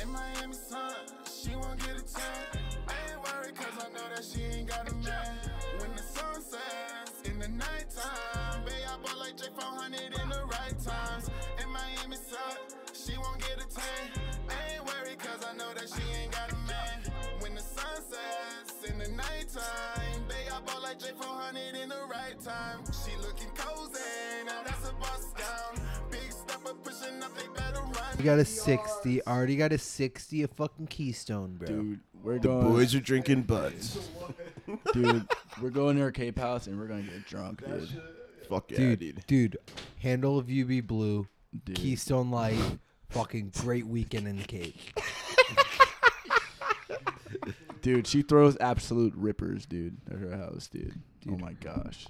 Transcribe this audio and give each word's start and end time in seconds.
In 0.00 0.12
Miami 0.12 0.54
sun, 0.54 0.94
she 1.26 1.56
won't 1.56 1.78
get 1.80 1.96
a 1.98 2.04
tan. 2.06 2.62
Ain't 2.86 3.18
worried 3.18 3.56
cause 3.56 3.74
I 3.82 3.88
know 3.90 4.06
that 4.14 4.22
she 4.22 4.42
ain't 4.44 4.68
got 4.68 4.88
a 4.88 4.94
man. 4.94 5.34
When 5.80 5.90
the 5.96 6.02
sun 6.02 6.40
sets 6.40 7.18
in 7.24 7.38
the 7.40 7.48
nighttime, 7.48 8.62
babe, 8.64 8.86
I 8.86 8.96
bought 9.02 9.18
like 9.18 9.36
J400 9.36 10.22
in 10.22 10.28
the 10.28 10.42
right 10.46 10.78
times. 10.78 11.30
In 11.60 11.68
Miami 11.70 12.14
sun, 12.14 12.62
she 12.94 13.18
won't 13.18 13.40
get 13.40 13.58
a 13.58 13.66
tan. 13.66 14.22
Ain't 14.46 14.86
worried 14.86 15.18
cause 15.18 15.44
I 15.44 15.56
know 15.56 15.74
that 15.74 15.88
she 15.90 16.04
ain't 16.22 16.30
got 16.30 16.52
a 16.52 16.56
man. 16.70 17.02
When 17.40 17.56
the 17.56 17.62
sun 17.62 17.98
sets 17.98 18.88
in 18.88 18.98
the 18.98 19.08
nighttime, 19.10 20.22
babe, 20.28 20.52
I 20.54 20.60
bought 20.60 20.82
like 20.82 21.00
J400 21.00 21.82
in 21.82 21.88
the 21.88 22.06
right 22.08 22.38
time. 22.38 22.84
She 23.02 23.16
looking 23.18 23.50
cozy, 23.56 24.46
now 24.46 24.62
that's 24.62 24.88
a 24.88 24.92
bust 24.94 25.34
down. 25.36 25.82
Big 26.10 26.30
stepper 26.30 26.74
pushing 26.84 27.20
up, 27.20 27.34
they 27.34 27.48
run. 27.48 27.67
You 28.18 28.24
got 28.24 28.38
a 28.40 28.44
60. 28.44 29.24
Already 29.26 29.56
got 29.56 29.72
a 29.72 29.78
60 29.78 30.42
a 30.42 30.48
fucking 30.48 30.88
Keystone, 30.88 31.54
bro. 31.56 31.68
Dude, 31.68 32.00
we're 32.22 32.34
The 32.38 32.48
going. 32.48 32.68
boys 32.68 32.94
are 32.94 33.00
drinking 33.00 33.42
butts. 33.42 34.08
dude, 34.92 35.26
we're 35.62 35.70
going 35.70 35.96
to 35.96 36.02
our 36.02 36.10
Cape 36.12 36.38
house 36.38 36.66
and 36.66 36.78
we're 36.78 36.88
gonna 36.88 37.02
get 37.02 37.26
drunk, 37.26 37.64
dude. 37.64 37.88
Fuck 38.48 38.70
yeah, 38.72 38.78
dude, 38.78 38.98
dude. 38.98 39.26
dude, 39.26 39.56
handle 40.00 40.38
of 40.38 40.46
UV 40.46 40.84
Blue, 40.86 41.26
Dude. 41.64 41.76
Keystone 41.76 42.30
Light, 42.30 42.58
fucking 43.10 43.52
great 43.58 43.86
weekend 43.86 44.26
in 44.26 44.36
the 44.38 44.44
Cape. 44.44 44.76
Dude, 47.80 48.06
she 48.08 48.22
throws 48.22 48.56
absolute 48.60 49.14
rippers, 49.14 49.64
dude, 49.64 49.98
at 50.10 50.18
her 50.18 50.36
house, 50.36 50.66
dude. 50.66 51.00
Oh 51.30 51.36
my 51.38 51.52
gosh. 51.52 52.06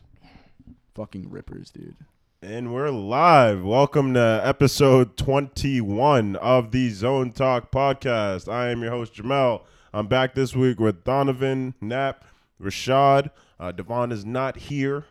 Fucking 0.95 1.29
rippers, 1.31 1.71
dude. 1.71 1.95
And 2.41 2.73
we're 2.73 2.91
live. 2.91 3.65
Welcome 3.65 4.15
to 4.15 4.41
episode 4.45 5.17
21 5.17 6.37
of 6.37 6.71
the 6.71 6.91
Zone 6.91 7.33
Talk 7.33 7.73
podcast. 7.73 8.49
I 8.49 8.71
am 8.71 8.83
your 8.83 8.93
host, 8.93 9.15
Jamel. 9.15 9.63
I'm 9.93 10.07
back 10.07 10.35
this 10.35 10.55
week 10.55 10.79
with 10.79 11.03
Donovan, 11.03 11.75
Nap, 11.81 12.25
Rashad. 12.63 13.31
Uh, 13.59 13.73
Devon 13.73 14.13
is 14.13 14.25
not 14.25 14.57
here. 14.57 15.05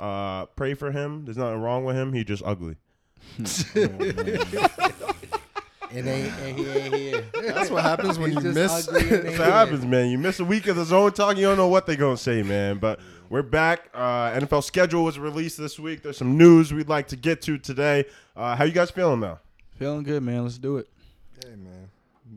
Uh, 0.00 0.46
pray 0.46 0.74
for 0.74 0.90
him. 0.90 1.24
There's 1.24 1.36
nothing 1.36 1.60
wrong 1.60 1.84
with 1.84 1.94
him. 1.94 2.12
He 2.12 2.24
just 2.24 2.42
ugly. 2.44 2.76
It 5.92 6.04
ain't, 6.04 6.32
and 6.40 6.58
he 6.58 6.66
ain't 6.68 6.94
here. 6.94 7.24
That's 7.32 7.70
what 7.70 7.84
happens 7.84 8.18
when 8.18 8.32
He's 8.32 8.42
you 8.44 8.52
just 8.52 8.54
miss. 8.56 8.88
ugly 8.88 9.00
and 9.02 9.12
ain't 9.12 9.24
what 9.24 9.34
here. 9.34 9.44
happens, 9.46 9.84
man. 9.86 10.10
You 10.10 10.18
miss 10.18 10.40
a 10.40 10.44
week 10.44 10.66
of 10.66 10.74
the 10.74 10.84
Zone 10.84 11.12
Talk, 11.12 11.36
you 11.36 11.44
don't 11.44 11.56
know 11.56 11.68
what 11.68 11.86
they're 11.86 11.94
going 11.96 12.16
to 12.16 12.22
say, 12.22 12.42
man. 12.42 12.78
But 12.78 12.98
we're 13.28 13.42
back. 13.42 13.88
Uh, 13.94 14.32
NFL 14.32 14.64
schedule 14.64 15.04
was 15.04 15.18
released 15.18 15.58
this 15.58 15.78
week. 15.78 16.02
There's 16.02 16.16
some 16.16 16.36
news 16.36 16.72
we'd 16.72 16.88
like 16.88 17.08
to 17.08 17.16
get 17.16 17.42
to 17.42 17.58
today. 17.58 18.04
Uh, 18.36 18.56
how 18.56 18.64
you 18.64 18.72
guys 18.72 18.90
feeling 18.90 19.20
now? 19.20 19.40
Feeling 19.78 20.02
good, 20.02 20.22
man. 20.22 20.42
Let's 20.44 20.58
do 20.58 20.78
it. 20.78 20.88
Hey 21.44 21.50
man, 21.50 21.72
I'm 21.82 21.85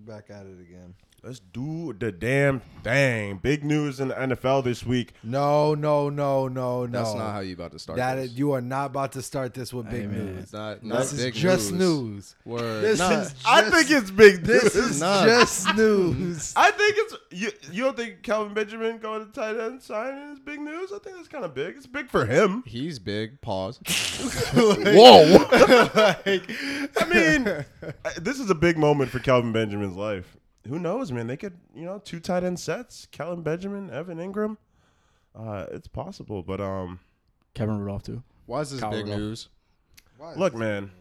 back 0.10 0.30
at 0.32 0.46
it 0.48 0.60
again. 0.60 0.96
Let's 1.22 1.40
do 1.42 1.92
the 2.00 2.14
damn 2.14 2.62
thing. 2.82 3.40
Big 3.44 3.66
news 3.66 4.00
in 4.00 4.08
the 4.08 4.14
NFL 4.14 4.64
this 4.64 4.86
week. 4.86 5.12
No, 5.22 5.76
no, 5.76 6.10
no, 6.10 6.48
no, 6.48 6.86
no. 6.86 6.88
That's 6.88 7.14
not 7.14 7.34
how 7.34 7.40
you 7.42 7.56
about 7.56 7.74
to 7.74 7.80
start. 7.80 7.98
That 7.98 8.16
this. 8.16 8.32
is, 8.32 8.38
you 8.40 8.54
are 8.54 8.62
not 8.62 8.86
about 8.86 9.12
to 9.12 9.22
start 9.22 9.54
this 9.54 9.74
with 9.74 9.90
big 9.90 10.10
man. 10.10 10.28
news. 10.28 10.44
It's 10.44 10.54
not. 10.54 10.82
not 10.82 11.00
This 11.00 11.12
is 11.12 11.36
just 11.36 11.74
news. 11.74 11.80
news. 11.82 12.36
Word. 12.46 12.84
This 12.86 13.00
Nah, 13.00 13.10
is 13.20 13.36
I 13.46 13.70
think 13.70 13.92
it's 13.92 14.12
big 14.12 14.44
This 14.44 14.78
is 14.78 15.02
Nah. 15.02 15.26
just 15.26 15.76
news. 15.76 16.54
I 16.56 16.72
think 16.72 16.96
it's 16.98 17.16
you. 17.32 17.52
You 17.70 17.84
don't 17.84 17.98
think 17.98 18.24
Kelvin 18.24 18.54
Benjamin 18.54 19.00
going 19.00 19.26
to 19.26 19.32
tight 19.34 19.58
end 19.60 19.82
signing 19.82 20.32
is 20.32 20.40
big 20.40 20.62
news? 20.62 20.94
I 20.96 21.00
think 21.00 21.18
that's 21.18 21.28
kind 21.28 21.44
of 21.44 21.54
big. 21.54 21.76
It's 21.76 21.86
big 21.86 22.10
for 22.10 22.26
him. 22.28 22.64
He's 22.66 22.98
big. 22.98 23.42
Pause. 23.42 23.82
Whoa! 24.54 25.48
like, 25.96 26.50
I 26.98 27.06
mean, 27.14 27.66
this 28.22 28.40
is 28.40 28.50
a 28.50 28.56
big 28.56 28.78
moment 28.78 29.12
for 29.12 29.20
Kelvin 29.20 29.52
Benjamin's 29.52 29.98
life. 30.00 30.38
Who 30.68 30.80
knows, 30.80 31.12
man? 31.12 31.28
They 31.28 31.38
could, 31.38 31.58
you 31.76 31.86
know, 31.86 32.00
two 32.00 32.20
tight 32.20 32.44
end 32.44 32.60
sets: 32.60 33.08
Kelvin 33.12 33.44
Benjamin, 33.44 33.90
Evan 33.92 34.18
Engram. 34.18 34.58
Uh, 35.36 35.66
it's 35.72 35.88
possible, 35.88 36.42
but 36.44 36.60
um, 36.60 37.00
Kevin 37.54 37.80
Rudolph 37.80 38.04
too. 38.04 38.24
Why 38.46 38.62
is 38.62 38.72
this 38.72 38.82
Kyle 38.82 38.92
big 38.92 39.02
Rudolph. 39.06 39.20
news? 39.20 39.50
look, 40.36 40.54
man. 40.56 40.92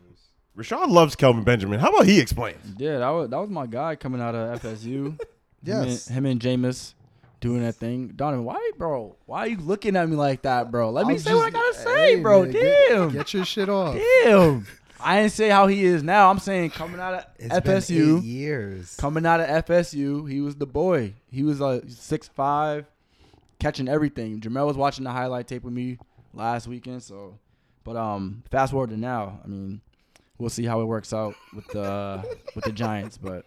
Rashad 0.57 0.89
loves 0.89 1.15
Kelvin 1.15 1.45
Benjamin. 1.45 1.79
How 1.79 1.89
about 1.91 2.07
he 2.07 2.19
explains? 2.21 2.75
Yeah, 2.79 2.99
that 2.99 3.09
was 3.11 3.31
that 3.31 3.39
was 3.39 3.49
my 3.49 3.67
guy 3.67 3.95
coming 3.97 4.21
out 4.21 4.35
of 4.35 4.61
FSU. 4.61 5.19
Yes. 5.63 6.09
him 6.09 6.27
and, 6.27 6.43
him 6.43 6.55
and 6.55 6.65
Jameis 6.65 6.95
doing 7.41 7.63
that 7.63 7.77
thing. 7.77 8.09
Donovan, 8.09 8.45
why, 8.45 8.71
bro? 8.77 9.17
Why 9.27 9.41
are 9.41 9.49
you 9.49 9.59
looking 9.59 9.95
at 9.97 10.09
me 10.09 10.17
like 10.17 10.43
that, 10.43 10.71
bro? 10.71 10.91
Let 10.91 11.07
me 11.07 11.15
I'm 11.15 11.21
say 11.21 11.35
what 11.35 11.47
I 11.47 11.51
gotta 11.51 11.75
say, 11.75 12.21
bro. 12.21 12.43
man, 12.43 12.53
get- 12.53 12.89
Damn, 12.89 13.11
Get 13.11 13.33
your 13.35 13.45
shit 13.45 13.69
off. 13.69 13.97
damn. 14.25 14.67
I 15.01 15.21
didn't 15.21 15.33
say 15.33 15.49
how 15.49 15.67
he 15.67 15.85
is 15.85 16.03
now. 16.03 16.31
I'm 16.31 16.39
saying 16.39 16.71
coming 16.71 17.01
out 17.01 17.15
of 17.15 17.25
It's 17.39 17.61
been 17.61 17.77
FSU. 17.79 18.19
eight 18.19 18.25
years. 18.25 18.97
Coming 18.97 19.25
out 19.27 19.41
of 19.41 19.65
FSU, 19.67 20.29
he 20.31 20.41
was 20.41 20.57
the 20.57 20.67
boy. 20.67 21.15
He 21.31 21.43
was 21.43 21.61
like 21.61 21.85
six 21.89 22.29
five, 22.29 22.87
catching 23.61 23.89
everything. 23.89 24.41
Jamel 24.41 24.67
was 24.67 24.77
watching 24.77 25.05
the 25.05 25.11
highlight 25.13 25.47
tape 25.47 25.63
with 25.63 25.73
me 25.75 25.99
last 26.35 26.67
weekend. 26.67 27.03
So, 27.03 27.39
but 27.85 27.97
um, 27.97 28.43
fast 28.51 28.73
forward 28.73 28.91
to 28.91 28.97
now. 28.97 29.41
I 29.45 29.47
mean, 29.47 29.81
we'll 30.39 30.51
see 30.51 30.65
how 30.65 30.81
it 30.81 30.85
works 30.87 31.13
out 31.13 31.35
with 31.55 31.67
the 31.69 32.25
with 32.55 32.65
the 32.65 32.73
Giants. 32.73 33.19
But 33.19 33.45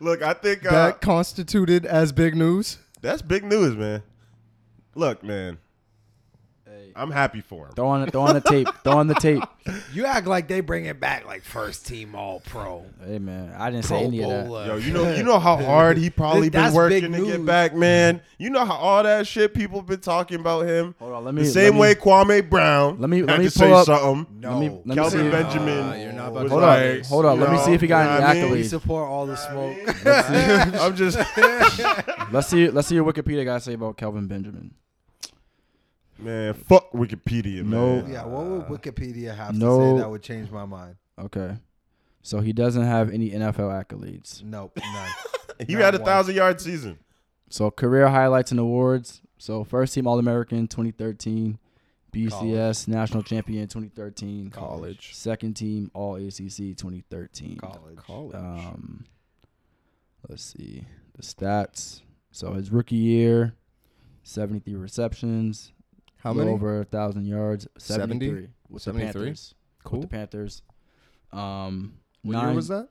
Look, 0.00 0.22
I 0.22 0.32
think 0.34 0.66
uh, 0.66 0.70
That 0.70 1.00
constituted 1.00 1.86
as 1.86 2.12
big 2.12 2.34
news. 2.34 2.78
that's 3.00 3.22
big 3.22 3.44
news, 3.44 3.76
man. 3.76 4.02
Look, 4.94 5.22
man, 5.22 5.58
I'm 6.96 7.10
happy 7.10 7.40
for 7.40 7.66
him. 7.66 7.72
throw 7.74 7.88
on 7.88 8.06
throw 8.10 8.22
on 8.22 8.34
the 8.34 8.40
tape. 8.40 8.68
Throw 8.84 8.94
on 8.98 9.06
the 9.06 9.14
tape. 9.14 9.42
You 9.92 10.06
act 10.06 10.26
like 10.26 10.48
they 10.48 10.60
bring 10.60 10.86
it 10.86 10.98
back 11.00 11.26
like 11.26 11.42
first 11.44 11.86
team 11.86 12.14
All 12.14 12.40
Pro. 12.40 12.84
Hey 13.04 13.18
man, 13.18 13.54
I 13.58 13.70
didn't 13.70 13.84
say 13.84 13.98
Pro 13.98 14.06
any 14.06 14.22
of 14.22 14.30
that. 14.30 14.46
Bowler. 14.46 14.66
Yo, 14.66 14.76
you 14.76 14.92
know, 14.92 15.14
you 15.14 15.22
know 15.30 15.38
how 15.38 15.56
hard 15.56 15.98
he 15.98 16.10
probably 16.10 16.48
been 16.50 16.62
That's 16.62 16.74
working 16.74 17.12
to 17.12 17.18
get 17.18 17.38
news. 17.38 17.46
back, 17.46 17.74
man. 17.74 18.20
You 18.38 18.50
know 18.50 18.64
how 18.64 18.74
all 18.74 19.02
that 19.02 19.26
shit 19.26 19.52
people 19.54 19.82
been 19.82 20.00
talking 20.00 20.40
about 20.40 20.66
him. 20.66 20.94
Hold 20.98 21.12
on, 21.12 21.24
let 21.24 21.34
me 21.34 21.42
The 21.42 21.48
same 21.48 21.64
let 21.64 21.74
me- 21.74 21.80
way 21.80 21.94
Kwame 21.94 22.48
Brown. 22.50 22.98
let 23.00 23.10
me- 23.10 23.18
had 23.18 23.26
let 23.28 23.38
me 23.38 23.44
to 23.44 23.50
say 23.50 23.66
pull 23.68 23.76
up- 23.76 23.86
something. 23.86 24.40
No. 24.40 24.50
Let 24.52 24.60
me 24.60 24.68
let 24.70 24.86
me 24.86 24.94
Calvin 24.94 25.20
see. 25.24 25.30
Benjamin. 25.30 25.78
Uh, 25.78 25.92
you're 25.94 26.12
not 26.12 26.28
about 26.28 26.42
was 26.44 26.44
to- 26.44 26.48
Hold 26.50 26.62
on, 26.64 26.68
like, 26.96 27.06
hold 27.06 27.24
on, 27.26 27.34
you 27.36 27.40
let 27.42 27.50
me 27.50 27.56
know, 27.58 27.64
see 27.64 27.72
if 27.74 27.80
he 27.80 27.86
got 27.86 28.00
you 28.00 28.06
know 28.06 28.14
any 28.14 28.20
what 28.22 28.30
I 28.30 28.34
mean? 28.42 28.50
We 28.52 28.60
accolades. 28.62 28.68
support 28.70 29.08
all 29.08 29.26
the 29.26 29.36
smoke. 29.36 29.76
I'm 30.80 30.96
just. 30.96 31.18
Let's 32.32 32.48
see. 32.48 32.68
Let's 32.70 32.88
see 32.88 32.98
what 33.00 33.14
Wikipedia 33.14 33.44
got 33.44 33.54
to 33.54 33.60
say 33.60 33.74
about 33.74 33.96
Kelvin 33.96 34.26
Benjamin. 34.26 34.74
Man, 36.22 36.54
fuck 36.54 36.90
Wikipedia, 36.92 37.64
No. 37.64 38.02
man. 38.02 38.10
yeah, 38.12 38.24
what 38.24 38.46
would 38.46 38.80
Wikipedia 38.82 39.34
have 39.34 39.52
to 39.52 39.58
No. 39.58 39.78
say 39.96 40.00
that 40.02 40.10
would 40.10 40.22
change 40.22 40.50
my 40.50 40.64
mind? 40.66 40.96
Okay, 41.18 41.56
so 42.22 42.40
he 42.40 42.52
doesn't 42.52 42.84
have 42.84 43.10
any 43.10 43.30
NFL 43.30 43.70
accolades. 43.70 44.42
Nope, 44.42 44.78
none. 44.78 45.10
He 45.66 45.74
Not 45.74 45.82
had 45.82 45.94
a 45.96 45.98
one. 45.98 46.06
thousand 46.06 46.34
yard 46.36 46.58
season. 46.60 46.98
So 47.50 47.70
career 47.70 48.08
highlights 48.08 48.50
and 48.50 48.58
awards. 48.58 49.20
So 49.36 49.62
first 49.62 49.92
team 49.92 50.06
All 50.06 50.18
American 50.18 50.66
2013, 50.68 51.58
BCS 52.12 52.88
National 52.88 53.22
Champion 53.22 53.68
2013, 53.68 54.48
College. 54.50 55.14
second 55.14 55.54
team 55.54 55.90
All 55.92 56.14
ACC 56.16 56.74
2013. 56.76 57.58
College. 57.58 57.96
College. 57.96 58.34
Um, 58.36 59.04
let's 60.28 60.42
see 60.44 60.84
the 61.14 61.22
stats. 61.22 62.00
So 62.30 62.54
his 62.54 62.70
rookie 62.70 62.96
year, 62.96 63.54
73 64.22 64.74
receptions, 64.76 65.72
How 66.22 66.32
many? 66.32 66.50
over 66.50 66.80
a 66.80 66.84
thousand 66.84 67.26
yards, 67.26 67.66
70? 67.78 68.26
73 68.28 68.48
with 68.68 68.84
the 68.84 68.92
Panthers. 68.92 69.54
Cool. 69.84 70.00
With 70.00 70.08
the 70.10 70.16
Panthers. 70.16 70.62
Um, 71.32 71.94
What 72.22 72.32
nine, 72.34 72.46
year 72.48 72.54
was 72.56 72.68
that? 72.68 72.88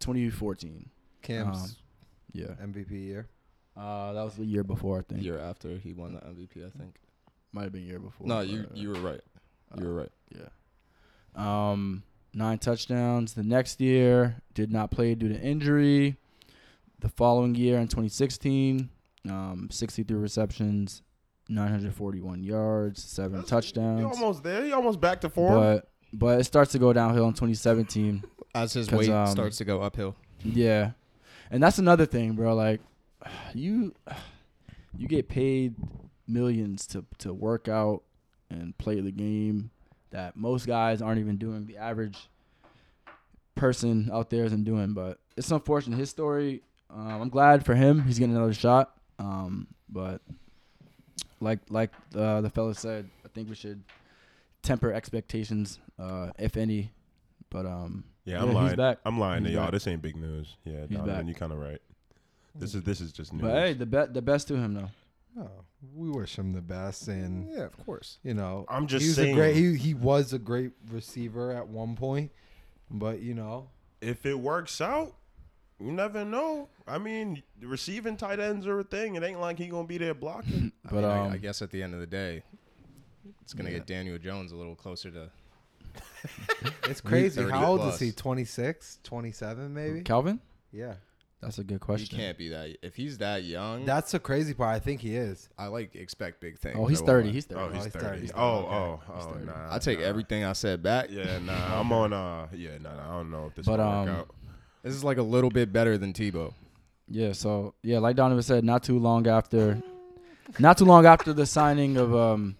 2014. 0.00 0.88
Cam's 1.22 1.56
Um, 1.62 1.70
Yeah. 2.32 2.54
MVP 2.60 2.90
year. 2.92 3.28
Uh, 3.76 4.12
that 4.12 4.22
was 4.22 4.34
the 4.36 4.44
year 4.44 4.64
before, 4.64 4.98
I 4.98 5.02
think. 5.02 5.22
year 5.22 5.38
after 5.38 5.76
he 5.78 5.92
won 5.92 6.14
the 6.14 6.20
MVP, 6.20 6.64
I 6.64 6.70
think. 6.70 6.96
Might 7.52 7.64
have 7.64 7.72
been 7.72 7.86
year 7.86 7.98
before. 7.98 8.26
No, 8.26 8.40
you 8.40 8.60
uh, 8.60 8.74
you 8.74 8.88
were 8.90 9.00
right. 9.00 9.20
You 9.78 9.86
were 9.86 9.94
right. 9.94 10.12
Yeah. 10.34 10.48
Um, 11.34 12.02
nine 12.32 12.58
touchdowns. 12.58 13.34
The 13.34 13.42
next 13.42 13.80
year 13.80 14.42
did 14.54 14.70
not 14.70 14.90
play 14.90 15.14
due 15.14 15.28
to 15.28 15.40
injury. 15.40 16.16
The 17.00 17.08
following 17.08 17.54
year 17.54 17.78
in 17.78 17.88
2016, 17.88 18.90
um, 19.28 19.68
63 19.70 20.16
receptions, 20.16 21.02
941 21.50 22.42
yards, 22.42 23.02
seven 23.02 23.32
That's- 23.40 23.50
touchdowns. 23.50 24.00
You 24.00 24.06
almost 24.06 24.42
there. 24.42 24.64
You 24.64 24.74
almost 24.74 25.00
back 25.00 25.20
to 25.22 25.28
form. 25.28 25.54
But 25.54 25.90
but 26.12 26.40
it 26.40 26.44
starts 26.44 26.72
to 26.72 26.78
go 26.78 26.92
downhill 26.92 27.26
in 27.26 27.32
2017. 27.34 28.24
As 28.54 28.72
his 28.72 28.90
weight 28.90 29.08
um, 29.10 29.28
starts 29.28 29.58
to 29.58 29.64
go 29.64 29.80
uphill. 29.80 30.16
Yeah, 30.42 30.92
and 31.50 31.62
that's 31.62 31.78
another 31.78 32.04
thing, 32.06 32.32
bro. 32.32 32.54
Like, 32.54 32.80
you 33.54 33.94
you 34.96 35.06
get 35.06 35.28
paid 35.28 35.74
millions 36.26 36.86
to 36.88 37.04
to 37.18 37.32
work 37.32 37.68
out 37.68 38.02
and 38.48 38.76
play 38.76 39.00
the 39.00 39.12
game 39.12 39.70
that 40.10 40.36
most 40.36 40.66
guys 40.66 41.00
aren't 41.00 41.20
even 41.20 41.36
doing. 41.36 41.66
The 41.66 41.76
average 41.76 42.28
person 43.54 44.10
out 44.12 44.30
there 44.30 44.44
isn't 44.44 44.64
doing. 44.64 44.94
But 44.94 45.18
it's 45.36 45.50
unfortunate. 45.50 45.98
His 45.98 46.10
story. 46.10 46.62
Um, 46.92 47.22
I'm 47.22 47.28
glad 47.28 47.64
for 47.64 47.74
him. 47.74 48.02
He's 48.02 48.18
getting 48.18 48.34
another 48.34 48.54
shot. 48.54 48.96
Um, 49.20 49.68
but 49.88 50.22
like 51.40 51.58
like 51.68 51.90
uh, 52.14 52.40
the 52.40 52.50
fella 52.50 52.74
said, 52.74 53.08
I 53.24 53.28
think 53.28 53.48
we 53.48 53.54
should 53.54 53.82
temper 54.62 54.92
expectations, 54.92 55.78
uh, 55.98 56.30
if 56.38 56.56
any, 56.56 56.90
But 57.48 57.66
um, 57.66 58.04
Yeah, 58.24 58.40
I'm 58.42 58.48
he's 58.48 58.54
lying. 58.54 58.76
back. 58.76 58.98
I'm 59.04 59.18
lying 59.18 59.42
to 59.44 59.48
He's 59.48 59.54
y'all. 59.56 59.64
back. 59.66 59.72
This 59.72 59.86
ain't 59.86 60.02
big 60.02 60.16
news. 60.16 60.56
Yeah, 60.64 60.80
He's 60.88 60.96
Donovan, 60.98 61.16
back. 61.16 61.26
you 61.28 61.34
kind 61.34 61.52
of 61.52 61.58
right. 61.58 61.80
This 62.54 62.74
is 62.74 62.82
this 62.82 63.00
is 63.00 63.12
just 63.12 63.32
news. 63.32 63.42
But 63.42 63.54
hey, 63.54 63.72
the 63.74 63.86
bet 63.86 64.12
the 64.12 64.22
best 64.22 64.48
to 64.48 64.56
him 64.56 64.74
though. 64.74 64.90
Oh, 65.40 65.48
we 65.94 66.10
wish 66.10 66.36
him 66.36 66.52
the 66.52 66.60
best, 66.60 67.06
and 67.08 67.48
Yeah, 67.52 67.62
of 67.62 67.76
course. 67.86 68.18
you 68.24 68.34
know, 68.34 68.66
I'm 68.68 68.86
just 68.88 69.02
he 69.02 69.08
was 69.08 69.16
saying. 69.16 69.34
a 69.34 69.36
great. 69.36 69.56
He 69.56 69.76
he 69.76 69.94
was 69.94 70.32
a 70.32 70.38
great 70.38 70.72
receiver 70.90 71.52
at 71.52 71.68
one 71.68 71.94
point, 71.96 72.32
but 72.90 73.20
you 73.20 73.34
know, 73.34 73.68
if 74.00 74.26
it 74.26 74.38
works 74.38 74.80
out, 74.80 75.14
you 75.80 75.92
never 75.92 76.24
know. 76.24 76.68
I 76.86 76.98
mean, 76.98 77.42
receiving 77.62 78.16
tight 78.16 78.38
ends 78.40 78.66
are 78.66 78.80
a 78.80 78.84
thing. 78.84 79.14
It 79.16 79.22
ain't 79.22 79.40
like 79.40 79.58
he 79.58 79.66
gonna 79.68 79.86
be 79.86 79.98
there 79.98 80.14
blocking. 80.14 80.72
I, 80.86 80.88
But, 80.90 80.94
mean, 80.96 81.04
I, 81.04 81.26
um, 81.26 81.32
I 81.32 81.36
guess 81.38 81.62
at 81.62 81.70
the 81.70 81.82
end 81.82 81.94
of 81.94 82.00
the 82.00 82.06
day, 82.06 82.42
it's 83.42 83.52
gonna 83.54 83.70
Yeah. 83.70 83.78
get 83.78 83.86
Daniel 83.86 84.18
Jones 84.18 84.52
a 84.52 84.56
little 84.56 84.76
closer 84.76 85.10
to. 85.10 85.30
it's 86.84 87.00
crazy. 87.00 87.42
How 87.42 87.66
old 87.66 87.80
plus. 87.80 87.94
is 87.94 88.00
he? 88.00 88.12
26, 88.12 89.00
27 89.02 89.72
maybe. 89.74 90.02
Calvin, 90.02 90.38
Yeah, 90.72 90.94
that's 91.40 91.58
a 91.58 91.64
good 91.64 91.80
question. 91.80 92.16
He 92.16 92.22
can't 92.24 92.38
be 92.38 92.48
that. 92.50 92.76
If 92.82 92.94
he's 92.94 93.18
that 93.18 93.42
young, 93.44 93.84
that's 93.84 94.12
the 94.12 94.20
crazy 94.20 94.54
part. 94.54 94.74
I 94.74 94.78
think 94.78 95.00
he 95.00 95.16
is. 95.16 95.48
I 95.58 95.66
like 95.66 95.96
expect 95.96 96.40
big 96.40 96.58
things. 96.58 96.76
Oh, 96.78 96.86
he's 96.86 97.00
thirty. 97.00 97.32
He's 97.32 97.46
thirty. 97.46 97.60
Oh, 97.60 97.68
he's 97.72 97.84
he's 97.84 97.92
30. 97.92 98.26
30, 98.28 98.32
Oh, 98.34 98.40
oh, 98.42 99.00
Okay. 99.02 99.02
oh, 99.08 99.16
He's 99.16 99.24
30. 99.26 99.46
nah. 99.46 99.74
I 99.74 99.78
take 99.78 99.98
nah. 100.00 100.04
everything 100.06 100.44
I 100.44 100.52
said 100.52 100.82
back. 100.82 101.08
Yeah, 101.10 101.38
nah. 101.40 101.80
I'm 101.80 101.90
on. 101.92 102.12
Uh, 102.12 102.46
yeah, 102.54 102.78
nah, 102.80 102.94
nah. 102.94 103.08
I 103.10 103.16
don't 103.18 103.30
know 103.30 103.46
if 103.46 103.54
this 103.56 103.66
But, 103.66 103.78
will 103.80 103.86
work 103.86 104.08
um, 104.08 104.14
out. 104.16 104.30
This 104.82 104.94
is 104.94 105.04
like 105.04 105.18
a 105.18 105.22
little 105.22 105.50
bit 105.50 105.72
better 105.72 105.98
than 105.98 106.12
Tebow. 106.12 106.54
Yeah, 107.08 107.32
so 107.32 107.74
yeah, 107.82 107.98
like 107.98 108.16
Donovan 108.16 108.42
said, 108.42 108.64
not 108.64 108.82
too 108.82 108.98
long 108.98 109.26
after, 109.26 109.82
not 110.58 110.78
too 110.78 110.84
long 110.84 111.06
after 111.06 111.32
the 111.32 111.44
signing 111.44 111.96
of 111.96 112.14
um, 112.14 112.56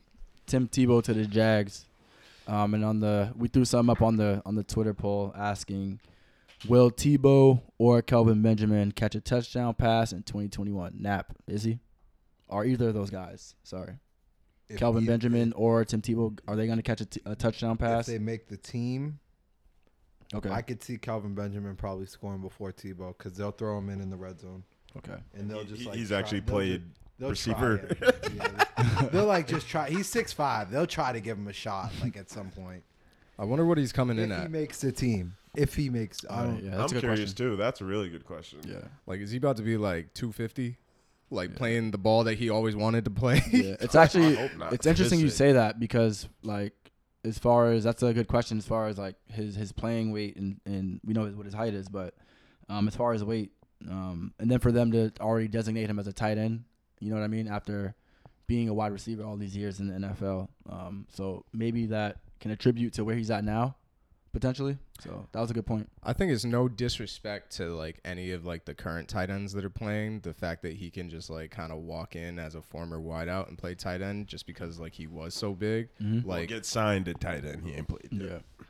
Tim 0.47 0.67
Tebow 0.69 1.03
to 1.05 1.15
the 1.15 1.25
Jags, 1.25 1.87
um, 2.49 2.75
and 2.75 2.85
on 2.85 3.01
the 3.01 3.33
we 3.37 3.49
threw 3.49 3.65
something 3.65 3.91
up 3.93 4.03
on 4.03 4.17
the 4.17 4.43
on 4.45 4.57
the 4.57 4.65
Twitter 4.65 4.93
poll 4.93 5.33
asking, 5.37 6.01
will 6.69 6.91
Tebow 6.91 7.61
or 7.79 8.03
Kelvin 8.03 8.43
Benjamin 8.43 8.91
catch 8.93 9.15
a 9.15 9.21
touchdown 9.21 9.73
pass 9.75 10.13
in 10.13 10.25
2021? 10.25 10.97
Nap 10.99 11.33
is 11.47 11.63
he, 11.63 11.79
or 12.49 12.65
either 12.65 12.89
of 12.89 12.95
those 12.95 13.11
guys? 13.11 13.55
Sorry, 13.63 13.95
If 14.69 14.79
Kelvin 14.81 15.03
he- 15.03 15.09
Benjamin 15.09 15.53
or 15.53 15.85
Tim 15.85 16.03
Tebow, 16.03 16.37
are 16.49 16.57
they 16.57 16.67
going 16.67 16.79
to 16.79 16.83
catch 16.83 17.01
a, 17.03 17.07
t- 17.07 17.23
a 17.25 17.37
touchdown 17.37 17.77
pass? 17.77 17.89
If 17.91 17.97
pass? 17.99 18.07
they 18.09 18.19
make 18.19 18.49
the 18.49 18.57
team, 18.57 19.21
Okay, 20.35 20.51
I 20.51 20.63
could 20.63 20.83
see 20.83 20.97
Kelvin 20.97 21.35
Benjamin 21.35 21.75
probably 21.77 22.07
scoring 22.07 22.41
before 22.41 22.73
Tebow 22.73 23.17
because 23.19 23.35
they'll 23.35 23.51
throw 23.51 23.79
him 23.79 23.89
in 23.89 24.01
in 24.01 24.11
the 24.11 24.17
red 24.17 24.39
zone, 24.41 24.63
okay. 24.99 25.21
and 25.35 25.51
they'll 25.51 25.65
just 25.65 25.83
he- 25.83 25.89
like 25.89 25.97
he's 25.99 26.09
try- 26.11 26.19
actually 26.19 26.41
they'll 26.41 26.55
played 26.55 26.81
ju- 26.83 26.91
they'll 27.19 27.31
receiver. 27.31 27.79
try 27.99 28.09
him. 28.29 28.37
Yeah. 28.37 29.09
they'll 29.13 29.25
like 29.27 29.49
just 29.49 29.67
try. 29.69 29.91
He's 29.91 30.09
six 30.09 30.33
five. 30.33 30.71
They'll 30.71 30.87
try 30.87 31.13
to 31.13 31.21
give 31.21 31.37
him 31.37 31.49
a 31.49 31.53
shot 31.53 31.91
like 32.03 32.17
at 32.17 32.31
some 32.31 32.51
point 32.51 32.83
I 33.39 33.45
wonder 33.45 33.65
what 33.67 33.79
he's 33.79 33.93
coming 33.93 34.19
in 34.19 34.31
at. 34.31 34.35
if 34.35 34.39
he 34.41 34.45
at. 34.45 34.51
makes 34.51 34.81
the 34.81 34.93
team. 34.93 35.35
If 35.57 35.75
he 35.75 35.91
makes, 35.91 36.25
I 36.31 36.33
All 36.33 36.45
right, 36.45 36.47
don't. 36.53 36.65
yeah, 36.65 36.73
I'm 36.75 36.79
that's 36.79 36.93
a 36.93 36.95
good 36.97 37.01
curious 37.01 37.21
question. 37.33 37.51
too. 37.51 37.57
That's 37.57 37.81
a 37.81 37.85
really 37.85 38.09
good 38.09 38.25
question. 38.25 38.61
Yeah. 38.65 38.83
Like, 39.07 39.19
is 39.21 39.33
he 39.33 39.39
about 39.39 39.57
to 39.57 39.63
be 39.65 39.77
like 39.77 40.15
250? 40.15 40.77
Like 41.33 41.51
Yeah. 41.51 41.57
playing 41.57 41.91
the 41.91 41.99
ball 41.99 42.23
that 42.25 42.39
he 42.39 42.51
always 42.51 42.77
wanted 42.77 43.05
to 43.07 43.11
play? 43.11 43.43
Yeah, 43.51 43.75
it's 43.81 43.97
actually 43.97 44.37
hope 44.37 44.57
not. 44.57 44.73
it's 44.73 44.87
interesting 44.87 45.19
you 45.19 45.27
Just 45.27 45.39
say 45.39 45.53
that 45.53 45.81
because 45.81 46.29
like 46.45 46.73
as 47.25 47.39
far 47.39 47.73
as 47.73 47.85
that's 47.85 48.03
a 48.03 48.13
good 48.13 48.29
question 48.29 48.59
as 48.59 48.67
far 48.67 48.89
as 48.89 48.99
like 48.99 49.17
his 49.29 49.55
his 49.55 49.73
playing 49.73 50.13
weight 50.13 50.37
and 50.37 50.61
and 50.65 51.01
we 51.05 51.13
know 51.13 51.27
what 51.27 51.47
his 51.47 51.55
height 51.55 51.75
is, 51.75 51.89
but 51.89 52.15
um 52.69 52.89
as 52.89 52.97
far 52.97 53.13
as 53.13 53.23
weight 53.25 53.53
um 53.89 54.33
and 54.39 54.51
then 54.51 54.59
for 54.59 54.73
them 54.73 54.93
to 54.93 55.13
already 55.21 55.49
designate 55.49 55.89
him 55.89 55.99
as 55.99 56.07
a 56.07 56.13
tight 56.13 56.39
end, 56.39 56.65
you 56.99 57.11
know 57.11 57.17
what 57.17 57.25
I 57.25 57.29
mean 57.29 57.49
after 57.49 57.95
being 58.47 58.69
a 58.69 58.75
wide 58.75 58.93
receiver 58.93 59.23
all 59.23 59.37
these 59.37 59.57
years 59.57 59.81
in 59.81 59.89
the 59.89 60.09
NFL, 60.09 60.49
um 60.69 61.07
so 61.11 61.45
maybe 61.53 61.87
that 61.87 62.17
can 62.41 62.51
attribute 62.51 62.95
to 62.95 63.05
where 63.05 63.17
he's 63.17 63.31
at 63.31 63.45
now 63.45 63.77
potentially. 64.33 64.79
So 65.01 65.27
that 65.33 65.41
was 65.41 65.51
a 65.51 65.55
good 65.55 65.67
point. 65.67 65.89
I 66.03 66.13
think 66.13 66.31
it's 66.33 66.45
no 66.45 66.69
disrespect 66.69 67.57
to 67.57 67.75
like 67.75 68.01
any 68.05 68.33
of 68.33 68.45
like 68.45 68.65
the 68.65 68.75
current 68.75 69.09
tight 69.09 69.31
ends 69.31 69.53
that 69.55 69.65
are 69.65 69.71
playing. 69.71 70.21
The 70.21 70.35
fact 70.35 70.63
that 70.63 70.75
he 70.75 70.91
can 70.91 71.09
just 71.11 71.31
like 71.31 71.51
kind 71.51 71.73
of 71.73 71.79
walk 71.79 72.17
in 72.17 72.39
as 72.39 72.55
a 72.55 72.63
former 72.63 72.99
wideout 73.01 73.49
and 73.49 73.57
play 73.59 73.75
tight 73.75 74.03
end 74.03 74.27
just 74.29 74.47
because 74.47 74.79
like 74.79 74.95
he 74.95 75.07
was 75.07 75.35
so 75.35 75.53
big. 75.55 75.89
Mm-hmm. 76.03 76.29
Well, 76.29 76.39
Like 76.39 76.49
get 76.49 76.67
signed 76.67 77.09
at 77.09 77.21
tight 77.21 77.45
end. 77.45 77.63
He 77.65 77.73
ain't 77.75 77.89
played. 77.89 78.09
yet. 78.11 78.31
Yeah. 78.31 78.67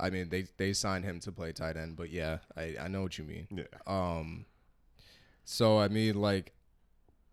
I 0.00 0.10
mean 0.10 0.28
they 0.28 0.46
they 0.58 0.72
signed 0.72 1.04
him 1.04 1.18
to 1.20 1.32
play 1.32 1.52
tight 1.52 1.76
end, 1.76 1.96
but 1.96 2.10
yeah, 2.10 2.38
I 2.56 2.76
I 2.80 2.88
know 2.88 3.02
what 3.02 3.18
you 3.18 3.24
mean. 3.24 3.48
Yeah. 3.50 3.64
Um, 3.86 4.44
so 5.44 5.78
I 5.78 5.88
mean, 5.88 6.20
like, 6.20 6.52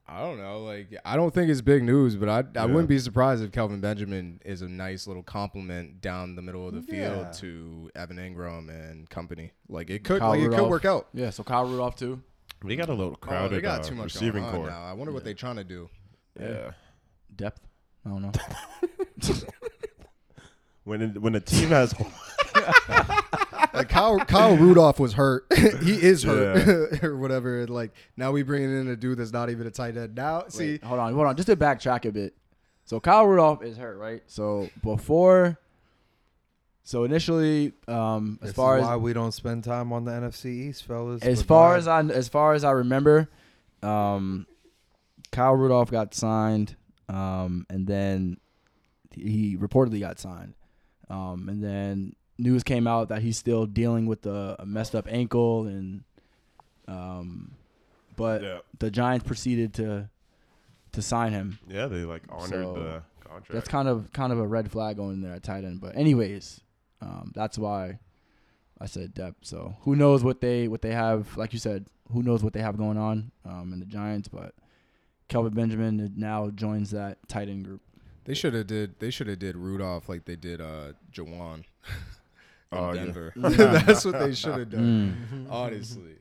I 0.07 0.19
don't 0.21 0.37
know, 0.37 0.63
like, 0.63 0.95
I 1.03 1.15
don't 1.15 1.33
think 1.33 1.49
it's 1.49 1.61
big 1.61 1.81
news, 1.83 2.15
but 2.15 2.29
I 2.29 2.39
I 2.39 2.43
Yeah. 2.53 2.65
wouldn't 2.65 2.87
be 2.89 2.99
surprised 2.99 3.43
if 3.43 3.51
Kelvin 3.51 3.81
Benjamin 3.81 4.39
is 4.45 4.61
a 4.61 4.67
nice 4.69 5.07
little 5.07 5.23
compliment 5.23 5.99
down 5.99 6.35
the 6.35 6.43
middle 6.43 6.67
of 6.67 6.73
the 6.75 6.95
Yeah. 6.95 7.09
field 7.23 7.33
to 7.33 7.89
Evan 7.95 8.17
Engram 8.17 8.69
and 8.69 9.09
company. 9.09 9.51
Like, 9.67 9.89
it 9.89 10.03
could 10.03 10.19
Kyle 10.19 10.29
like 10.29 10.41
it 10.41 10.51
could 10.51 10.69
work 10.69 10.85
out. 10.85 11.07
Yeah, 11.13 11.31
so 11.31 11.43
Kyle 11.43 11.65
Rudolph 11.65 11.95
too. 11.95 12.21
They 12.63 12.75
got 12.75 12.89
a 12.89 12.93
little 12.93 13.13
Oh, 13.13 13.17
crowded 13.17 13.57
they 13.57 13.61
got 13.61 13.81
uh, 13.81 13.83
too 13.83 13.95
much 13.95 14.13
receiving 14.13 14.43
going 14.43 14.55
on 14.55 14.61
core. 14.61 14.69
now. 14.69 14.83
I 14.83 14.93
wonder 14.93 15.11
what 15.11 15.23
they're 15.23 15.33
trying 15.33 15.55
to 15.57 15.63
do. 15.63 15.89
Yeah. 16.39 16.71
Depth. 17.35 17.61
I 18.05 18.09
don't 18.09 18.21
know. 18.21 18.31
When 20.83 21.01
it, 21.01 21.19
when 21.19 21.33
a 21.33 21.39
team 21.39 21.69
has 21.69 21.93
Like 23.75 23.89
Kyle, 23.89 24.19
Kyle 24.19 24.55
Rudolph 24.55 24.99
was 24.99 25.13
hurt. 25.13 25.45
he 25.83 26.01
is 26.01 26.23
hurt 26.23 27.03
or 27.03 27.17
whatever. 27.17 27.61
and, 27.61 27.69
Like 27.69 27.91
now 28.17 28.31
we 28.31 28.43
bringing 28.43 28.79
in 28.79 28.87
a 28.87 28.95
dude 28.95 29.17
that's 29.17 29.33
not 29.33 29.49
even 29.49 29.67
a 29.67 29.71
tight 29.71 29.97
end. 29.97 30.15
Now 30.15 30.45
see, 30.47 30.79
hold 30.83 30.99
on, 30.99 31.13
hold 31.13 31.27
on. 31.27 31.35
Just 31.35 31.47
to 31.47 31.55
backtrack 31.55 32.05
a 32.05 32.11
bit. 32.11 32.35
So 32.85 32.99
Kyle 32.99 33.25
Rudolph 33.25 33.63
is 33.63 33.77
hurt, 33.77 33.97
right? 33.97 34.21
So 34.27 34.69
before, 34.83 35.57
so 36.83 37.03
initially, 37.03 37.73
um, 37.87 38.37
as 38.41 38.49
This 38.49 38.55
far 38.55 38.77
is 38.77 38.83
as 38.83 38.87
why 38.89 38.95
we 38.97 39.11
don't 39.11 39.31
spend 39.31 39.63
time 39.63 39.91
on 39.91 40.05
the 40.05 40.11
NFC 40.11 40.45
East, 40.67 40.83
fellas. 40.85 41.23
as 41.23 41.41
far 41.41 41.71
God, 41.73 41.77
as 41.79 41.87
I 41.87 41.99
as 42.15 42.27
far 42.27 42.53
as 42.53 42.63
I 42.63 42.71
remember, 42.71 43.27
um, 43.81 44.45
Kyle 45.31 45.55
Rudolph 45.55 45.89
got 45.89 46.13
signed, 46.13 46.75
um, 47.09 47.65
and 47.71 47.87
then 47.87 48.37
he 49.11 49.57
reportedly 49.57 49.99
got 49.99 50.19
signed, 50.19 50.53
um, 51.09 51.49
and 51.49 51.63
then 51.63 52.15
news 52.37 52.63
came 52.63 52.87
out 52.87 53.09
that 53.09 53.21
he's 53.21 53.37
still 53.37 53.65
dealing 53.65 54.05
with 54.05 54.25
a, 54.25 54.55
a 54.59 54.65
messed 54.65 54.95
up 54.95 55.07
ankle, 55.09 55.67
and 55.67 56.03
um, 56.87 57.51
but 58.15 58.41
yeah, 58.43 58.59
the 58.79 58.91
Giants 58.91 59.25
proceeded 59.25 59.73
to 59.75 60.09
to 60.93 61.01
sign 61.01 61.31
him. 61.33 61.59
yeah, 61.67 61.87
they 61.87 62.05
like 62.05 62.23
honored 62.29 62.49
So, 62.49 62.73
the 62.73 63.03
contract. 63.27 63.51
That's 63.51 63.67
kind 63.67 63.87
of 63.87 64.11
kind 64.13 64.31
of 64.31 64.39
a 64.39 64.47
red 64.47 64.71
flag 64.71 64.97
going 64.97 65.21
there 65.21 65.33
at 65.33 65.43
tight 65.43 65.63
end. 65.65 65.81
But 65.81 65.95
anyways, 65.95 66.61
um, 67.01 67.31
that's 67.35 67.57
why 67.57 67.99
I 68.79 68.85
said 68.85 69.13
depth. 69.13 69.37
So 69.45 69.75
who 69.81 69.95
knows 69.95 70.23
what 70.23 70.41
they 70.41 70.67
what 70.67 70.81
they 70.81 70.93
have? 70.93 71.35
Like 71.37 71.53
you 71.53 71.59
said, 71.59 71.85
who 72.11 72.23
knows 72.23 72.43
what 72.43 72.53
they 72.53 72.61
have 72.61 72.77
going 72.77 72.97
on 72.97 73.31
um, 73.45 73.73
in 73.73 73.79
the 73.79 73.85
Giants? 73.85 74.27
But 74.27 74.53
Kelvin 75.27 75.53
Benjamin 75.53 76.13
now 76.15 76.49
joins 76.51 76.91
that 76.91 77.17
tight 77.27 77.49
end 77.49 77.65
group. 77.65 77.81
they 78.25 78.33
should 78.33 78.53
have 78.53 78.67
did 78.67 78.99
they 78.99 79.09
should 79.09 79.27
have 79.27 79.39
did 79.39 79.55
Rudolph 79.57 80.07
like 80.07 80.25
they 80.25 80.35
did 80.35 80.61
uh 80.61 80.93
Jawan 81.11 81.63
in 82.75 83.31
Oh, 83.43 83.49
yeah. 83.49 83.81
That's 83.85 84.05
what 84.05 84.19
they 84.19 84.33
should 84.33 84.57
have 84.57 84.69
done. 84.69 85.17
Mm. 85.33 85.47
Honestly, 85.51 86.17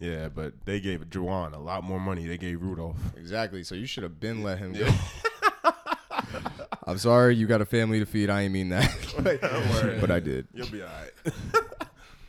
yeah, 0.00 0.28
but 0.28 0.52
they 0.64 0.80
gave 0.80 1.00
Juwan 1.08 1.54
a 1.54 1.58
lot 1.58 1.84
more 1.84 2.00
money. 2.00 2.26
They 2.26 2.38
gave 2.38 2.60
Rudolph. 2.60 2.96
exactly. 3.16 3.62
So 3.64 3.74
you 3.74 3.86
should 3.86 4.02
have 4.02 4.20
been 4.20 4.42
let 4.42 4.58
him 4.58 4.72
go. 4.72 4.88
I'm 6.86 6.98
sorry, 6.98 7.34
you 7.34 7.46
got 7.46 7.62
a 7.62 7.64
family 7.64 7.98
to 8.00 8.06
feed. 8.06 8.28
I 8.28 8.42
ain't 8.42 8.52
mean 8.52 8.68
that, 8.68 9.98
but 10.00 10.10
I 10.10 10.20
did. 10.20 10.46
You'll 10.52 10.68
be 10.68 10.82
all 10.82 10.88
right. 10.88 11.34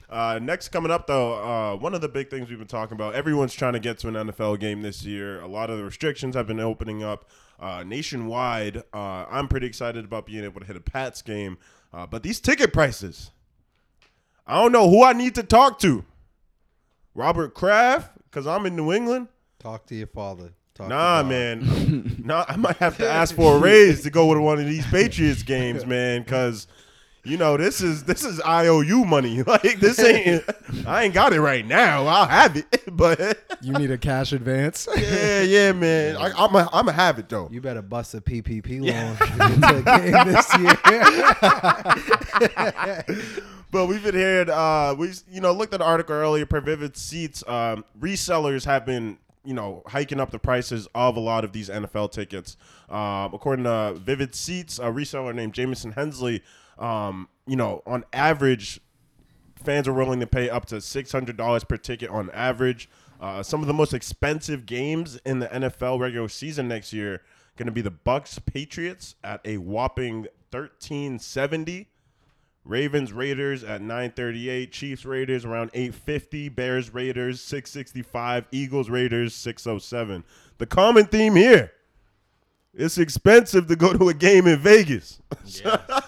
uh, 0.09 0.39
next, 0.39 0.69
coming 0.69 0.91
up 0.91 1.07
though, 1.07 1.33
uh, 1.33 1.75
one 1.75 1.93
of 1.93 1.99
the 1.99 2.07
big 2.07 2.29
things 2.29 2.49
we've 2.49 2.57
been 2.59 2.67
talking 2.67 2.95
about. 2.95 3.15
Everyone's 3.15 3.53
trying 3.53 3.73
to 3.73 3.79
get 3.79 3.99
to 3.99 4.07
an 4.07 4.13
NFL 4.13 4.59
game 4.59 4.81
this 4.81 5.03
year. 5.03 5.41
A 5.41 5.47
lot 5.47 5.69
of 5.69 5.77
the 5.77 5.83
restrictions 5.83 6.35
have 6.35 6.47
been 6.47 6.61
opening 6.61 7.03
up 7.03 7.25
uh, 7.59 7.83
nationwide. 7.85 8.77
Uh, 8.93 9.25
I'm 9.29 9.47
pretty 9.49 9.67
excited 9.67 10.05
about 10.05 10.25
being 10.25 10.43
able 10.43 10.61
to 10.61 10.65
hit 10.67 10.75
a 10.75 10.81
Pats 10.81 11.21
game, 11.21 11.57
uh, 11.95 12.05
but 12.05 12.23
these 12.23 12.39
ticket 12.39 12.73
prices. 12.73 13.31
I 14.45 14.61
don't 14.61 14.71
know 14.71 14.89
who 14.89 15.03
I 15.03 15.13
need 15.13 15.35
to 15.35 15.43
talk 15.43 15.79
to. 15.79 16.03
Robert 17.15 17.53
Kraft, 17.53 18.11
because 18.25 18.45
I'm 18.45 18.65
in 18.65 18.75
New 18.75 18.91
England. 18.91 19.29
talk 19.59 19.85
to 19.87 19.95
your 19.95 20.07
father. 20.07 20.51
Talk 20.75 20.89
Nah, 20.89 21.23
man. 21.23 22.21
nah, 22.23 22.43
I 22.49 22.57
might 22.57 22.75
have 22.77 22.97
to 22.97 23.09
ask 23.09 23.33
for 23.33 23.55
a 23.55 23.59
raise 23.59 24.03
to 24.03 24.09
go 24.09 24.33
to 24.33 24.41
one 24.41 24.59
of 24.59 24.65
these 24.65 24.85
Patriots 24.87 25.41
games, 25.41 25.85
man, 25.85 26.21
because 26.21 26.67
you 27.25 27.37
know 27.37 27.57
this 27.57 27.81
is 27.81 28.03
this 28.03 28.23
is 28.23 28.39
IOU 28.41 29.05
money. 29.05 29.43
Like 29.55 29.79
this 29.79 29.99
ain't. 29.99 30.43
I 30.87 31.03
ain't 31.03 31.13
got 31.13 31.31
it 31.33 31.39
right 31.39 31.65
now. 31.65 32.05
I'll 32.05 32.27
have 32.27 32.57
it, 32.57 32.83
but 32.91 33.37
You 33.61 33.73
need 33.73 33.91
a 33.91 33.97
cash 33.97 34.31
advance. 34.33 34.87
yeah, 34.97 35.41
yeah, 35.41 35.71
man. 35.71 36.17
I, 36.17 36.31
I'm 36.37 36.55
a, 36.55 36.69
I'm 36.73 36.87
a 36.87 36.91
have 36.91 37.19
it 37.19 37.29
though. 37.29 37.47
You 37.51 37.61
better 37.61 37.81
bust 37.81 38.13
a 38.15 38.21
PPP 38.21 38.81
loan 38.81 39.15
to 39.17 39.25
get 39.59 39.75
a 39.75 39.83
game 40.01 40.11
this 40.33 40.57
year. 43.07 43.19
But 43.71 43.87
we've 43.87 44.03
been 44.03 44.15
hearing, 44.15 44.49
uh, 44.49 44.95
we 44.97 45.11
you 45.29 45.41
know 45.41 45.51
looked 45.51 45.73
at 45.73 45.79
the 45.79 45.85
article 45.85 46.15
earlier. 46.15 46.45
Per 46.45 46.61
Vivid 46.61 46.95
Seats, 46.95 47.43
um, 47.47 47.83
resellers 47.99 48.63
have 48.65 48.85
been 48.85 49.17
you 49.43 49.53
know 49.53 49.83
hiking 49.87 50.19
up 50.19 50.31
the 50.31 50.39
prices 50.39 50.87
of 50.95 51.17
a 51.17 51.19
lot 51.19 51.43
of 51.43 51.51
these 51.51 51.69
NFL 51.69 52.11
tickets. 52.11 52.55
Um, 52.89 53.33
according 53.33 53.65
to 53.65 53.95
Vivid 53.95 54.33
Seats, 54.33 54.79
a 54.79 54.83
reseller 54.85 55.35
named 55.35 55.53
Jameson 55.53 55.91
Hensley 55.91 56.41
um, 56.77 57.29
you 57.47 57.55
know, 57.55 57.81
on 57.85 58.03
average, 58.13 58.79
fans 59.63 59.87
are 59.87 59.93
willing 59.93 60.19
to 60.19 60.27
pay 60.27 60.49
up 60.49 60.65
to 60.65 60.81
six 60.81 61.11
hundred 61.11 61.37
dollars 61.37 61.63
per 61.63 61.77
ticket 61.77 62.09
on 62.09 62.29
average. 62.31 62.89
Uh, 63.19 63.41
some 63.41 63.61
of 63.61 63.67
the 63.67 63.73
most 63.73 63.93
expensive 63.93 64.65
games 64.65 65.19
in 65.25 65.39
the 65.39 65.47
NFL 65.47 65.99
regular 65.99 66.27
season 66.27 66.67
next 66.67 66.91
year 66.91 67.21
going 67.55 67.67
to 67.67 67.71
be 67.71 67.81
the 67.81 67.91
Bucks 67.91 68.39
Patriots 68.39 69.15
at 69.23 69.41
a 69.45 69.57
whopping 69.57 70.27
thirteen 70.51 71.19
seventy. 71.19 71.89
Ravens 72.67 73.13
Raiders 73.13 73.63
at 73.63 73.81
938, 73.81 74.71
Chiefs 74.71 75.05
Raiders 75.05 75.45
around 75.45 75.69
850, 75.75 76.49
Bears 76.49 76.91
Raiders 76.91 77.39
665, 77.39 78.47
Eagles 78.51 78.89
Raiders 78.89 79.35
607. 79.35 80.23
The 80.57 80.65
common 80.65 81.05
theme 81.05 81.35
here 81.35 81.73
it's 82.77 82.97
expensive 82.97 83.67
to 83.67 83.75
go 83.75 83.93
to 83.93 84.09
a 84.09 84.13
game 84.13 84.47
in 84.47 84.59
Vegas. 84.59 85.21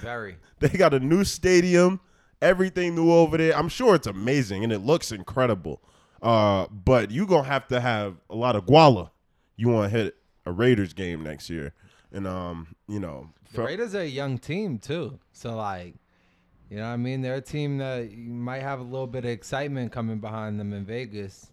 Very. 0.00 0.36
They 0.58 0.68
got 0.68 0.92
a 0.94 1.00
new 1.00 1.24
stadium, 1.24 2.00
everything 2.42 2.94
new 2.94 3.10
over 3.12 3.36
there. 3.38 3.56
I'm 3.56 3.68
sure 3.68 3.94
it's 3.94 4.06
amazing 4.06 4.62
and 4.64 4.72
it 4.72 4.80
looks 4.80 5.10
incredible. 5.12 5.80
Uh, 6.22 6.66
but 6.70 7.10
you 7.10 7.26
gonna 7.26 7.48
have 7.48 7.66
to 7.68 7.80
have 7.80 8.16
a 8.28 8.34
lot 8.36 8.56
of 8.56 8.66
guala. 8.66 9.10
You 9.56 9.68
want 9.68 9.90
to 9.90 9.98
hit 9.98 10.16
a 10.46 10.52
Raiders 10.52 10.92
game 10.92 11.22
next 11.22 11.48
year, 11.48 11.72
and 12.12 12.26
um, 12.26 12.74
you 12.88 13.00
know, 13.00 13.30
The 13.54 13.62
Raiders 13.62 13.94
are 13.94 14.00
a 14.00 14.06
young 14.06 14.36
team 14.38 14.78
too, 14.78 15.18
so 15.32 15.56
like, 15.56 15.94
you 16.68 16.76
know, 16.76 16.82
what 16.84 16.90
I 16.92 16.96
mean, 16.98 17.22
they're 17.22 17.36
a 17.36 17.40
team 17.40 17.78
that 17.78 18.10
you 18.10 18.32
might 18.32 18.60
have 18.62 18.80
a 18.80 18.84
little 18.84 19.06
bit 19.06 19.24
of 19.24 19.30
excitement 19.30 19.92
coming 19.92 20.18
behind 20.18 20.60
them 20.60 20.72
in 20.74 20.84
Vegas. 20.84 21.52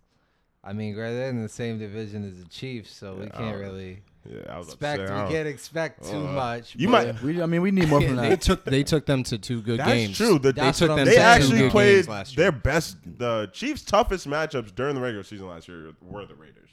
I 0.64 0.74
mean, 0.74 0.96
they're 0.96 1.30
in 1.30 1.42
the 1.42 1.48
same 1.50 1.80
division 1.80 2.28
as 2.30 2.40
the 2.44 2.50
Chiefs, 2.50 2.92
so 2.94 3.16
we 3.16 3.24
Yeah, 3.26 3.30
can't 3.30 3.52
don't- 3.54 3.60
really 3.60 4.02
yeah, 4.30 4.54
I 4.54 4.58
was 4.58 4.74
about 4.74 4.96
expect. 5.00 5.08
say, 5.10 5.14
I 5.14 5.26
We 5.28 5.34
can't 5.34 5.48
expect 5.48 6.04
too 6.04 6.18
Uh, 6.18 6.32
much. 6.32 6.76
you 6.76 6.90
might- 6.90 7.22
We, 7.22 7.42
I 7.42 7.46
mean, 7.46 7.62
we 7.62 7.72
need 7.72 7.88
more 7.90 8.02
from 8.02 8.16
they 8.18 8.36
took 8.36 8.66
they 8.66 8.84
took 8.84 9.06
them 9.06 9.24
to 9.24 9.38
two 9.38 9.62
good 9.62 9.80
That's 9.80 9.90
games. 9.92 10.18
true. 10.18 10.40
The, 10.40 10.54
That's 10.54 10.80
they 10.80 10.88
took 10.88 10.96
them 10.96 11.06
they 11.06 11.12
to 11.14 11.18
two 11.18 11.22
actually 11.24 11.60
good 11.60 11.72
played 11.72 11.96
games 11.96 12.08
last 12.10 12.38
year. 12.38 12.44
their 12.44 12.60
best. 12.60 12.98
The 13.18 13.50
Chiefs' 13.54 13.84
toughest 13.84 14.28
matchups 14.28 14.74
during 14.76 14.96
the 14.96 15.02
regular 15.02 15.24
season 15.24 15.48
last 15.48 15.68
year 15.68 15.94
were 16.02 16.26
the 16.26 16.36
Raiders. 16.36 16.70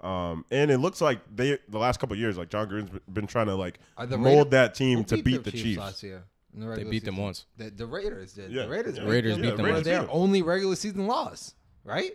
Um, 0.00 0.44
and 0.50 0.70
it 0.70 0.78
looks 0.78 1.00
like 1.00 1.20
they 1.34 1.58
the 1.68 1.78
last 1.78 1.98
couple 2.00 2.14
of 2.14 2.20
years, 2.20 2.36
like 2.36 2.50
Jon 2.50 2.68
Gruden's 2.68 2.98
been 3.12 3.26
trying 3.26 3.46
to 3.46 3.54
like 3.54 3.78
the 3.98 4.18
mold 4.18 4.24
Raiders- 4.36 4.50
that 4.50 4.74
team 4.74 5.04
to 5.04 5.22
beat 5.22 5.42
the 5.44 5.50
the 5.50 5.56
Chiefs. 5.56 5.78
last 5.78 6.02
year. 6.02 6.24
in 6.54 6.60
the 6.60 6.66
They 6.66 6.70
regular 6.70 6.90
beat 6.90 7.04
them 7.04 7.16
once. 7.16 7.44
The, 7.56 7.70
the 7.70 7.86
Raiders 7.86 8.32
did. 8.34 8.50
Yeah, 8.50 8.62
The 8.64 8.68
Raiders. 8.68 8.96
yeah. 8.96 9.04
beat 9.04 9.10
Raiders 9.10 9.32
them. 9.34 9.42
beat 9.42 9.56
them 9.56 9.62
One 9.62 9.68
once. 9.72 9.78
of 9.80 9.84
their 9.84 9.94
Raiders 10.00 10.08
beat 10.10 10.16
only 10.16 10.42
regular 10.42 10.76
season 10.76 11.06
loss, 11.06 11.54
right? 11.84 12.12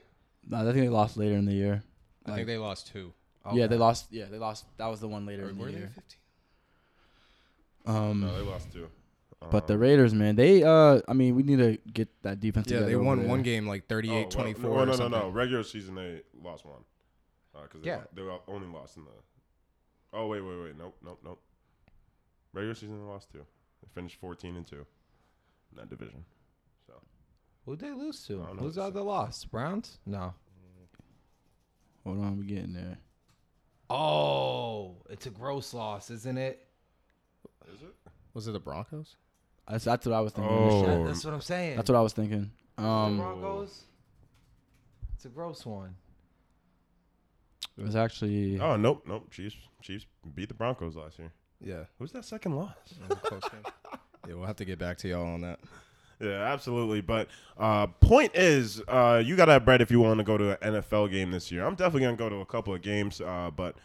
No, 0.48 0.58
I 0.58 0.64
think 0.64 0.76
they 0.78 0.90
lost 0.90 1.18
later 1.18 1.36
in 1.36 1.46
the 1.46 1.54
year. 1.54 1.84
I 2.26 2.36
think 2.36 2.48
they 2.48 2.58
lost 2.58 2.88
two. 2.92 3.14
Yeah, 3.54 3.68
they 3.68 3.78
lost. 3.78 4.08
Yeah, 4.12 4.26
they 4.26 4.38
lost. 4.38 4.66
That 4.78 4.88
was 4.88 5.00
the 5.00 5.08
one 5.08 5.26
later 5.26 5.46
Or 5.46 5.50
in 5.50 5.58
the 5.58 5.64
were 5.64 5.70
year. 5.70 5.92
15? 7.86 7.96
Um, 7.96 8.22
No, 8.22 8.36
they 8.38 8.42
lost 8.50 8.72
two. 8.72 8.88
but 9.50 9.66
the 9.68 9.74
Um, 9.74 9.80
Raiders, 9.80 10.14
man, 10.14 10.36
they. 10.36 10.64
Uh, 10.64 11.02
I 11.08 11.14
mean, 11.14 11.36
we 11.36 11.42
need 11.44 11.58
to 11.58 11.78
get 11.92 12.10
that 12.22 12.40
defense. 12.40 12.68
Yeah, 12.68 12.78
together 12.80 12.92
they 12.92 12.96
won 12.96 13.28
one 13.28 13.42
game 13.42 13.68
like 13.68 13.84
oh, 13.86 13.90
38 13.90 14.14
well, 14.14 14.30
24 14.30 14.70
No, 14.70 14.70
or 14.70 14.78
no, 14.78 14.86
no, 14.86 14.92
something. 14.98 15.20
no. 15.20 15.30
Regular 15.30 15.64
season 15.64 15.96
they 15.96 16.22
lost 16.44 16.66
one. 16.66 16.84
Because 17.64 17.82
they, 17.82 17.88
Yeah. 17.88 18.02
they 18.14 18.22
lo- 18.22 18.44
only 18.48 18.68
lost 18.68 18.98
in 18.98 19.06
the. 19.06 19.12
Oh 20.14 20.28
wait, 20.28 20.42
wait, 20.42 20.62
wait. 20.64 20.78
Nope, 20.78 20.96
nope, 21.04 21.20
nope. 21.24 21.42
Regular 22.54 22.76
season 22.76 23.00
they 23.00 23.06
lost 23.06 23.32
two. 23.32 23.46
They 23.82 23.88
finished 23.94 24.18
fourteen 24.20 24.56
and 24.56 24.66
two 24.68 24.86
in 25.72 25.78
that 25.78 25.90
division. 25.90 26.24
So 26.86 26.94
Who'd 27.66 27.80
they 27.80 27.92
lose 27.92 28.24
to? 28.28 28.42
I 28.42 28.46
don't 28.48 28.58
know 28.58 28.64
Who's 28.64 28.78
what 28.78 28.94
the 28.94 29.04
loss? 29.04 29.44
Browns? 29.46 30.00
No. 30.06 30.34
Hold 32.04 32.20
on, 32.20 32.38
we're 32.38 32.44
getting 32.44 32.74
there. 32.74 32.98
Oh, 33.92 34.96
it's 35.10 35.26
a 35.26 35.30
gross 35.30 35.74
loss, 35.74 36.10
isn't 36.10 36.38
it? 36.38 36.66
is 37.74 37.82
it? 37.82 37.94
Was 38.34 38.48
it 38.48 38.52
the 38.54 38.60
Broncos? 38.60 39.16
That's, 39.70 39.84
that's 39.86 40.06
what 40.06 40.16
I 40.16 40.22
was 40.22 40.34
thinking. 40.34 40.54
Oh. 40.58 40.86
That- 40.86 41.06
that's 41.08 41.24
what 41.26 41.34
I'm 41.34 41.42
saying. 41.42 41.76
That's 41.78 41.90
what 41.90 41.98
I 41.98 42.02
was 42.02 42.14
thinking. 42.14 42.52
the 42.78 42.84
Um, 42.84 43.18
Broncos. 43.18 43.84
It's 45.16 45.26
a 45.26 45.30
gross 45.30 45.66
one. 45.66 45.96
it 47.78 47.84
was 47.84 47.96
actually. 47.96 48.60
Oh 48.60 48.76
nope, 48.76 49.04
nope. 49.08 49.30
Chiefs, 49.32 49.56
Chiefs 49.82 50.06
beat 50.34 50.48
the 50.48 50.56
Broncos 50.56 50.96
last 50.96 51.20
year. 51.20 51.32
Yeah. 51.64 51.84
Who's 52.00 52.12
that 52.14 52.26
second 52.26 52.56
loss? 52.56 52.74
That 53.08 53.10
was 53.10 53.18
a 53.18 53.22
close 53.22 53.50
game. 53.52 53.62
Yeah, 54.28 54.36
we'll 54.36 54.46
have 54.46 54.58
to 54.58 54.66
get 54.66 54.78
back 54.78 55.00
to 55.00 55.08
y'all 55.08 55.26
on 55.26 55.42
that. 55.42 55.60
Yeah, 56.22 56.44
absolutely. 56.54 57.01
But 57.01 57.28
uh, 57.58 57.88
point 57.88 58.32
is, 58.36 58.82
uh, 58.88 59.22
you 59.25 59.36
gotta 59.36 59.54
have 59.54 59.66
bread 59.66 59.82
if 59.82 59.90
you 59.92 60.00
want 60.00 60.20
to 60.20 60.24
go 60.24 60.38
to 60.38 60.62
an 60.66 60.75
NFL 60.75 61.10
game 61.12 61.32
this 61.32 61.51
year. 61.51 61.66
I'm 61.66 61.75
definitely 61.75 62.01
gonna 62.01 62.16
go 62.18 62.30
to 62.30 62.38
a 62.38 62.46
couple 62.46 62.74
of 62.74 62.82
games, 62.82 63.22
uh, 63.22 63.50
but 63.56 63.75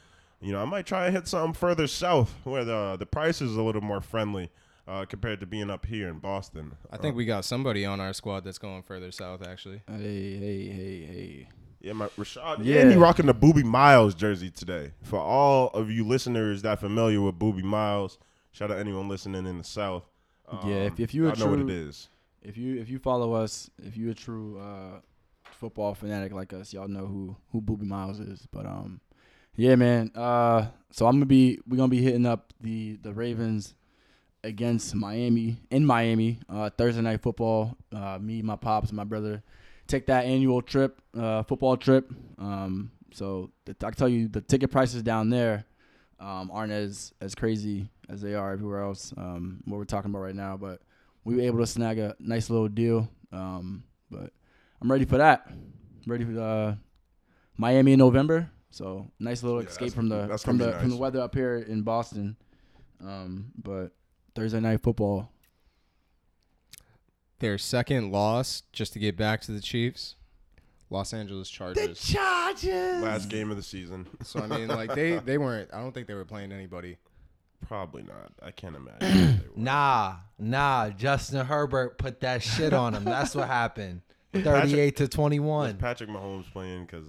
you 0.40 0.52
know, 0.52 0.60
I 0.60 0.64
might 0.66 0.84
try 0.86 1.06
and 1.06 1.14
hit 1.16 1.26
something 1.26 1.54
further 1.54 1.86
south 1.86 2.34
where 2.44 2.64
the 2.64 2.96
the 2.98 3.06
price 3.06 3.40
is 3.40 3.56
a 3.56 3.62
little 3.62 3.80
more 3.80 4.00
friendly 4.00 4.50
uh, 4.86 5.04
compared 5.06 5.40
to 5.40 5.46
being 5.46 5.70
up 5.70 5.86
here 5.86 6.08
in 6.08 6.18
Boston. 6.18 6.76
I 6.92 6.96
think 6.98 7.16
we 7.16 7.24
got 7.24 7.44
somebody 7.44 7.84
on 7.86 8.00
our 8.00 8.12
squad 8.12 8.44
that's 8.44 8.58
going 8.58 8.82
further 8.82 9.10
south, 9.10 9.44
actually. 9.46 9.82
Hey, 9.88 10.36
hey, 10.38 10.68
hey, 10.68 11.04
hey. 11.06 11.48
Yeah, 11.80 11.92
my 11.94 12.06
Rashad. 12.08 12.58
Yeah. 12.64 12.74
Yeah, 12.74 12.80
and 12.82 12.90
he 12.92 12.96
rocking 12.96 13.26
the 13.26 13.34
Boobie 13.34 13.64
Miles 13.64 14.14
jersey 14.14 14.50
today. 14.50 14.92
For 15.02 15.18
all 15.20 15.68
of 15.68 15.90
you 15.90 16.04
listeners 16.04 16.62
that 16.62 16.80
familiar 16.80 17.20
with 17.20 17.38
Boobie 17.38 17.62
Miles, 17.62 18.18
shout 18.50 18.70
out 18.70 18.78
anyone 18.78 19.08
listening 19.08 19.46
in 19.46 19.58
the 19.58 19.64
South. 19.64 20.04
Yeah, 20.64 20.74
if- 20.84 21.00
if 21.00 21.14
you 21.14 21.28
a 21.28 21.32
I 21.32 21.34
know 21.34 21.46
what 21.46 21.58
it 21.58 21.62
true- 21.62 21.70
is. 21.88 22.08
If 22.46 22.56
you 22.56 22.80
if 22.80 22.88
you 22.88 22.98
follow 22.98 23.32
us, 23.32 23.68
if 23.82 23.96
you're 23.96 24.12
a 24.12 24.14
true 24.14 24.58
uh, 24.60 25.00
football 25.50 25.94
fanatic 25.94 26.32
like 26.32 26.52
us, 26.52 26.72
y'all 26.72 26.86
know 26.86 27.06
who 27.06 27.36
who 27.50 27.60
Boobie 27.60 27.82
Miles 27.82 28.20
is. 28.20 28.46
But 28.52 28.66
um, 28.66 29.00
yeah, 29.56 29.74
man. 29.74 30.12
Uh, 30.14 30.66
so 30.92 31.06
I'm 31.06 31.16
gonna 31.16 31.26
be 31.26 31.58
we're 31.66 31.76
gonna 31.76 31.88
be 31.88 32.02
hitting 32.02 32.24
up 32.24 32.52
the 32.60 32.98
the 33.02 33.12
Ravens 33.12 33.74
against 34.44 34.94
Miami 34.94 35.56
in 35.70 35.84
Miami 35.84 36.38
uh, 36.48 36.70
Thursday 36.70 37.02
night 37.02 37.20
football. 37.20 37.76
Uh, 37.92 38.18
me, 38.20 38.42
my 38.42 38.56
pops, 38.56 38.92
my 38.92 39.04
brother 39.04 39.42
take 39.86 40.06
that 40.06 40.24
annual 40.24 40.62
trip, 40.62 41.00
uh, 41.18 41.42
football 41.42 41.76
trip. 41.76 42.12
Um, 42.38 42.92
so 43.12 43.50
I 43.68 43.72
can 43.72 43.92
tell 43.94 44.08
you 44.08 44.28
the 44.28 44.40
ticket 44.40 44.70
prices 44.70 45.02
down 45.02 45.30
there 45.30 45.64
um, 46.20 46.50
aren't 46.52 46.72
as 46.72 47.12
as 47.20 47.34
crazy 47.34 47.88
as 48.08 48.20
they 48.20 48.34
are 48.34 48.52
everywhere 48.52 48.82
else. 48.82 49.12
Um, 49.16 49.62
what 49.64 49.78
we're 49.78 49.84
talking 49.84 50.10
about 50.10 50.20
right 50.20 50.34
now, 50.34 50.56
but 50.56 50.80
we 51.26 51.34
were 51.34 51.42
able 51.42 51.58
to 51.58 51.66
snag 51.66 51.98
a 51.98 52.14
nice 52.20 52.48
little 52.48 52.68
deal. 52.68 53.08
Um, 53.32 53.82
but 54.10 54.32
I'm 54.80 54.90
ready 54.90 55.04
for 55.04 55.18
that. 55.18 55.50
ready 56.06 56.24
for 56.24 56.40
uh, 56.40 56.76
Miami 57.56 57.94
in 57.94 57.98
November. 57.98 58.48
So 58.70 59.10
nice 59.18 59.42
little 59.42 59.60
Yeah, 59.60 59.68
escape 59.68 59.92
from 59.92 60.08
the 60.08 60.38
from 60.38 60.56
the 60.58 60.66
gonna 60.66 60.78
from 60.78 60.90
the 60.90 60.96
weather 60.96 61.20
up 61.20 61.34
here 61.34 61.56
in 61.56 61.82
Boston. 61.82 62.36
Um, 63.00 63.46
but 63.60 63.90
Thursday 64.36 64.60
night 64.60 64.82
football. 64.82 65.32
Their 67.40 67.58
second 67.58 68.12
loss, 68.12 68.62
just 68.72 68.92
to 68.92 68.98
get 68.98 69.16
back 69.16 69.40
to 69.42 69.52
the 69.52 69.60
Chiefs, 69.60 70.14
Los 70.90 71.12
Angeles 71.12 71.50
Chargers. 71.50 71.88
The 71.88 72.14
Chargers. 72.14 73.02
Last 73.02 73.28
game 73.28 73.50
of 73.50 73.56
the 73.56 73.62
season. 73.64 74.06
so 74.22 74.40
I 74.40 74.46
mean, 74.46 74.68
like 74.68 74.94
they 74.94 75.16
they 75.18 75.38
weren't. 75.38 75.70
I 75.74 75.80
don't 75.80 75.92
think 75.92 76.06
they 76.06 76.14
were 76.14 76.24
playing 76.24 76.52
anybody. 76.52 76.98
Probably 77.66 78.02
not. 78.02 78.32
I 78.42 78.50
can't 78.50 78.76
imagine. 78.76 79.00
they 79.00 79.32
would. 79.48 79.56
Nah, 79.56 80.16
nah. 80.38 80.90
Justin 80.90 81.44
Herbert 81.46 81.98
put 81.98 82.20
that 82.20 82.42
shit 82.42 82.72
on 82.72 82.94
him. 82.94 83.04
That's 83.04 83.34
what 83.34 83.48
happened. 83.48 84.02
Thirty-eight 84.34 84.96
to 84.96 85.04
Was 85.04 85.10
twenty-one. 85.10 85.76
Patrick 85.78 86.10
Mahomes 86.10 86.50
playing? 86.52 86.84
Because 86.84 87.06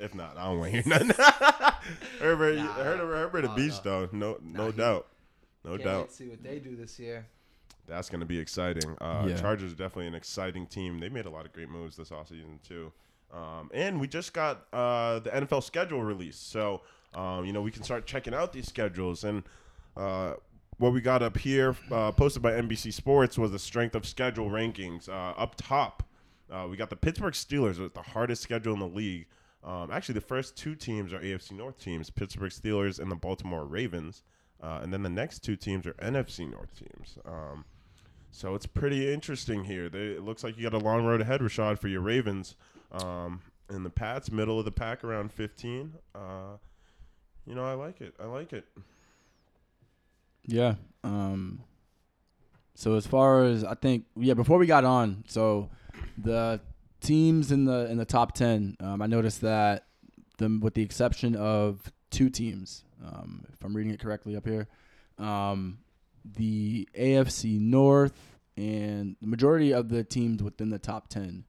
if 0.00 0.14
not, 0.14 0.36
I 0.36 0.46
don't 0.46 0.58
want 0.58 0.72
to 0.72 0.82
hear 0.82 0.88
nothing. 1.06 1.10
Herbert, 2.20 2.56
Nah, 2.56 2.72
Herbert, 2.72 3.14
Herbert, 3.16 3.44
a 3.44 3.48
no, 3.48 3.54
beast 3.54 3.84
though. 3.84 4.08
No, 4.12 4.38
no 4.42 4.66
he- 4.66 4.72
doubt, 4.72 5.06
no 5.64 5.72
Can't 5.72 5.84
doubt. 5.84 5.98
wait 6.00 6.08
to 6.08 6.14
see 6.14 6.28
what 6.28 6.42
they 6.42 6.58
do 6.58 6.74
this 6.76 6.98
year. 6.98 7.26
That's 7.86 8.08
going 8.08 8.20
to 8.20 8.26
be 8.26 8.38
exciting. 8.38 8.96
Uh, 9.00 9.26
Yeah. 9.28 9.36
Chargers 9.36 9.72
are 9.72 9.76
definitely 9.76 10.06
an 10.06 10.14
exciting 10.14 10.66
team. 10.66 10.98
They 10.98 11.10
made 11.10 11.26
a 11.26 11.30
lot 11.30 11.44
of 11.44 11.52
great 11.52 11.68
moves 11.68 11.96
this 11.96 12.08
offseason, 12.10 12.62
too. 12.66 12.90
Um, 13.32 13.70
and 13.74 14.00
we 14.00 14.08
just 14.08 14.32
got 14.32 14.66
uh, 14.72 15.18
the 15.18 15.30
NFL 15.30 15.62
schedule 15.62 16.02
released. 16.02 16.50
So, 16.50 16.80
um, 17.14 17.44
you 17.44 17.52
know, 17.52 17.60
we 17.60 17.70
can 17.70 17.82
start 17.82 18.06
checking 18.06 18.32
out 18.32 18.52
these 18.54 18.66
schedules. 18.68 19.22
And 19.24 19.42
uh, 19.96 20.34
what 20.78 20.92
we 20.92 21.00
got 21.00 21.22
up 21.22 21.36
here, 21.36 21.76
uh, 21.90 22.12
posted 22.12 22.42
by 22.42 22.52
NBC 22.52 22.92
Sports, 22.92 23.38
was 23.38 23.52
the 23.52 23.58
strength 23.58 23.94
of 23.94 24.06
schedule 24.06 24.50
rankings. 24.50 25.08
Uh, 25.08 25.38
up 25.38 25.54
top, 25.56 26.02
uh, 26.50 26.66
we 26.68 26.76
got 26.76 26.90
the 26.90 26.96
Pittsburgh 26.96 27.34
Steelers 27.34 27.78
with 27.78 27.94
the 27.94 28.02
hardest 28.02 28.42
schedule 28.42 28.74
in 28.74 28.80
the 28.80 28.88
league. 28.88 29.26
Um, 29.62 29.90
actually, 29.90 30.14
the 30.14 30.20
first 30.20 30.56
two 30.56 30.74
teams 30.74 31.12
are 31.12 31.18
AFC 31.20 31.52
North 31.52 31.78
teams, 31.78 32.10
Pittsburgh 32.10 32.50
Steelers 32.50 32.98
and 32.98 33.10
the 33.10 33.16
Baltimore 33.16 33.64
Ravens. 33.64 34.22
Uh, 34.62 34.80
and 34.82 34.92
then 34.92 35.02
the 35.02 35.10
next 35.10 35.40
two 35.40 35.56
teams 35.56 35.86
are 35.86 35.92
NFC 35.94 36.50
North 36.50 36.74
teams. 36.78 37.18
Um, 37.24 37.64
so 38.30 38.54
it's 38.54 38.66
pretty 38.66 39.12
interesting 39.12 39.64
here. 39.64 39.88
They, 39.88 40.08
it 40.08 40.22
looks 40.22 40.42
like 40.44 40.56
you 40.56 40.62
got 40.62 40.74
a 40.74 40.84
long 40.84 41.04
road 41.04 41.20
ahead, 41.20 41.40
Rashad, 41.40 41.78
for 41.78 41.88
your 41.88 42.00
Ravens. 42.00 42.56
Um, 42.92 43.40
and 43.68 43.84
the 43.84 43.90
Pats, 43.90 44.30
middle 44.30 44.58
of 44.58 44.64
the 44.64 44.72
pack, 44.72 45.04
around 45.04 45.32
15. 45.32 45.94
Uh, 46.14 46.18
you 47.46 47.54
know, 47.54 47.64
I 47.64 47.74
like 47.74 48.00
it. 48.00 48.14
I 48.20 48.26
like 48.26 48.52
it. 48.52 48.66
Yeah. 50.46 50.74
Um. 51.02 51.62
So 52.74 52.94
as 52.94 53.06
far 53.06 53.44
as 53.44 53.64
I 53.64 53.74
think, 53.74 54.04
yeah. 54.16 54.34
Before 54.34 54.58
we 54.58 54.66
got 54.66 54.84
on, 54.84 55.24
so 55.28 55.70
the 56.18 56.60
teams 57.00 57.52
in 57.52 57.64
the 57.64 57.90
in 57.90 57.98
the 57.98 58.04
top 58.04 58.32
ten, 58.32 58.76
um, 58.80 59.00
I 59.00 59.06
noticed 59.06 59.40
that 59.42 59.86
them 60.38 60.60
with 60.60 60.74
the 60.74 60.82
exception 60.82 61.36
of 61.36 61.92
two 62.10 62.30
teams, 62.30 62.84
um, 63.04 63.44
if 63.52 63.64
I'm 63.64 63.76
reading 63.76 63.92
it 63.92 64.00
correctly 64.00 64.36
up 64.36 64.46
here, 64.46 64.68
um, 65.18 65.78
the 66.24 66.88
AFC 66.98 67.60
North 67.60 68.38
and 68.56 69.16
the 69.20 69.26
majority 69.26 69.72
of 69.72 69.88
the 69.88 70.04
teams 70.04 70.42
within 70.42 70.70
the 70.70 70.78
top 70.78 71.08
10, 71.08 71.44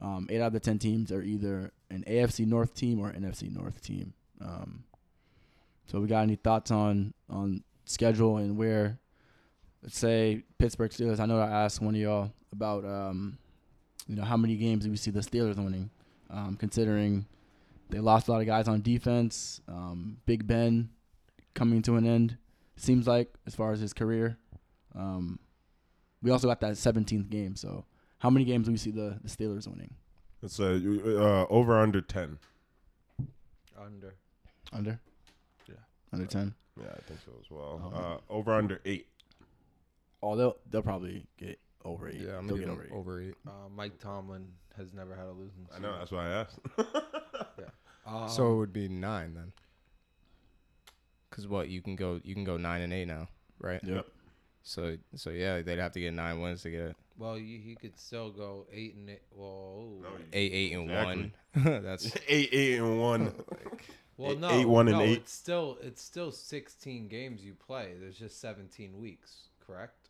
um, 0.00 0.26
eight 0.30 0.40
out 0.40 0.48
of 0.48 0.52
the 0.52 0.60
10 0.60 0.78
teams 0.78 1.12
are 1.12 1.22
either 1.22 1.72
an 1.90 2.04
AFC 2.06 2.46
North 2.46 2.74
team 2.74 3.00
or 3.00 3.12
NFC 3.12 3.52
North 3.54 3.80
team. 3.82 4.14
Um, 4.40 4.84
so 5.86 6.00
we 6.00 6.08
got 6.08 6.22
any 6.22 6.36
thoughts 6.36 6.70
on 6.70 7.14
on 7.28 7.62
schedule 7.86 8.36
and 8.36 8.58
where, 8.58 8.98
let's 9.82 9.98
say 9.98 10.44
Pittsburgh 10.58 10.90
Steelers. 10.90 11.18
I 11.18 11.26
know 11.26 11.40
I 11.40 11.48
asked 11.64 11.80
one 11.80 11.94
of 11.94 12.00
y'all 12.00 12.32
about, 12.52 12.84
um, 12.84 13.38
you 14.06 14.16
know, 14.16 14.24
how 14.24 14.36
many 14.36 14.56
games 14.56 14.84
do 14.84 14.90
we 14.90 14.96
see 14.96 15.10
the 15.10 15.20
Steelers 15.20 15.56
winning, 15.56 15.90
um, 16.28 16.56
considering 16.56 17.26
they 17.88 18.00
lost 18.00 18.28
a 18.28 18.32
lot 18.32 18.40
of 18.40 18.46
guys 18.46 18.68
on 18.68 18.82
defense. 18.82 19.60
Um, 19.68 20.18
Big 20.26 20.46
Ben 20.46 20.90
coming 21.54 21.80
to 21.82 21.96
an 21.96 22.06
end, 22.06 22.36
seems 22.76 23.06
like 23.06 23.32
as 23.46 23.54
far 23.54 23.72
as 23.72 23.80
his 23.80 23.94
career. 23.94 24.36
Um, 24.94 25.38
we 26.22 26.30
also 26.30 26.48
got 26.48 26.60
that 26.60 26.74
17th 26.74 27.30
game. 27.30 27.56
So 27.56 27.84
how 28.18 28.30
many 28.30 28.44
games 28.44 28.66
do 28.66 28.72
we 28.72 28.78
see 28.78 28.90
the, 28.90 29.18
the 29.22 29.28
Steelers 29.28 29.66
winning? 29.68 29.94
It's 30.42 30.60
uh, 30.60 30.78
uh, 31.06 31.46
over 31.48 31.78
under 31.78 32.00
ten. 32.00 32.38
Under. 33.78 34.14
Under? 34.72 35.00
Yeah. 35.68 35.74
Under 36.12 36.26
10? 36.26 36.54
Yeah, 36.80 36.88
I 36.90 37.00
think 37.02 37.20
so 37.24 37.32
as 37.40 37.50
well. 37.50 37.92
Oh. 37.94 37.98
Uh, 37.98 38.18
over 38.32 38.52
under 38.52 38.80
eight. 38.84 39.06
Oh, 40.22 40.36
they'll 40.36 40.56
they'll 40.70 40.82
probably 40.82 41.26
get 41.38 41.58
over 41.84 42.08
eight. 42.08 42.16
Yeah, 42.20 42.38
I'm 42.38 42.46
they'll 42.46 42.56
gonna 42.56 42.66
get 42.66 42.72
over 42.72 42.84
eight. 42.84 42.92
over 42.92 43.22
eight. 43.22 43.34
Uh, 43.46 43.68
Mike 43.74 43.98
Tomlin 43.98 44.46
has 44.76 44.92
never 44.92 45.14
had 45.14 45.26
a 45.26 45.32
losing. 45.32 45.66
I 45.74 45.78
know 45.78 45.96
that's 45.98 46.10
why 46.10 46.26
I 46.26 46.30
asked. 46.40 46.58
Um, 48.08 48.28
so 48.28 48.52
it 48.52 48.56
would 48.58 48.72
be 48.72 48.86
nine 48.86 49.34
then. 49.34 49.52
Cause 51.30 51.48
what 51.48 51.68
you 51.68 51.82
can 51.82 51.96
go 51.96 52.20
you 52.22 52.34
can 52.34 52.44
go 52.44 52.56
nine 52.56 52.82
and 52.82 52.92
eight 52.92 53.06
now, 53.06 53.26
right? 53.58 53.80
Yep. 53.82 54.06
So 54.62 54.96
so 55.16 55.30
yeah, 55.30 55.60
they'd 55.60 55.80
have 55.80 55.90
to 55.92 56.00
get 56.00 56.14
nine 56.14 56.40
wins 56.40 56.62
to 56.62 56.70
get 56.70 56.80
it. 56.80 56.96
well, 57.18 57.36
you, 57.36 57.58
he 57.58 57.74
could 57.74 57.98
still 57.98 58.30
go 58.30 58.64
eight 58.72 58.94
and 58.94 59.10
eight. 59.10 59.22
Whoa. 59.34 59.98
No, 60.02 60.08
eight 60.32 60.52
eight 60.52 60.72
and 60.74 60.88
Exactly. 60.88 61.32
one. 61.64 61.82
That's 61.82 62.12
eight, 62.28 62.48
eight, 62.52 62.78
and 62.78 63.00
one. 63.00 63.32
Well, 64.18 64.32
Eight- 64.32 64.40
no, 64.40 64.50
eight, 64.50 64.64
one, 64.66 64.88
and 64.88 64.96
no, 64.98 65.02
eight. 65.04 65.18
It's 65.18 65.32
still 65.32 65.76
it's 65.82 66.02
still 66.02 66.32
16 66.32 67.08
games 67.08 67.44
you 67.44 67.54
play. 67.54 67.92
There's 68.00 68.18
just 68.18 68.40
17 68.40 68.98
weeks, 68.98 69.48
correct? 69.66 70.08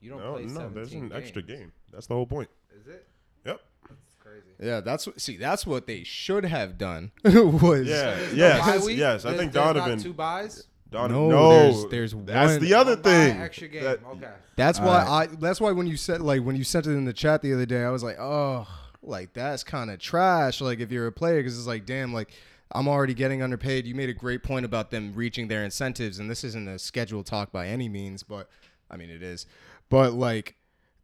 You 0.00 0.10
don't 0.10 0.20
No, 0.20 0.32
play 0.34 0.42
no, 0.44 0.54
17 0.60 0.74
there's 0.74 0.92
an 0.92 1.12
extra 1.12 1.42
game. 1.42 1.72
That's 1.92 2.06
the 2.06 2.14
whole 2.14 2.26
point. 2.26 2.50
Is 2.78 2.86
it? 2.86 3.06
Yep. 3.46 3.60
That's 3.88 4.14
crazy. 4.20 4.46
yeah. 4.60 4.80
That's 4.80 5.06
what 5.06 5.20
see. 5.20 5.36
That's 5.38 5.66
what 5.66 5.86
they 5.86 6.04
should 6.04 6.44
have 6.44 6.76
done. 6.76 7.12
was 7.24 7.86
Yeah, 7.86 8.14
There's 8.16 8.32
no 8.32 8.36
yes, 8.36 8.66
bye 8.80 8.84
week? 8.84 8.98
yes. 8.98 9.24
I 9.24 9.28
There's- 9.30 9.40
think 9.40 9.52
there's 9.52 9.64
not 9.64 9.72
Donovan. 9.74 9.98
two 10.02 10.12
buys. 10.12 10.66
Donovan. 10.90 11.28
No, 11.28 11.30
No, 11.30 11.50
there's- 11.50 11.84
there's 11.90 12.14
that's 12.26 12.52
one- 12.52 12.60
the 12.60 12.74
other 12.74 12.92
One 12.92 13.02
bye, 13.02 13.10
thing. 13.10 13.40
extra 13.40 13.68
game. 13.68 13.84
that- 13.84 14.00
okay. 14.04 14.30
That's 14.56 14.78
why 14.78 14.86
right. 15.04 15.30
I. 15.30 15.34
That's 15.36 15.60
why 15.60 15.72
when 15.72 15.86
you 15.86 15.96
said 15.96 16.20
like 16.20 16.42
when 16.42 16.54
you 16.56 16.64
sent 16.64 16.86
it 16.86 16.90
in 16.92 17.06
the 17.06 17.12
chat 17.14 17.40
the 17.40 17.54
other 17.54 17.66
day, 17.66 17.82
I 17.82 17.90
was 17.90 18.02
like, 18.04 18.18
oh, 18.18 18.68
like 19.02 19.32
that's 19.32 19.64
kind 19.64 19.90
of 19.90 19.98
trash. 20.00 20.60
Like 20.60 20.80
if 20.80 20.92
you're 20.92 21.06
a 21.06 21.12
player, 21.12 21.38
because 21.38 21.56
it's 21.58 21.66
like, 21.66 21.86
damn, 21.86 22.12
like 22.12 22.30
I'm 22.72 22.88
already 22.88 23.14
getting 23.14 23.42
underpaid. 23.42 23.86
You 23.86 23.94
made 23.94 24.08
a 24.08 24.14
great 24.14 24.42
point 24.42 24.64
about 24.64 24.90
them 24.90 25.12
reaching 25.14 25.48
their 25.48 25.64
incentives, 25.64 26.18
and 26.18 26.30
this 26.30 26.44
isn't 26.44 26.68
a 26.68 26.78
scheduled 26.78 27.26
talk 27.26 27.52
by 27.52 27.68
any 27.68 27.88
means, 27.88 28.22
but 28.22 28.48
I 28.90 28.96
mean 28.96 29.10
it 29.10 29.22
is. 29.22 29.46
But 29.88 30.14
like 30.14 30.56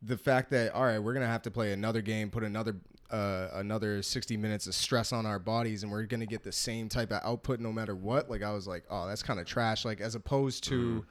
the 0.02 0.16
fact 0.16 0.50
that 0.50 0.72
all 0.72 0.84
right, 0.84 0.98
we're 0.98 1.14
gonna 1.14 1.26
have 1.26 1.42
to 1.42 1.50
play 1.50 1.72
another 1.72 2.02
game, 2.02 2.30
put 2.30 2.42
another 2.42 2.76
uh, 3.10 3.48
another 3.54 4.02
60 4.02 4.36
minutes 4.36 4.66
of 4.66 4.74
stress 4.74 5.12
on 5.12 5.26
our 5.26 5.38
bodies, 5.38 5.82
and 5.82 5.90
we're 5.92 6.04
gonna 6.04 6.26
get 6.26 6.42
the 6.42 6.52
same 6.52 6.88
type 6.88 7.12
of 7.12 7.20
output 7.24 7.60
no 7.60 7.72
matter 7.72 7.94
what. 7.94 8.30
Like 8.30 8.42
I 8.42 8.52
was 8.52 8.66
like, 8.66 8.84
oh, 8.90 9.06
that's 9.06 9.22
kind 9.22 9.38
of 9.38 9.46
trash. 9.46 9.84
Like 9.84 10.00
as 10.00 10.14
opposed 10.14 10.64
to 10.64 11.04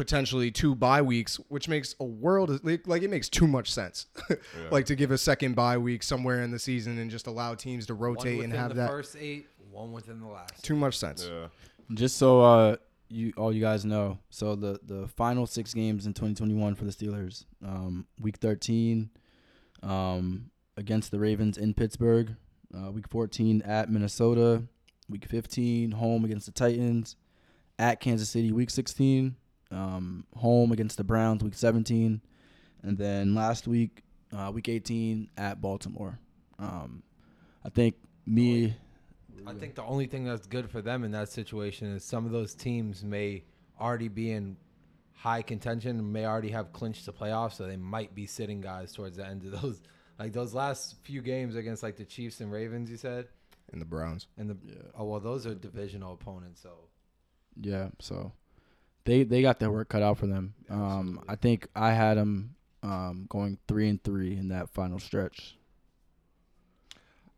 potentially 0.00 0.50
two 0.50 0.74
bye 0.74 1.02
weeks, 1.02 1.36
which 1.48 1.68
makes 1.68 1.94
a 2.00 2.04
world 2.04 2.48
of, 2.50 2.64
like, 2.64 2.86
like 2.86 3.02
it 3.02 3.10
makes 3.10 3.28
too 3.28 3.46
much 3.46 3.70
sense. 3.70 4.06
like 4.70 4.86
to 4.86 4.96
give 4.96 5.10
a 5.10 5.18
second 5.18 5.54
bye 5.54 5.76
week 5.76 6.02
somewhere 6.02 6.42
in 6.42 6.50
the 6.50 6.58
season 6.58 6.98
and 6.98 7.10
just 7.10 7.26
allow 7.26 7.54
teams 7.54 7.86
to 7.86 7.94
rotate 7.94 8.40
and 8.40 8.52
have 8.52 8.70
the 8.70 8.76
that 8.76 8.88
first 8.88 9.14
eight, 9.20 9.46
one 9.80 9.92
within 9.92 10.20
the 10.20 10.26
last. 10.26 10.62
too 10.62 10.76
much 10.76 10.98
sense. 10.98 11.28
Yeah. 11.30 11.46
Just 11.92 12.16
so 12.16 12.40
uh 12.40 12.76
you 13.08 13.32
all 13.36 13.52
you 13.52 13.60
guys 13.60 13.84
know, 13.84 14.18
so 14.30 14.54
the 14.54 14.78
the 14.84 15.08
final 15.08 15.46
six 15.46 15.74
games 15.74 16.06
in 16.06 16.14
2021 16.14 16.74
for 16.76 16.84
the 16.84 16.92
Steelers, 16.92 17.44
um, 17.64 18.06
week 18.20 18.36
13, 18.36 19.10
um, 19.82 20.50
against 20.76 21.10
the 21.10 21.18
Ravens 21.18 21.58
in 21.58 21.74
Pittsburgh, 21.74 22.36
uh, 22.74 22.90
week 22.92 23.08
14 23.08 23.62
at 23.62 23.90
Minnesota, 23.90 24.62
week 25.08 25.26
15 25.26 25.90
home 25.92 26.24
against 26.24 26.46
the 26.46 26.52
Titans, 26.52 27.16
at 27.80 27.98
Kansas 27.98 28.30
City, 28.30 28.52
week 28.52 28.70
16, 28.70 29.34
um, 29.72 30.24
home 30.36 30.70
against 30.70 30.96
the 30.96 31.04
Browns, 31.04 31.42
week 31.42 31.54
17, 31.54 32.20
and 32.82 32.96
then 32.98 33.34
last 33.34 33.66
week, 33.66 34.02
uh, 34.32 34.52
week 34.54 34.68
18 34.68 35.30
at 35.36 35.60
Baltimore. 35.60 36.20
Um, 36.60 37.02
I 37.64 37.70
think 37.70 37.96
me. 38.26 38.76
I 39.46 39.54
think 39.54 39.74
the 39.74 39.84
only 39.84 40.06
thing 40.06 40.24
that's 40.24 40.46
good 40.46 40.70
for 40.70 40.82
them 40.82 41.04
in 41.04 41.10
that 41.12 41.28
situation 41.28 41.92
is 41.94 42.04
some 42.04 42.26
of 42.26 42.32
those 42.32 42.54
teams 42.54 43.02
may 43.04 43.44
already 43.80 44.08
be 44.08 44.30
in 44.32 44.56
high 45.14 45.42
contention 45.42 45.98
and 45.98 46.12
may 46.12 46.24
already 46.26 46.50
have 46.50 46.72
clinched 46.72 47.06
the 47.06 47.12
playoffs, 47.12 47.54
so 47.54 47.66
they 47.66 47.76
might 47.76 48.14
be 48.14 48.26
sitting 48.26 48.60
guys 48.60 48.92
towards 48.92 49.16
the 49.16 49.26
end 49.26 49.44
of 49.44 49.60
those. 49.62 49.82
Like 50.18 50.32
those 50.32 50.52
last 50.54 50.96
few 51.02 51.22
games 51.22 51.56
against 51.56 51.82
like 51.82 51.96
the 51.96 52.04
Chiefs 52.04 52.40
and 52.40 52.52
Ravens, 52.52 52.90
you 52.90 52.96
said, 52.98 53.28
And 53.72 53.80
the 53.80 53.86
Browns. 53.86 54.26
and 54.36 54.50
the 54.50 54.56
Yeah. 54.64 54.74
oh 54.98 55.04
well, 55.04 55.20
those 55.20 55.46
are 55.46 55.54
divisional 55.54 56.12
opponents. 56.14 56.60
So 56.60 56.70
Yeah, 57.60 57.88
so 58.00 58.32
they 59.04 59.24
they 59.24 59.40
got 59.42 59.58
their 59.60 59.70
work 59.70 59.88
cut 59.88 60.02
out 60.02 60.18
for 60.18 60.26
them. 60.26 60.54
Um, 60.68 61.22
I 61.28 61.36
think 61.36 61.68
I 61.74 61.92
had 61.92 62.18
them 62.18 62.54
um, 62.82 63.26
going 63.28 63.58
three 63.68 63.88
and 63.88 64.02
three 64.02 64.36
in 64.36 64.48
that 64.48 64.70
final 64.70 64.98
stretch. 64.98 65.56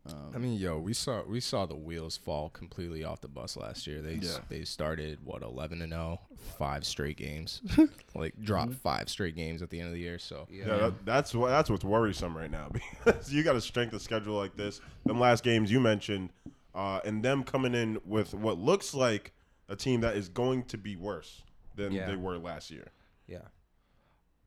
Um, 0.04 0.32
I 0.34 0.38
mean, 0.38 0.58
yo, 0.58 0.78
we 0.80 0.94
saw 0.94 1.22
we 1.22 1.38
saw 1.38 1.64
the 1.64 1.76
wheels 1.76 2.16
fall 2.16 2.48
completely 2.50 3.04
off 3.04 3.20
the 3.20 3.28
bus 3.28 3.56
last 3.56 3.86
year. 3.86 4.02
They 4.02 4.14
Yeah. 4.14 4.38
they 4.48 4.64
started 4.64 5.20
what 5.24 5.42
11 5.42 5.80
and 5.80 5.92
0, 5.92 6.18
five 6.58 6.84
straight 6.84 7.16
games. 7.16 7.60
like 8.14 8.34
dropped 8.42 8.74
five 8.74 9.08
straight 9.08 9.36
games 9.36 9.62
at 9.62 9.70
the 9.70 9.78
end 9.78 9.86
of 9.88 9.94
the 9.94 10.00
year, 10.00 10.18
so 10.18 10.48
yeah, 10.50 10.66
Yeah, 10.66 10.76
that, 10.78 11.06
that's 11.06 11.34
what 11.36 11.50
that's 11.50 11.70
what's 11.70 11.84
worrisome 11.84 12.36
right 12.36 12.50
now 12.50 12.68
because 13.04 13.32
you 13.32 13.44
got 13.44 13.54
a 13.54 13.60
strength 13.60 13.92
of 13.94 14.02
schedule 14.02 14.34
like 14.36 14.56
this. 14.56 14.80
Them 15.06 15.20
last 15.20 15.44
games 15.44 15.70
you 15.70 15.78
mentioned, 15.78 16.30
uh, 16.74 16.98
and 17.04 17.22
them 17.22 17.44
coming 17.44 17.74
in 17.74 18.00
with 18.04 18.34
what 18.34 18.58
looks 18.58 18.94
like 18.94 19.32
a 19.68 19.76
team 19.76 20.00
that 20.00 20.16
is 20.16 20.28
going 20.28 20.64
to 20.64 20.76
be 20.78 20.96
worse 20.96 21.42
than 21.76 21.92
Yeah. 21.92 22.06
they 22.06 22.16
were 22.16 22.38
last 22.38 22.70
year. 22.72 22.88
yeah. 23.28 23.38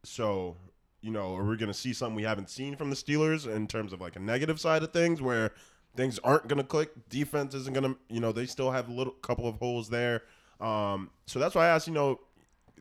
So, 0.04 0.58
you 1.06 1.12
know, 1.12 1.36
are 1.36 1.44
we 1.44 1.56
going 1.56 1.72
to 1.72 1.74
see 1.74 1.94
something 1.94 2.16
we 2.16 2.24
haven't 2.24 2.50
seen 2.50 2.76
from 2.76 2.90
the 2.90 2.96
Steelers 2.96 3.46
in 3.46 3.68
terms 3.68 3.94
of 3.94 4.02
like 4.02 4.16
a 4.16 4.20
negative 4.20 4.60
side 4.60 4.82
of 4.82 4.92
things 4.92 5.22
where 5.22 5.52
things 5.96 6.18
aren't 6.24 6.48
going 6.48 6.58
to 6.58 6.64
click? 6.64 6.90
Defense 7.10 7.54
isn't 7.54 7.76
going 7.76 7.94
to, 7.94 8.00
you 8.10 8.20
know, 8.20 8.32
they 8.32 8.48
still 8.48 8.72
have 8.72 8.90
a 8.90 8.92
little 8.92 9.14
couple 9.14 9.48
of 9.48 9.58
holes 9.58 9.88
there. 9.88 10.24
Um, 10.60 11.12
so 11.28 11.38
that's 11.38 11.54
why 11.54 11.66
I 11.66 11.68
asked, 11.70 11.86
you 11.86 11.94
know, 11.94 12.22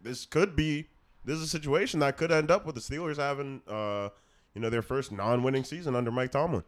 this 0.03 0.25
could 0.25 0.57
be 0.57 0.89
this 1.27 1.37
is 1.37 1.43
a 1.43 1.49
situation 1.49 2.01
that 2.01 2.17
could 2.17 2.33
end 2.33 2.51
up 2.51 2.65
with 2.65 2.75
the 2.77 2.81
Steelers 2.81 3.19
having, 3.19 3.61
uh, 3.69 4.09
you 4.55 4.63
know, 4.63 4.71
their 4.71 4.81
first 4.81 5.13
non-winning 5.13 5.65
season 5.65 5.95
under 5.95 6.11
Mike 6.11 6.31
Tomlin. 6.31 6.65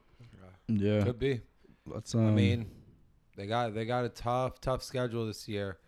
yeah, 0.68 1.04
Could 1.04 1.18
be. 1.18 1.40
let's. 1.86 2.14
Um, 2.14 2.26
I 2.26 2.30
mean, 2.32 2.66
they 3.34 3.46
got 3.46 3.72
they 3.74 3.86
got 3.86 4.04
a 4.04 4.10
tough 4.10 4.60
tough 4.60 4.82
schedule 4.82 5.26
this 5.26 5.48
year. 5.48 5.78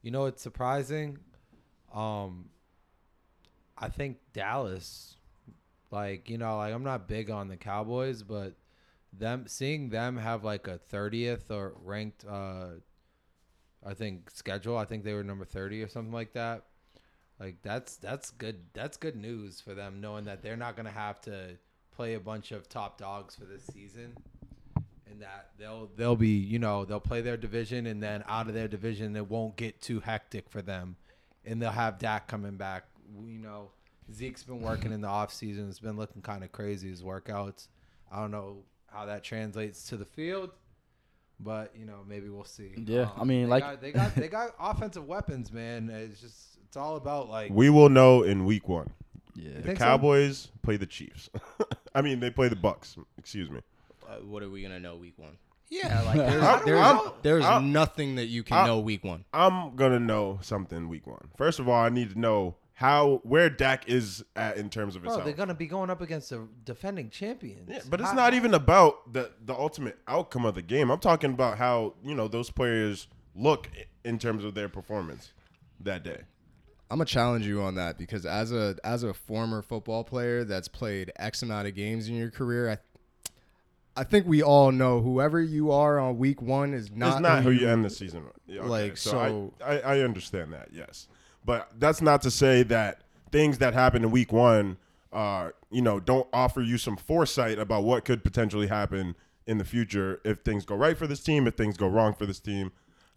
You 0.00 0.10
know, 0.10 0.24
it's 0.24 0.40
surprising. 0.42 1.18
Um, 1.92 2.48
I 3.76 3.88
think 3.88 4.16
Dallas, 4.32 5.17
like 5.90 6.28
you 6.28 6.38
know, 6.38 6.56
like 6.58 6.74
I'm 6.74 6.84
not 6.84 7.08
big 7.08 7.30
on 7.30 7.48
the 7.48 7.56
Cowboys, 7.56 8.22
but 8.22 8.54
them 9.12 9.44
seeing 9.46 9.90
them 9.90 10.16
have 10.16 10.44
like 10.44 10.66
a 10.68 10.78
thirtieth 10.78 11.50
or 11.50 11.74
ranked, 11.82 12.24
uh, 12.28 12.80
I 13.84 13.94
think 13.94 14.30
schedule. 14.30 14.76
I 14.76 14.84
think 14.84 15.04
they 15.04 15.14
were 15.14 15.24
number 15.24 15.44
thirty 15.44 15.82
or 15.82 15.88
something 15.88 16.12
like 16.12 16.32
that. 16.34 16.64
Like 17.40 17.56
that's 17.62 17.96
that's 17.96 18.30
good. 18.30 18.56
That's 18.74 18.96
good 18.96 19.16
news 19.16 19.60
for 19.60 19.74
them, 19.74 20.00
knowing 20.00 20.24
that 20.24 20.42
they're 20.42 20.56
not 20.56 20.76
gonna 20.76 20.90
have 20.90 21.20
to 21.22 21.56
play 21.92 22.14
a 22.14 22.20
bunch 22.20 22.52
of 22.52 22.68
top 22.68 22.98
dogs 22.98 23.34
for 23.34 23.44
this 23.44 23.64
season 23.72 24.16
and 25.10 25.20
that 25.20 25.50
they'll 25.58 25.90
they'll 25.96 26.16
be 26.16 26.28
you 26.28 26.58
know 26.58 26.84
they'll 26.84 27.00
play 27.00 27.20
their 27.20 27.36
division 27.36 27.86
and 27.86 28.02
then 28.02 28.22
out 28.28 28.46
of 28.46 28.54
their 28.54 28.68
division 28.68 29.16
it 29.16 29.28
won't 29.28 29.56
get 29.56 29.80
too 29.80 30.00
hectic 30.00 30.48
for 30.48 30.62
them 30.62 30.96
and 31.44 31.60
they'll 31.60 31.70
have 31.70 31.98
Dak 31.98 32.28
coming 32.28 32.56
back 32.56 32.84
you 33.24 33.38
know 33.38 33.70
Zeke's 34.12 34.42
been 34.42 34.60
working 34.62 34.92
in 34.92 35.00
the 35.00 35.08
off 35.08 35.32
season 35.32 35.68
it's 35.68 35.80
been 35.80 35.96
looking 35.96 36.22
kind 36.22 36.42
of 36.44 36.52
crazy 36.52 36.88
his 36.88 37.02
workouts 37.02 37.68
I 38.10 38.20
don't 38.20 38.30
know 38.30 38.58
how 38.86 39.06
that 39.06 39.22
translates 39.22 39.84
to 39.88 39.96
the 39.96 40.04
field 40.04 40.50
but 41.40 41.72
you 41.78 41.84
know 41.86 41.98
maybe 42.08 42.28
we'll 42.28 42.44
see 42.44 42.72
Um, 42.76 42.84
Yeah, 42.88 43.10
I 43.16 43.24
mean, 43.24 43.44
they 43.44 43.48
like- 43.50 43.62
got, 43.62 43.80
they 43.80 43.92
got 43.92 44.14
they 44.14 44.28
got 44.28 44.50
offensive 44.58 45.06
weapons 45.06 45.52
man 45.52 45.88
it's 45.90 46.20
just 46.20 46.56
it's 46.66 46.76
all 46.76 46.96
about 46.96 47.28
like 47.28 47.50
We 47.52 47.70
will 47.70 47.88
know 47.88 48.22
in 48.22 48.44
week 48.44 48.68
one. 48.68 48.90
yeah, 49.34 49.54
The 49.56 49.62
think 49.62 49.78
so? 49.78 49.84
Cowboys 49.84 50.48
play 50.62 50.76
the 50.76 50.84
Chiefs. 50.86 51.30
I 51.94 52.02
mean, 52.02 52.20
they 52.20 52.28
play 52.30 52.48
the 52.48 52.56
Bucks. 52.56 52.96
Excuse 53.16 53.48
me. 53.50 53.60
uh, 54.06 54.16
what 54.16 54.42
are 54.42 54.50
we 54.50 54.62
gonna 54.62 54.78
know 54.80 54.96
week 54.96 55.14
one? 55.16 55.38
Yeah, 55.70 56.02
like 56.02 56.16
there's 56.16 56.42
I'm- 56.42 56.62
there's, 56.66 56.80
I'm- 56.80 57.12
there's 57.22 57.44
I'm- 57.44 57.72
nothing 57.72 58.16
that 58.16 58.26
you 58.26 58.42
can 58.42 58.56
I'm- 58.58 58.66
know 58.66 58.80
week 58.80 59.02
one. 59.04 59.24
I'm 59.32 59.76
gonna 59.76 59.98
know 60.00 60.38
something 60.42 60.88
week 60.88 61.06
one. 61.06 61.28
First 61.36 61.58
of 61.58 61.68
all, 61.68 61.82
I 61.82 61.88
need 61.88 62.10
to 62.10 62.18
know 62.18 62.56
how 62.78 63.20
where 63.24 63.50
Dak 63.50 63.88
is 63.88 64.24
at 64.36 64.56
in 64.56 64.70
terms 64.70 64.94
of 64.94 65.02
his 65.02 65.08
Bro, 65.08 65.14
health. 65.16 65.24
they're 65.24 65.34
gonna 65.34 65.52
be 65.52 65.66
going 65.66 65.90
up 65.90 66.00
against 66.00 66.30
the 66.30 66.46
defending 66.64 67.10
champions. 67.10 67.68
Yeah, 67.68 67.80
but 67.90 67.98
it's 68.00 68.10
How- 68.10 68.14
not 68.14 68.34
even 68.34 68.54
about 68.54 69.12
the 69.12 69.32
the 69.44 69.52
ultimate 69.52 69.98
outcome 70.06 70.44
of 70.46 70.54
the 70.54 70.62
game. 70.62 70.88
I'm 70.88 71.00
talking 71.00 71.32
about 71.32 71.58
how 71.58 71.94
you 72.04 72.14
know 72.14 72.28
those 72.28 72.50
players 72.52 73.08
look 73.34 73.68
i- 73.76 73.86
in 74.04 74.16
terms 74.20 74.44
of 74.44 74.54
their 74.54 74.68
performance 74.68 75.32
that 75.80 76.04
day. 76.04 76.20
I'm 76.88 76.98
gonna 76.98 77.04
challenge 77.06 77.46
you 77.48 77.60
on 77.62 77.74
that 77.74 77.98
because 77.98 78.24
as 78.24 78.52
a 78.52 78.76
as 78.84 79.02
a 79.02 79.12
former 79.12 79.60
football 79.60 80.04
player 80.04 80.44
that's 80.44 80.68
played 80.68 81.10
X 81.16 81.42
amount 81.42 81.66
of 81.66 81.74
games 81.74 82.08
in 82.08 82.14
your 82.14 82.30
career, 82.30 82.70
I 82.70 82.78
I 83.96 84.04
think 84.04 84.24
we 84.28 84.40
all 84.40 84.70
know 84.70 85.00
whoever 85.00 85.40
you 85.40 85.72
are 85.72 85.98
on 85.98 86.16
week 86.18 86.40
one 86.40 86.72
is 86.74 86.92
not, 86.92 87.14
it's 87.14 87.20
not 87.20 87.42
who 87.42 87.50
you 87.50 87.68
end 87.68 87.84
the 87.84 87.90
season 87.90 88.24
with. 88.24 88.34
Yeah, 88.46 88.60
okay, 88.60 88.68
Like, 88.68 88.96
so- 88.96 89.52
I, 89.60 89.78
I, 89.80 89.96
I 89.96 90.00
understand 90.02 90.52
that, 90.52 90.68
yes, 90.72 91.08
but 91.48 91.70
that's 91.78 92.02
not 92.02 92.20
to 92.20 92.30
say 92.30 92.62
that 92.62 93.00
things 93.32 93.56
that 93.56 93.72
happen 93.72 94.04
in 94.04 94.10
week 94.10 94.32
one, 94.34 94.76
uh, 95.14 95.48
you 95.70 95.80
know, 95.80 95.98
don't 95.98 96.28
offer 96.30 96.60
you 96.60 96.76
some 96.76 96.94
foresight 96.94 97.58
about 97.58 97.84
what 97.84 98.04
could 98.04 98.22
potentially 98.22 98.66
happen 98.66 99.14
in 99.46 99.56
the 99.56 99.64
future 99.64 100.20
if 100.26 100.40
things 100.40 100.66
go 100.66 100.74
right 100.74 100.98
for 100.98 101.06
this 101.06 101.20
team, 101.20 101.46
if 101.46 101.54
things 101.54 101.78
go 101.78 101.88
wrong 101.88 102.12
for 102.12 102.26
this 102.26 102.38
team, 102.38 102.70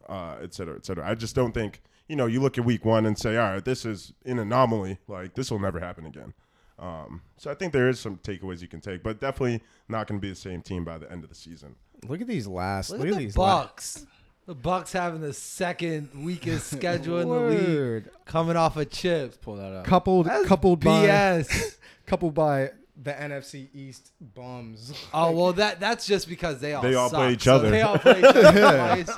uh, 0.08 0.38
et 0.42 0.54
cetera, 0.54 0.78
et 0.78 0.86
cetera. 0.86 1.06
I 1.06 1.14
just 1.14 1.36
don't 1.36 1.52
think 1.52 1.82
you 2.08 2.16
know 2.16 2.26
you 2.26 2.40
look 2.40 2.58
at 2.58 2.64
week 2.64 2.86
one 2.86 3.06
and 3.06 3.20
say, 3.20 3.36
all 3.36 3.52
right, 3.52 3.66
this 3.66 3.84
is 3.84 4.14
an 4.24 4.40
anomaly. 4.40 5.00
Like 5.10 5.36
this 5.36 5.52
will 5.52 5.60
never 5.60 5.82
happen 5.82 6.06
again. 6.06 6.34
Um, 6.80 7.24
so 7.36 7.52
I 7.52 7.54
think 7.54 7.74
there 7.74 7.90
is 7.90 8.00
some 8.00 8.16
takeaways 8.16 8.62
you 8.62 8.70
can 8.70 8.80
take, 8.80 9.04
but 9.04 9.20
definitely 9.20 9.62
not 9.90 10.08
going 10.08 10.22
to 10.22 10.26
be 10.26 10.30
the 10.30 10.36
same 10.38 10.62
team 10.62 10.86
by 10.86 10.98
the 10.98 11.12
end 11.12 11.26
of 11.26 11.30
the 11.30 11.36
season. 11.36 11.76
Look 12.08 12.22
at 12.22 12.28
these 12.28 12.48
last. 12.48 12.92
Look, 12.92 13.00
Look, 13.00 13.08
at 13.10 13.14
at 13.14 13.20
the 13.20 13.26
these 13.26 13.36
la- 13.38 13.64
Bucks. 13.64 14.06
The 14.48 14.56
Bucks 14.56 14.92
having 14.92 15.22
the 15.22 15.34
second 15.34 16.10
weakest 16.26 16.68
schedule 16.72 17.20
in 17.20 17.30
the 17.30 17.36
league, 17.36 17.68
Word. 17.68 18.12
coming 18.26 18.56
off 18.58 18.76
of 18.76 18.90
chips. 18.90 19.38
Pull 19.38 19.58
that 19.58 19.72
up. 19.72 19.86
Coupled 19.86 20.26
That's 20.26 20.48
coupled 20.48 20.84
by 20.84 21.08
BS. 21.08 21.78
coupled 22.06 22.34
by 22.34 22.72
the 23.02 23.12
NFC 23.14 23.68
East 23.74 24.12
bums. 24.20 24.94
oh 25.14 25.32
well, 25.32 25.54
that 25.54 25.80
that's 25.80 26.06
just 26.06 26.28
because 26.28 26.60
they 26.60 26.74
all 26.74 26.82
They 26.84 26.96
all 26.96 27.10
suck, 27.10 27.20
play 27.20 27.34
each 27.34 27.44
so 27.44 27.56
other. 27.56 27.70
They 27.70 27.82
all 27.82 27.98
play 27.98 28.20
each 28.20 28.26
other 28.26 29.04
twice. 29.06 29.10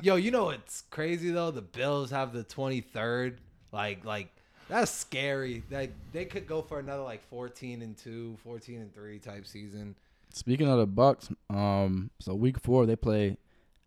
Yo, 0.00 0.16
you 0.16 0.30
know 0.30 0.44
what's 0.46 0.82
crazy 0.90 1.30
though? 1.30 1.50
The 1.50 1.62
Bills 1.62 2.10
have 2.10 2.32
the 2.32 2.42
twenty 2.42 2.80
third. 2.80 3.38
Like 3.70 4.04
like 4.04 4.28
that's 4.68 4.90
scary. 4.90 5.62
Like 5.70 5.92
they 6.12 6.24
could 6.24 6.46
go 6.46 6.62
for 6.62 6.78
another 6.80 7.02
like 7.02 7.22
fourteen 7.28 7.82
and 7.82 7.96
2, 7.98 8.38
14 8.42 8.80
and 8.80 8.94
three 8.94 9.18
type 9.18 9.46
season. 9.46 9.94
Speaking 10.34 10.66
of 10.68 10.78
the 10.78 10.86
Bucks, 10.86 11.28
um, 11.50 12.10
so 12.18 12.34
week 12.34 12.58
four 12.58 12.86
they 12.86 12.96
play 12.96 13.36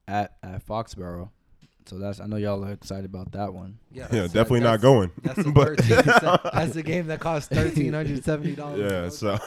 at 0.08 0.36
at 0.44 0.66
Foxborough. 0.66 1.30
So 1.88 2.00
that's 2.00 2.20
I 2.20 2.26
know 2.26 2.38
y'all 2.38 2.66
are 2.66 2.72
excited 2.72 3.06
about 3.06 3.32
that 3.34 3.54
one. 3.54 3.78
Yeah, 3.92 4.04
Yeah, 4.06 4.08
that's- 4.08 4.32
definitely 4.32 4.62
not 4.62 4.82
going. 4.82 5.12
That's 5.22 5.38
the 5.44 5.52
But- 5.52 5.80
13 5.82 6.42
that's 6.52 6.74
the 6.74 6.82
game 6.92 7.06
that 7.08 7.20
costs 7.20 7.48
thirteen 7.48 7.94
hundred 7.94 8.24
seventy 8.24 8.56
dollars. 8.56 8.92
Yeah, 8.92 9.10
so 9.10 9.38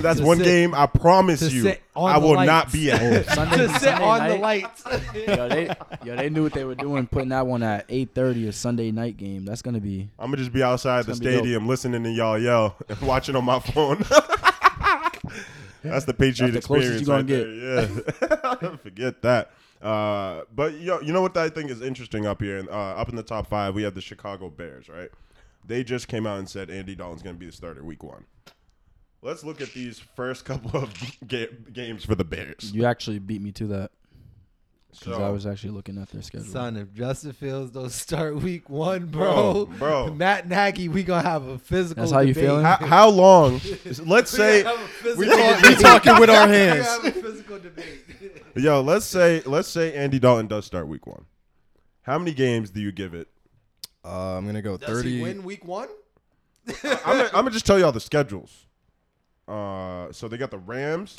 that's 0.00 0.20
one 0.20 0.36
sit- 0.36 0.44
game 0.44 0.74
I 0.76 0.86
promise 0.86 1.52
you 1.52 1.68
I 1.96 2.20
the 2.20 2.24
will 2.24 2.36
not 2.46 2.70
be 2.70 2.92
at. 2.92 3.26
Sunday, 3.34 3.56
to 3.56 3.68
sit 3.70 3.80
Sunday 3.80 4.04
on 4.04 4.18
the 4.28 4.28
night- 4.36 4.40
lights. 4.40 4.84
Yo, 5.26 5.48
they, 5.48 5.70
yo, 6.04 6.14
they 6.14 6.30
knew 6.30 6.44
what 6.44 6.52
they 6.52 6.62
were 6.62 6.76
doing, 6.76 7.08
putting 7.08 7.30
that 7.30 7.48
one 7.48 7.64
at 7.64 7.88
8:30 7.88 8.46
a 8.46 8.52
Sunday 8.52 8.92
night 8.92 9.16
game. 9.16 9.44
That's 9.44 9.62
gonna 9.62 9.80
be 9.80 10.08
I'm 10.20 10.26
gonna 10.30 10.36
just 10.36 10.52
be 10.52 10.62
outside 10.62 11.04
the 11.06 11.10
It's 11.10 11.18
gonna 11.18 11.30
be 11.30 11.34
dope. 11.34 11.42
stadium 11.46 11.66
listening 11.66 12.04
to 12.04 12.10
y'all 12.10 12.38
yell 12.38 12.76
and 12.88 13.00
watching 13.00 13.34
on 13.34 13.44
my 13.44 13.58
phone. 13.58 14.04
That's 15.82 16.04
the 16.04 16.14
Patriot 16.14 16.52
That's 16.52 16.66
the 16.66 16.74
closest 16.74 17.00
experience 17.00 17.08
you 17.08 17.12
right 17.12 17.26
gonna 17.26 18.48
there. 18.60 18.70
Yeah, 18.70 18.76
forget 18.76 19.22
that. 19.22 19.50
Uh, 19.80 20.42
but 20.54 20.74
know, 20.86 21.00
you 21.00 21.12
know 21.12 21.22
what 21.22 21.36
I 21.36 21.48
think 21.48 21.70
is 21.70 21.80
interesting 21.82 22.26
up 22.26 22.42
here, 22.42 22.66
uh, 22.68 22.72
up 22.72 23.08
in 23.08 23.16
the 23.16 23.22
top 23.22 23.46
five, 23.46 23.74
we 23.74 23.82
have 23.82 23.94
the 23.94 24.00
Chicago 24.00 24.48
Bears. 24.50 24.88
Right? 24.88 25.10
They 25.66 25.84
just 25.84 26.08
came 26.08 26.26
out 26.26 26.38
and 26.38 26.48
said 26.48 26.70
Andy 26.70 26.94
Dalton's 26.94 27.22
gonna 27.22 27.36
be 27.36 27.46
the 27.46 27.52
starter 27.52 27.84
week 27.84 28.02
one. 28.02 28.24
Let's 29.20 29.42
look 29.44 29.60
at 29.60 29.72
these 29.72 29.98
first 29.98 30.44
couple 30.44 30.80
of 30.80 30.92
ga- 31.26 31.50
games 31.72 32.04
for 32.04 32.14
the 32.14 32.24
Bears. 32.24 32.72
you 32.72 32.84
actually 32.84 33.18
beat 33.18 33.42
me 33.42 33.52
to 33.52 33.66
that 33.66 33.90
because 34.90 35.16
So- 35.16 35.22
I 35.22 35.28
was 35.30 35.46
actually 35.46 35.70
looking 35.70 35.98
at 35.98 36.08
their 36.08 36.22
schedule. 36.22 36.46
Son, 36.46 36.76
if 36.76 36.92
Justin 36.94 37.32
Fields 37.32 37.70
don't 37.70 37.90
start 37.92 38.36
week 38.36 38.68
one, 38.70 39.06
Bro, 39.06 39.66
bro, 39.66 40.06
bro. 40.06 40.14
Matt 40.14 40.48
Nagy, 40.48 40.88
we 40.88 41.02
gonna 41.02 41.22
have 41.28 41.46
a 41.46 41.58
physical. 41.58 42.02
That's 42.02 42.12
how 42.12 42.20
you 42.20 42.34
feeling? 42.34 42.64
how, 42.64 42.76
how 42.76 43.08
long? 43.10 43.60
Let's 44.04 44.30
say, 44.30 44.62
gonna 44.64 44.76
have 44.76 44.84
a 44.84 44.88
physical 44.88 45.18
We 45.18 45.26
talk- 45.28 45.62
we 45.62 45.74
talking 45.76 46.18
with 46.20 46.30
our 46.30 46.48
hands. 46.48 46.86
gonna 46.86 47.02
have 47.10 47.16
a 47.16 47.22
physical 47.22 47.58
debate. 47.58 48.04
yo, 48.56 48.80
let's 48.80 49.06
say, 49.06 49.42
let's 49.46 49.68
say 49.68 49.94
Andy 49.94 50.18
Dalton 50.18 50.46
does 50.46 50.64
start 50.66 50.88
week 50.88 51.06
one. 51.06 51.24
How 52.02 52.18
many 52.18 52.32
games 52.32 52.70
do 52.70 52.80
you 52.80 52.90
give 52.92 53.14
it? 53.14 53.28
Uh, 54.04 54.36
I'm 54.38 54.46
gonna 54.46 54.62
go 54.62 54.76
Does 54.78 54.88
thirty. 54.88 55.16
he 55.18 55.22
win 55.22 55.42
week 55.44 55.64
one? 55.64 55.88
I'm 56.66 56.74
gonna, 57.04 57.24
I'm 57.24 57.30
gonna 57.32 57.50
just 57.50 57.66
tell 57.66 57.78
y'all 57.78 57.92
the 57.92 58.00
schedules. 58.00 58.66
Uh, 59.46 60.10
so 60.12 60.28
they 60.28 60.36
got 60.36 60.50
the 60.50 60.58
Rams, 60.58 61.16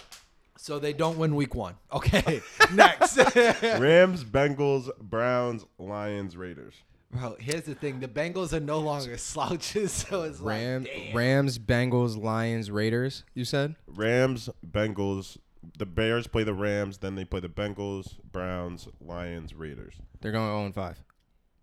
So 0.61 0.77
they 0.77 0.91
don't 0.91 1.17
win 1.17 1.35
week 1.35 1.55
one. 1.55 1.75
Okay, 1.93 2.41
next. 2.73 3.17
Rams, 3.63 4.23
Bengals, 4.25 4.89
Browns, 4.99 5.65
Lions, 5.77 6.35
Raiders. 6.35 6.75
Bro, 7.11 7.37
here's 7.39 7.63
the 7.63 7.73
thing: 7.75 7.99
the 8.01 8.07
Bengals 8.09 8.51
are 8.53 8.59
no 8.59 8.79
longer 8.79 9.17
slouches, 9.17 9.91
so 9.91 10.23
it's 10.23 10.39
Ram, 10.39 10.83
like, 10.83 10.91
damn. 10.93 11.15
Rams, 11.17 11.57
Bengals, 11.57 12.21
Lions, 12.21 12.69
Raiders. 12.69 13.23
You 13.33 13.45
said 13.45 13.75
Rams, 13.87 14.49
Bengals. 14.69 15.37
The 15.77 15.85
Bears 15.85 16.27
play 16.27 16.43
the 16.43 16.53
Rams, 16.53 16.97
then 16.99 17.15
they 17.15 17.25
play 17.25 17.39
the 17.39 17.49
Bengals, 17.49 18.17
Browns, 18.31 18.87
Lions, 19.01 19.53
Raiders. 19.53 19.95
they're 20.21 20.31
going 20.31 20.47
0 20.47 20.65
and 20.65 20.73
5. 20.75 21.03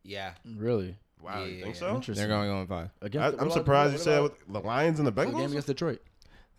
Yeah, 0.04 0.32
Really 0.56 0.96
Wow, 1.22 1.44
you 1.44 1.54
Yeah. 1.56 1.64
think 1.64 1.76
so? 1.76 1.94
interesting. 1.94 2.28
They're 2.28 2.36
going 2.36 2.48
0 2.48 2.60
and 2.60 2.68
5. 2.68 2.90
Against 3.02 3.24
I, 3.26 3.30
the- 3.30 3.36
I'm 3.36 3.38
what 3.38 3.44
about- 3.46 3.52
surprised 3.54 3.92
you 3.92 3.98
what 3.98 4.04
said 4.04 4.18
about 4.18 4.30
with 4.46 4.52
the 4.52 4.60
Lions 4.60 4.98
and 4.98 5.06
the 5.06 5.10
the 5.12 5.24
game 5.24 5.34
Bengals. 5.34 5.46
against 5.50 5.66
Detroit. 5.68 6.02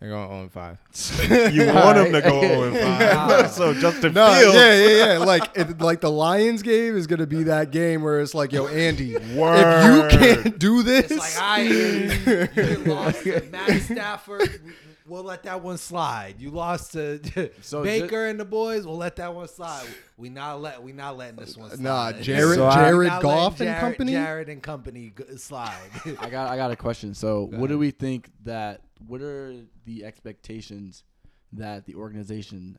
They're 0.00 0.10
going 0.10 0.28
0 0.28 0.42
and 0.42 0.52
5. 0.52 1.52
You 1.54 1.66
want 1.74 1.96
them 1.96 2.12
to 2.12 2.20
go 2.22 2.40
0 2.40 2.62
and 2.72 2.76
5. 2.78 3.50
so 3.50 3.74
Justin 3.74 4.14
No, 4.14 4.32
Fields. 4.32 4.54
yeah, 4.54 4.74
yeah, 4.74 5.12
yeah. 5.14 5.18
Like, 5.18 5.50
it, 5.56 5.80
like 5.80 6.00
the 6.00 6.10
Lions 6.10 6.62
game 6.62 6.96
is 6.96 7.08
gonna 7.08 7.26
be 7.26 7.42
that 7.44 7.72
game 7.72 8.02
where 8.02 8.20
it's 8.20 8.32
like, 8.34 8.52
yo, 8.52 8.68
Andy, 8.68 9.14
if 9.16 9.26
you 9.26 10.18
can't 10.18 10.58
do 10.58 10.84
this, 10.84 11.10
it's 11.10 11.18
like 11.18 11.42
I 11.42 11.60
you 11.62 12.76
lost 12.86 13.26
Matt 13.50 13.82
Stafford. 13.82 14.60
We'll 15.08 15.22
let 15.24 15.42
that 15.44 15.62
one 15.62 15.78
slide. 15.78 16.36
You 16.38 16.50
lost 16.50 16.92
to 16.92 17.50
So 17.62 17.82
Baker 17.82 18.26
and 18.26 18.38
the 18.38 18.44
boys. 18.44 18.86
We'll 18.86 18.96
let 18.96 19.16
that 19.16 19.34
one 19.34 19.48
slide. 19.48 19.86
We 20.16 20.28
not 20.28 20.60
let 20.60 20.82
we 20.82 20.92
not 20.92 21.16
letting 21.16 21.36
this 21.36 21.56
one 21.56 21.70
slide. 21.70 21.80
Nah, 21.80 22.12
Jared, 22.12 22.56
So 22.58 22.70
Jared 22.70 22.98
We 22.98 23.06
not 23.06 23.22
Goff 23.22 23.60
and 23.60 23.68
Jared- 23.68 23.80
company. 23.80 24.12
Jared 24.12 24.48
and 24.48 24.62
company 24.62 25.12
slide. 25.36 25.90
I 26.20 26.28
got 26.28 26.50
I 26.50 26.56
got 26.56 26.70
a 26.70 26.76
question. 26.76 27.14
So, 27.14 27.48
what 27.52 27.68
do 27.68 27.78
we 27.78 27.90
think 27.90 28.30
that 28.44 28.82
what 29.06 29.22
are 29.22 29.54
the 29.84 30.04
expectations 30.04 31.04
that 31.52 31.86
the 31.86 31.94
organization 31.94 32.78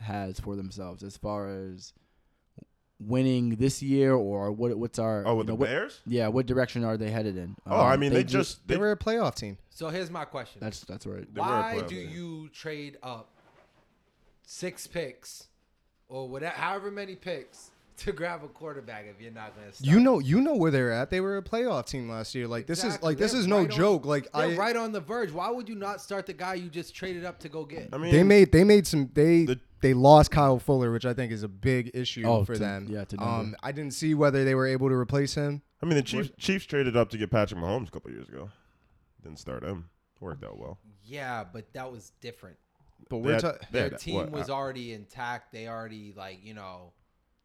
has 0.00 0.40
for 0.40 0.56
themselves 0.56 1.02
as 1.02 1.16
far 1.16 1.48
as 1.48 1.92
winning 3.00 3.50
this 3.56 3.80
year 3.82 4.12
or 4.14 4.50
what 4.50 4.76
what's 4.76 4.98
our 4.98 5.22
Oh, 5.26 5.32
you 5.32 5.36
know, 5.38 5.42
the 5.44 5.54
what- 5.54 5.68
Bears? 5.68 6.00
Yeah, 6.06 6.28
what 6.28 6.46
direction 6.46 6.84
are 6.84 6.96
they 6.96 7.10
headed 7.10 7.36
in? 7.36 7.56
Oh, 7.66 7.76
I 7.76 7.94
Um, 7.94 8.00
mean, 8.00 8.12
they, 8.12 8.24
ju- 8.24 8.38
just 8.38 8.66
They 8.66 8.74
they, 8.74 8.80
were 8.80 8.90
a 8.92 8.96
playoff 8.96 9.34
team. 9.36 9.56
so 9.70 9.88
here's 9.88 10.10
my 10.10 10.24
question: 10.24 10.58
that's 10.60 10.80
that's 10.80 11.06
right. 11.06 11.32
they 11.32 11.40
were 11.40 11.46
a 11.46 11.50
Why 11.50 11.74
playoff 11.76 11.88
do 11.88 11.94
team. 12.06 12.10
you 12.10 12.48
trade 12.48 12.96
up 13.02 13.30
six 14.42 14.86
picks 14.86 15.48
or 16.08 16.28
whatever, 16.28 16.54
however 16.56 16.90
many 16.90 17.14
picks 17.14 17.70
to 17.98 18.12
grab 18.12 18.42
a 18.44 18.48
quarterback 18.48 19.06
if 19.08 19.20
you're 19.20 19.32
not 19.32 19.54
going 19.56 19.70
to? 19.70 19.84
You 19.84 20.00
know, 20.00 20.18
you 20.20 20.40
know 20.40 20.54
where 20.54 20.70
they're 20.70 20.92
at. 20.92 21.10
They 21.10 21.20
were 21.20 21.36
a 21.36 21.42
playoff 21.42 21.86
team 21.86 22.08
last 22.08 22.34
year. 22.34 22.46
Like 22.46 22.66
this 22.66 22.84
is 22.84 23.00
like 23.02 23.18
this 23.18 23.32
They're 23.32 23.40
is 23.42 23.46
no 23.46 23.58
right 23.58 23.70
on- 23.70 23.76
joke. 23.76 24.06
Like 24.06 24.28
I, 24.34 24.54
right 24.56 24.76
on 24.76 24.92
the 24.92 25.00
verge. 25.00 25.32
Why 25.32 25.50
would 25.50 25.68
you 25.68 25.74
not 25.74 26.00
start 26.00 26.26
the 26.26 26.32
guy 26.32 26.54
you 26.54 26.68
just 26.68 26.94
traded 26.94 27.24
up 27.24 27.38
to 27.40 27.48
go 27.48 27.64
get? 27.64 27.88
I 27.92 27.98
mean, 27.98 28.12
they 28.12 28.22
made 28.22 28.52
they 28.52 28.64
made 28.64 28.86
some 28.86 29.10
they 29.14 29.44
The- 29.44 29.60
they 29.80 29.94
lost 29.94 30.30
Kyle 30.30 30.58
Fuller, 30.58 30.90
which 30.92 31.04
I 31.06 31.14
think 31.14 31.32
is 31.32 31.42
a 31.42 31.48
big 31.48 31.90
issue 31.94 32.24
Oh, 32.26 32.44
for 32.44 32.54
to- 32.54 32.58
them. 32.58 32.86
yeah, 32.90 33.04
to 33.04 33.16
Denver. 33.16 33.30
um, 33.32 33.56
I 33.62 33.72
didn't 33.72 33.94
see 33.94 34.14
whether 34.14 34.44
they 34.44 34.54
were 34.54 34.66
able 34.66 34.88
to 34.88 34.94
replace 34.94 35.34
him. 35.34 35.62
I 35.82 35.86
mean, 35.86 35.94
the 35.96 36.02
Chiefs, 36.02 36.30
Chiefs 36.38 36.66
traded 36.66 36.96
up 36.96 37.10
to 37.10 37.18
get 37.18 37.30
Patrick 37.30 37.60
Mahomes 37.60 37.88
a 37.88 37.90
couple 37.90 38.10
years 38.10 38.28
ago. 38.28 38.50
Didn't 39.22 39.38
start 39.38 39.62
him. 39.62 39.88
Worked 40.20 40.44
out 40.44 40.58
well. 40.58 40.78
Yeah, 41.04 41.44
but 41.44 41.72
that 41.74 41.90
was 41.92 42.12
different. 42.20 42.56
But 43.08 43.18
we're 43.18 43.32
had- 43.34 43.40
ta- 43.42 43.54
Their 43.70 43.90
had, 43.90 43.98
team 43.98 44.14
what, 44.16 44.30
was 44.30 44.50
uh, 44.50 44.54
already 44.54 44.92
intact. 44.92 45.52
They 45.52 45.68
already 45.68 46.12
like 46.16 46.40
you 46.44 46.54
know. 46.54 46.92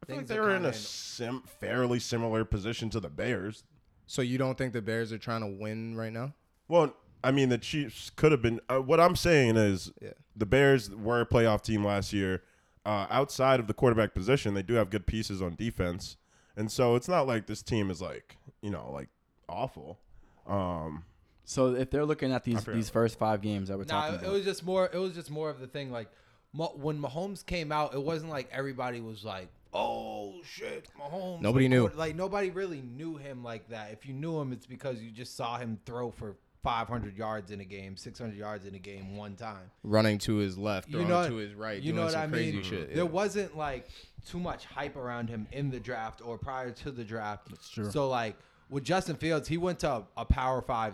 I 0.01 0.05
feel 0.07 0.15
like 0.17 0.27
they 0.27 0.37
are 0.37 0.41
were 0.41 0.55
in 0.55 0.65
a 0.65 0.73
sim- 0.73 1.43
fairly 1.59 1.99
similar 1.99 2.43
position 2.43 2.89
to 2.89 2.99
the 2.99 3.09
Bears. 3.09 3.63
so 4.05 4.21
you 4.21 4.37
don't 4.37 4.57
think 4.57 4.73
the 4.73 4.81
Bears 4.81 5.13
are 5.13 5.17
trying 5.17 5.41
to 5.41 5.47
win 5.61 5.95
right 5.95 6.11
now? 6.11 6.33
Well, 6.67 6.93
I 7.23 7.31
mean, 7.31 7.49
the 7.49 7.57
Chiefs 7.57 8.09
could 8.09 8.31
have 8.31 8.41
been. 8.41 8.59
Uh, 8.69 8.79
what 8.79 8.99
I'm 8.99 9.15
saying 9.15 9.55
is, 9.57 9.91
Yeah. 10.01 10.11
the 10.35 10.45
Bears 10.45 10.89
were 10.89 11.21
a 11.21 11.25
playoff 11.25 11.61
team 11.63 11.83
last 11.85 12.13
year. 12.13 12.43
Uh, 12.85 13.07
outside 13.09 13.59
of 13.61 13.67
the 13.67 13.73
quarterback 13.73 14.13
position, 14.13 14.53
they 14.53 14.63
do 14.63 14.73
have 14.73 14.89
good 14.89 15.05
pieces 15.05 15.41
on 15.41 15.55
defense, 15.55 16.17
and 16.57 16.69
so 16.69 16.95
it's 16.95 17.07
not 17.07 17.25
like 17.25 17.47
this 17.47 17.61
team 17.61 17.89
is 17.89 18.01
like 18.01 18.37
you 18.61 18.69
know 18.69 18.91
like 18.91 19.07
awful. 19.47 19.99
Um, 20.45 21.05
So, 21.45 21.75
if 21.75 21.89
they're 21.89 22.05
looking 22.05 22.33
at 22.33 22.43
these 22.43 22.63
these 22.65 22.89
first 22.89 23.17
five 23.17 23.41
games 23.41 23.69
that 23.69 23.77
we're 23.77 23.85
Nah, 23.85 24.09
talking 24.11 24.27
it 24.27 24.31
was 24.31 24.43
just 24.43 24.65
more. 24.65 24.89
It 24.91 24.97
was 24.97 25.13
just 25.13 25.31
more 25.31 25.49
of 25.49 25.59
the 25.59 25.67
thing 25.67 25.91
like 25.91 26.09
when 26.53 26.99
Mahomes 27.01 27.45
came 27.45 27.71
out, 27.71 27.93
it 27.93 28.03
wasn't 28.03 28.31
like 28.31 28.49
everybody 28.51 29.01
was 29.01 29.23
like, 29.25 29.47
"Oh 29.73 30.35
shit, 30.43 30.89
Mahomes." 30.99 31.41
Nobody 31.41 31.65
like, 31.65 31.69
knew. 31.71 31.97
Like 31.97 32.15
nobody 32.15 32.49
really 32.49 32.81
knew 32.81 33.15
him 33.17 33.43
like 33.43 33.69
that. 33.69 33.91
If 33.91 34.05
you 34.05 34.13
knew 34.13 34.39
him, 34.39 34.51
it's 34.51 34.65
because 34.65 35.01
you 35.01 35.09
just 35.09 35.35
saw 35.35 35.57
him 35.57 35.79
throw 35.85 36.11
for 36.11 36.35
500 36.63 37.17
yards 37.17 37.51
in 37.51 37.59
a 37.59 37.65
game, 37.65 37.97
600 37.97 38.35
yards 38.37 38.65
in 38.65 38.73
a 38.73 38.79
game 38.79 39.17
one 39.17 39.35
time. 39.35 39.69
running 39.83 40.17
to 40.19 40.35
his 40.37 40.57
left, 40.57 40.87
You 40.87 40.93
throwing 40.93 41.09
know, 41.09 41.27
to 41.29 41.35
his 41.35 41.53
right, 41.53 41.77
you 41.81 41.91
doing 41.91 41.95
know 41.97 42.03
what 42.03 42.13
some 42.13 42.21
I 42.21 42.27
crazy 42.27 42.53
mean? 42.53 42.63
shit. 42.63 42.87
There 42.95 43.03
yeah. 43.03 43.09
wasn't 43.09 43.57
like 43.57 43.87
too 44.25 44.39
much 44.39 44.65
hype 44.65 44.95
around 44.95 45.29
him 45.29 45.47
in 45.51 45.69
the 45.69 45.79
draft 45.79 46.21
or 46.23 46.37
prior 46.37 46.71
to 46.71 46.91
the 46.91 47.03
draft. 47.03 47.49
That's 47.49 47.69
true. 47.69 47.91
So 47.91 48.07
like 48.09 48.37
with 48.69 48.83
Justin 48.83 49.17
Fields, 49.17 49.47
he 49.47 49.57
went 49.57 49.79
to 49.79 49.91
a, 49.91 50.03
a 50.17 50.25
Power 50.25 50.61
Five 50.61 50.93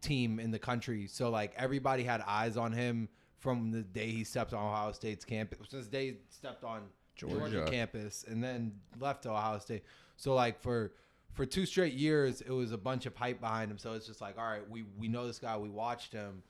team 0.00 0.38
in 0.38 0.52
the 0.52 0.58
country. 0.58 1.08
So 1.08 1.30
like 1.30 1.52
everybody 1.56 2.04
had 2.04 2.22
eyes 2.26 2.56
on 2.56 2.72
him 2.72 3.08
from 3.38 3.70
the 3.72 3.82
day 3.82 4.10
he 4.10 4.22
stepped 4.24 4.54
on 4.54 4.64
Ohio 4.64 4.92
State's 4.92 5.24
campus. 5.24 5.58
Since 5.68 5.86
the 5.86 5.90
day 5.92 6.06
he 6.10 6.16
stepped 6.28 6.62
on 6.62 6.82
Georgia. 7.16 7.50
Georgia. 7.50 7.66
campus 7.68 8.24
and 8.28 8.42
then 8.42 8.72
left 9.00 9.24
to 9.24 9.30
Ohio 9.30 9.58
State. 9.58 9.82
So 10.16 10.34
like 10.34 10.60
for 10.62 10.92
for 11.38 11.46
two 11.46 11.66
straight 11.66 11.94
years, 11.94 12.40
it 12.40 12.50
was 12.50 12.72
a 12.72 12.76
bunch 12.76 13.06
of 13.06 13.14
hype 13.14 13.40
behind 13.40 13.70
him. 13.70 13.78
So 13.78 13.92
it's 13.92 14.08
just 14.08 14.20
like, 14.20 14.36
all 14.36 14.44
right, 14.44 14.68
we 14.68 14.82
we 14.98 15.06
know 15.06 15.24
this 15.24 15.38
guy, 15.38 15.56
we 15.56 15.68
watched 15.68 16.12
him, 16.12 16.42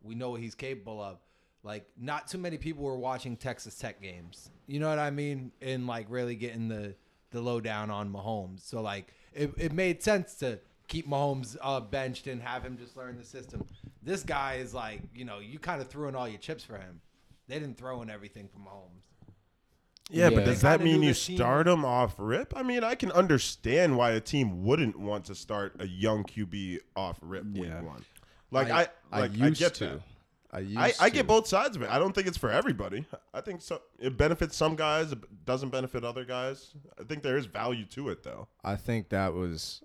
we 0.00 0.14
know 0.14 0.30
what 0.30 0.40
he's 0.40 0.54
capable 0.54 1.02
of. 1.02 1.18
Like, 1.62 1.86
not 1.98 2.26
too 2.26 2.38
many 2.38 2.56
people 2.56 2.82
were 2.82 2.96
watching 2.96 3.36
Texas 3.36 3.74
Tech 3.74 4.00
games. 4.00 4.50
You 4.66 4.80
know 4.80 4.88
what 4.88 4.98
I 4.98 5.10
mean? 5.10 5.52
And 5.60 5.86
like 5.86 6.06
really 6.08 6.36
getting 6.36 6.68
the 6.68 6.94
the 7.32 7.42
lowdown 7.42 7.90
on 7.90 8.10
Mahomes. 8.10 8.66
So 8.66 8.80
like, 8.80 9.12
it, 9.34 9.52
it 9.58 9.72
made 9.72 10.02
sense 10.02 10.36
to 10.36 10.58
keep 10.88 11.06
Mahomes 11.06 11.58
uh, 11.60 11.80
benched 11.80 12.26
and 12.26 12.40
have 12.40 12.62
him 12.64 12.78
just 12.78 12.96
learn 12.96 13.18
the 13.18 13.24
system. 13.24 13.66
This 14.02 14.22
guy 14.22 14.54
is 14.54 14.72
like, 14.72 15.02
you 15.14 15.26
know, 15.26 15.40
you 15.40 15.58
kind 15.58 15.82
of 15.82 15.88
threw 15.88 16.08
in 16.08 16.16
all 16.16 16.26
your 16.26 16.38
chips 16.40 16.64
for 16.64 16.78
him. 16.78 17.02
They 17.46 17.58
didn't 17.58 17.76
throw 17.76 18.00
in 18.00 18.08
everything 18.08 18.48
for 18.48 18.58
Mahomes. 18.58 19.09
Yeah, 20.10 20.28
Yeah. 20.28 20.36
but 20.36 20.44
does 20.44 20.60
that 20.62 20.78
kinda 20.78 20.84
mean 20.84 21.00
knew 21.00 21.08
you 21.08 21.14
the 21.14 21.18
team- 21.20 21.36
start 21.36 21.68
him 21.68 21.84
off 21.84 22.14
rip? 22.18 22.52
I 22.56 22.62
mean, 22.62 22.82
I 22.84 22.94
can 22.94 23.12
understand 23.12 23.96
why 23.96 24.10
a 24.12 24.20
team 24.20 24.64
wouldn't 24.64 24.98
want 24.98 25.24
to 25.26 25.34
start 25.34 25.76
a 25.78 25.86
young 25.86 26.24
QB 26.24 26.80
off 26.96 27.18
rip 27.22 27.44
Yeah. 27.52 27.62
week 27.80 27.88
one. 27.88 28.04
Like 28.50 28.70
I, 28.70 28.88
like 29.12 29.32
I, 29.32 29.46
used 29.48 29.60
get 29.60 29.74
to. 29.74 29.86
that. 29.86 30.00
I 30.52 30.58
used 30.60 30.78
I, 30.78 30.92
I 31.06 31.08
to. 31.08 31.14
get 31.14 31.26
both 31.28 31.46
sides 31.46 31.76
of 31.76 31.82
it. 31.82 31.90
I 31.90 31.98
don't 32.00 32.12
think 32.12 32.26
it's 32.26 32.36
for 32.36 32.50
everybody. 32.50 33.06
I 33.32 33.40
think 33.40 33.62
so. 33.62 33.80
It 34.00 34.16
benefits 34.16 34.56
some 34.56 34.74
guys. 34.74 35.12
It 35.12 35.44
doesn't 35.44 35.68
benefit 35.70 36.04
other 36.04 36.24
guys. 36.24 36.72
I 36.98 37.04
think 37.04 37.22
there 37.22 37.36
is 37.36 37.46
value 37.46 37.84
to 37.86 38.08
it, 38.08 38.24
though. 38.24 38.48
I 38.64 38.74
think 38.74 39.10
that 39.10 39.32
was 39.32 39.82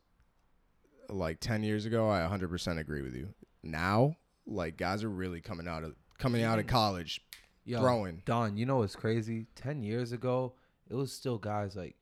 like 1.10 1.40
10 1.40 1.62
years 1.64 1.86
ago. 1.86 2.10
I 2.10 2.22
100% 2.22 2.80
agree 2.80 3.04
with 3.04 3.14
you. 3.16 3.30
Now, 3.62 4.16
like 4.48 4.78
guys 4.78 5.04
are 5.04 5.10
really 5.10 5.42
coming 5.42 5.68
out 5.68 5.84
of 5.84 5.96
coming 6.18 6.44
out 6.44 6.60
of 6.60 6.66
mm. 6.66 6.70
college 6.70 7.22
Yo, 7.66 7.80
throwing. 7.80 8.22
Don, 8.26 8.58
you 8.58 8.66
know 8.66 8.78
what's 8.78 8.96
crazy? 8.96 9.48
Ten 9.56 9.82
years 9.84 10.12
ago, 10.12 10.54
it 10.90 10.94
was 10.96 11.12
still 11.12 11.38
guys 11.38 11.76
like 11.76 11.96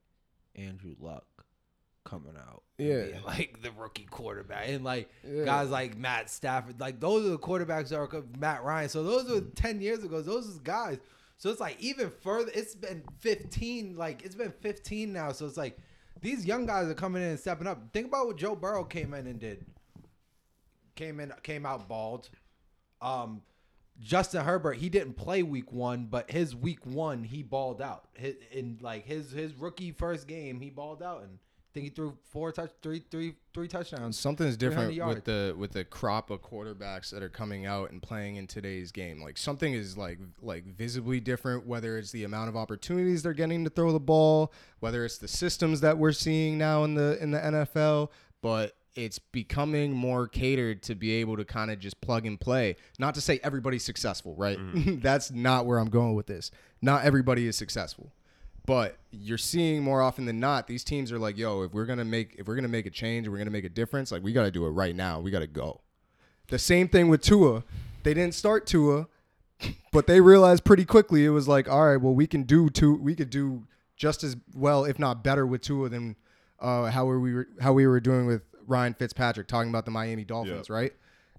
Andrew 0.55 0.95
Luck 0.99 1.25
coming 2.03 2.35
out. 2.37 2.63
Yeah. 2.77 3.05
like 3.25 3.61
the 3.61 3.71
rookie 3.71 4.05
quarterback, 4.09 4.67
and 4.67 4.83
like 4.83 5.09
Yeah. 5.27 5.45
guys 5.45 5.69
like 5.69 5.97
Matt 5.97 6.29
Stafford. 6.29 6.79
Like 6.79 6.99
those 6.99 7.25
are 7.25 7.29
the 7.29 7.39
quarterbacks 7.39 7.89
that 7.89 7.97
are 7.97 8.23
Matt 8.37 8.63
Ryan. 8.63 8.89
So 8.89 9.03
those 9.03 9.29
were 9.29 9.41
ten 9.55 9.79
years 9.81 10.03
ago. 10.03 10.21
Those 10.21 10.57
are 10.57 10.59
guys. 10.61 10.99
So 11.37 11.49
it's 11.49 11.59
like 11.59 11.79
even 11.79 12.09
further. 12.21 12.51
It's 12.53 12.75
been 12.75 13.03
fifteen. 13.19 13.95
Like 13.95 14.23
it's 14.25 14.35
been 14.35 14.53
fifteen 14.61 15.13
now. 15.13 15.31
So 15.31 15.45
it's 15.45 15.57
like 15.57 15.77
these 16.21 16.45
young 16.45 16.65
guys 16.65 16.87
are 16.89 16.93
coming 16.93 17.21
in 17.21 17.29
and 17.29 17.39
stepping 17.39 17.67
up. 17.67 17.81
Think 17.93 18.07
about 18.07 18.27
what 18.27 18.37
Joe 18.37 18.55
Burrow 18.55 18.83
came 18.83 19.13
in 19.13 19.27
and 19.27 19.39
did. 19.39 19.65
Came 20.95 21.19
in, 21.19 21.33
came 21.41 21.65
out 21.65 21.87
bald. 21.87 22.29
Um, 23.01 23.41
Justin 24.03 24.43
Herbert, 24.43 24.77
he 24.77 24.89
didn't 24.89 25.13
play 25.13 25.43
week 25.43 25.71
one, 25.71 26.05
but 26.05 26.29
his 26.29 26.55
week 26.55 26.85
one 26.85 27.23
he 27.23 27.41
balled 27.41 27.81
out. 27.81 28.09
His, 28.13 28.35
in 28.51 28.77
like 28.81 29.05
his 29.05 29.31
his 29.31 29.53
rookie 29.55 29.91
first 29.91 30.27
game, 30.27 30.59
he 30.59 30.69
balled 30.69 31.01
out 31.01 31.23
and 31.23 31.39
I 31.39 31.73
think 31.73 31.85
he 31.85 31.89
threw 31.89 32.15
four 32.29 32.51
touch 32.51 32.69
three 32.83 33.01
three 33.09 33.33
three 33.53 33.67
touchdowns. 33.67 34.19
Something's 34.19 34.57
different 34.57 34.95
with 35.07 35.23
the 35.23 35.55
with 35.57 35.71
the 35.71 35.83
crop 35.83 36.29
of 36.29 36.43
quarterbacks 36.43 37.09
that 37.09 37.23
are 37.23 37.29
coming 37.29 37.65
out 37.65 37.89
and 37.89 37.99
playing 37.99 38.35
in 38.35 38.45
today's 38.45 38.91
game. 38.91 39.21
Like 39.21 39.37
something 39.37 39.73
is 39.73 39.97
like 39.97 40.19
like 40.41 40.65
visibly 40.65 41.19
different. 41.19 41.65
Whether 41.65 41.97
it's 41.97 42.11
the 42.11 42.25
amount 42.25 42.49
of 42.49 42.55
opportunities 42.55 43.23
they're 43.23 43.33
getting 43.33 43.63
to 43.63 43.71
throw 43.71 43.91
the 43.91 43.99
ball, 43.99 44.53
whether 44.81 45.03
it's 45.03 45.17
the 45.17 45.27
systems 45.27 45.81
that 45.81 45.97
we're 45.97 46.11
seeing 46.11 46.59
now 46.59 46.83
in 46.83 46.93
the 46.93 47.17
in 47.23 47.31
the 47.31 47.39
NFL, 47.39 48.09
but 48.43 48.75
it's 48.95 49.19
becoming 49.19 49.93
more 49.93 50.27
catered 50.27 50.83
to 50.83 50.95
be 50.95 51.13
able 51.13 51.37
to 51.37 51.45
kind 51.45 51.71
of 51.71 51.79
just 51.79 51.99
plug 52.01 52.25
and 52.25 52.39
play. 52.39 52.75
Not 52.99 53.15
to 53.15 53.21
say 53.21 53.39
everybody's 53.43 53.83
successful, 53.83 54.35
right? 54.35 54.57
That's 55.01 55.31
not 55.31 55.65
where 55.65 55.79
I'm 55.79 55.89
going 55.89 56.15
with 56.15 56.27
this. 56.27 56.51
Not 56.81 57.03
everybody 57.03 57.47
is 57.47 57.55
successful. 57.55 58.11
But 58.65 58.97
you're 59.11 59.37
seeing 59.37 59.83
more 59.83 60.01
often 60.01 60.25
than 60.25 60.39
not, 60.39 60.67
these 60.67 60.83
teams 60.83 61.11
are 61.11 61.19
like, 61.19 61.37
yo, 61.37 61.63
if 61.63 61.73
we're 61.73 61.85
gonna 61.85 62.05
make 62.05 62.35
if 62.37 62.47
we're 62.47 62.55
gonna 62.55 62.69
make 62.69 62.85
a 62.85 62.89
change, 62.89 63.27
we're 63.27 63.37
gonna 63.37 63.49
make 63.49 63.65
a 63.65 63.69
difference, 63.69 64.11
like 64.11 64.23
we 64.23 64.31
gotta 64.31 64.51
do 64.51 64.65
it 64.65 64.69
right 64.69 64.95
now. 64.95 65.19
We 65.19 65.31
gotta 65.31 65.47
go. 65.47 65.81
The 66.47 66.59
same 66.59 66.87
thing 66.87 67.09
with 67.09 67.21
Tua. 67.21 67.63
They 68.03 68.13
didn't 68.13 68.35
start 68.35 68.65
Tua, 68.65 69.07
but 69.91 70.07
they 70.07 70.21
realized 70.21 70.63
pretty 70.63 70.85
quickly 70.85 71.25
it 71.25 71.29
was 71.29 71.47
like, 71.47 71.69
all 71.69 71.87
right, 71.87 71.97
well, 71.97 72.13
we 72.13 72.25
can 72.25 72.43
do 72.43 72.69
two 72.69 72.95
we 72.95 73.15
could 73.15 73.29
do 73.29 73.63
just 73.97 74.23
as 74.23 74.37
well, 74.55 74.85
if 74.85 74.97
not 74.97 75.25
better, 75.25 75.45
with 75.45 75.61
Tua 75.61 75.89
than 75.89 76.15
uh, 76.59 76.85
how 76.85 77.05
we 77.05 77.33
were 77.33 77.47
how 77.59 77.73
we 77.73 77.85
were 77.85 77.99
doing 77.99 78.25
with 78.25 78.43
Ryan 78.67 78.93
Fitzpatrick, 78.93 79.47
talking 79.47 79.69
about 79.69 79.85
the 79.85 79.91
Miami 79.91 80.23
Dolphins, 80.23 80.69
Yeah. 80.69 80.75
right? 80.75 80.93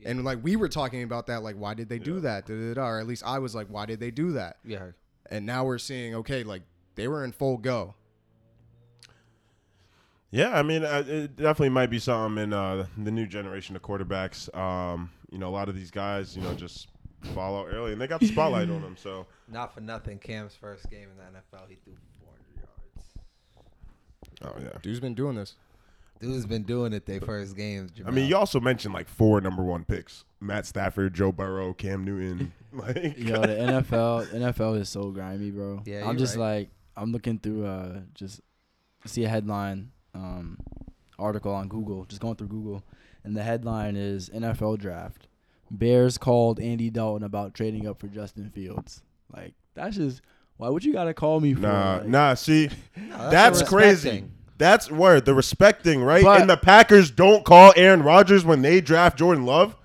And 0.04 0.24
like 0.24 0.42
we 0.42 0.56
were 0.56 0.68
talking 0.68 1.02
about 1.02 1.26
that, 1.28 1.42
like 1.42 1.56
why 1.56 1.72
did 1.74 1.88
they 1.88 1.98
do 1.98 2.20
that? 2.20 2.46
Da, 2.46 2.54
da, 2.54 2.74
da, 2.74 2.87
or 2.87 3.00
at 3.00 3.06
least 3.06 3.22
I 3.24 3.38
was 3.38 3.54
like, 3.54 3.68
why 3.68 3.87
did 3.87 4.00
they 4.00 4.10
do 4.10 4.32
that? 4.32 4.58
Yeah, 4.64 4.88
And 5.30 5.46
now 5.46 5.64
we're 5.64 5.78
seeing, 5.78 6.14
okay, 6.16 6.42
like 6.42 6.62
they 6.94 7.08
were 7.08 7.24
in 7.24 7.32
full 7.32 7.56
go. 7.58 7.94
Yeah, 10.30 10.50
I 10.58 10.62
mean, 10.62 10.84
uh, 10.84 11.04
it 11.06 11.37
definitely 11.37 11.68
might 11.68 11.90
be 11.90 12.00
something 12.00 12.42
in 12.42 12.52
uh, 12.52 12.87
the 12.98 13.12
new 13.12 13.26
generation 13.26 13.76
of 13.76 13.82
quarterbacks. 13.82 14.54
Um, 14.56 15.10
you 15.30 15.38
know, 15.38 15.48
a 15.48 15.50
lot 15.54 15.68
of 15.68 15.76
these 15.76 15.92
guys, 15.92 16.37
you 16.37 16.42
know, 16.42 16.54
just 16.54 16.88
fall 17.34 17.56
out 17.58 17.68
early, 17.72 17.92
and 17.92 18.00
they 18.00 18.08
got 18.08 18.18
the 18.20 18.26
spotlight 18.26 18.68
on 18.68 18.82
them. 18.82 18.96
So 18.98 19.26
not 19.48 19.72
for 19.72 19.80
nothing. 19.80 20.18
Cam's 20.18 20.54
first 20.56 20.90
game 20.90 21.08
in 21.08 21.16
the 21.16 21.38
NFL, 21.38 21.68
he 21.68 21.76
threw 21.84 21.94
400 22.20 22.66
yards. 24.42 24.42
Oh 24.42 24.60
yeah. 24.60 24.78
Dude's 24.82 25.00
been 25.00 25.14
doing 25.14 25.37
this. 25.37 25.54
Dude's 26.20 26.46
been 26.46 26.62
doing 26.62 26.92
it 26.92 27.07
their 27.07 27.20
first 27.20 27.57
games. 27.57 27.90
I 28.07 28.11
mean, 28.11 28.29
you 28.29 28.37
also 28.37 28.61
mentioned 28.61 28.94
like 28.94 29.09
four 29.09 29.40
number 29.40 29.62
one 29.62 29.85
picks: 29.85 30.24
Matt 30.40 30.66
Stafford, 30.66 31.14
Joe 31.14 31.33
Burrow, 31.33 31.72
Cam 31.74 32.05
Newton. 32.05 32.53
like, 32.72 33.18
Yo, 33.18 33.40
the 33.40 33.48
NFL, 33.48 34.29
NFL 34.29 34.81
is 34.81 34.88
so 34.88 35.11
grimy, 35.11 35.50
bro. 35.50 35.83
Yeah, 35.85 36.00
I'm 36.00 36.07
you're 36.07 36.14
just 36.16 36.37
right. 36.37 36.57
like, 36.57 36.68
I'm 36.96 37.12
looking 37.12 37.38
through, 37.38 37.66
uh, 37.66 38.00
just 38.14 38.40
see 39.07 39.24
a 39.24 39.29
headline, 39.29 39.92
um, 40.14 40.59
article 41.18 41.53
on 41.53 41.68
Google, 41.68 42.05
just 42.05 42.20
going 42.20 42.37
through 42.37 42.48
Google, 42.48 42.85
and 43.22 43.37
the 43.37 43.42
headline 43.42 43.96
is 43.96 44.31
NFL 44.31 44.79
draft. 44.79 45.29
Bears 45.70 46.18
called 46.18 46.61
Andy 46.61 46.90
Dalton 46.90 47.24
about 47.24 47.55
trading 47.55 47.87
up 47.87 47.98
for 47.98 48.07
Justin 48.07 48.50
Fields. 48.50 49.03
Like, 49.35 49.55
that's 49.74 49.96
just, 49.96 50.22
why 50.57 50.68
would 50.68 50.85
you 50.85 50.92
gotta 50.92 51.14
call 51.14 51.40
me 51.40 51.55
for? 51.55 51.61
nah, 51.61 51.96
like, 51.96 52.07
nah. 52.07 52.35
See, 52.35 52.68
that's 52.96 53.31
that's, 53.31 53.59
the 53.61 53.66
crazy. 53.66 54.24
Respecting. 54.58 54.58
That's 54.58 54.90
where 54.90 55.20
the 55.20 55.34
respecting, 55.34 56.02
right? 56.02 56.24
But- 56.24 56.40
and 56.40 56.50
the 56.50 56.56
Packers 56.56 57.10
don't 57.10 57.44
call 57.44 57.72
Aaron 57.76 58.02
Rodgers 58.02 58.44
when 58.44 58.62
they 58.62 58.80
draft 58.80 59.18
Jordan 59.18 59.44
Love. 59.46 59.76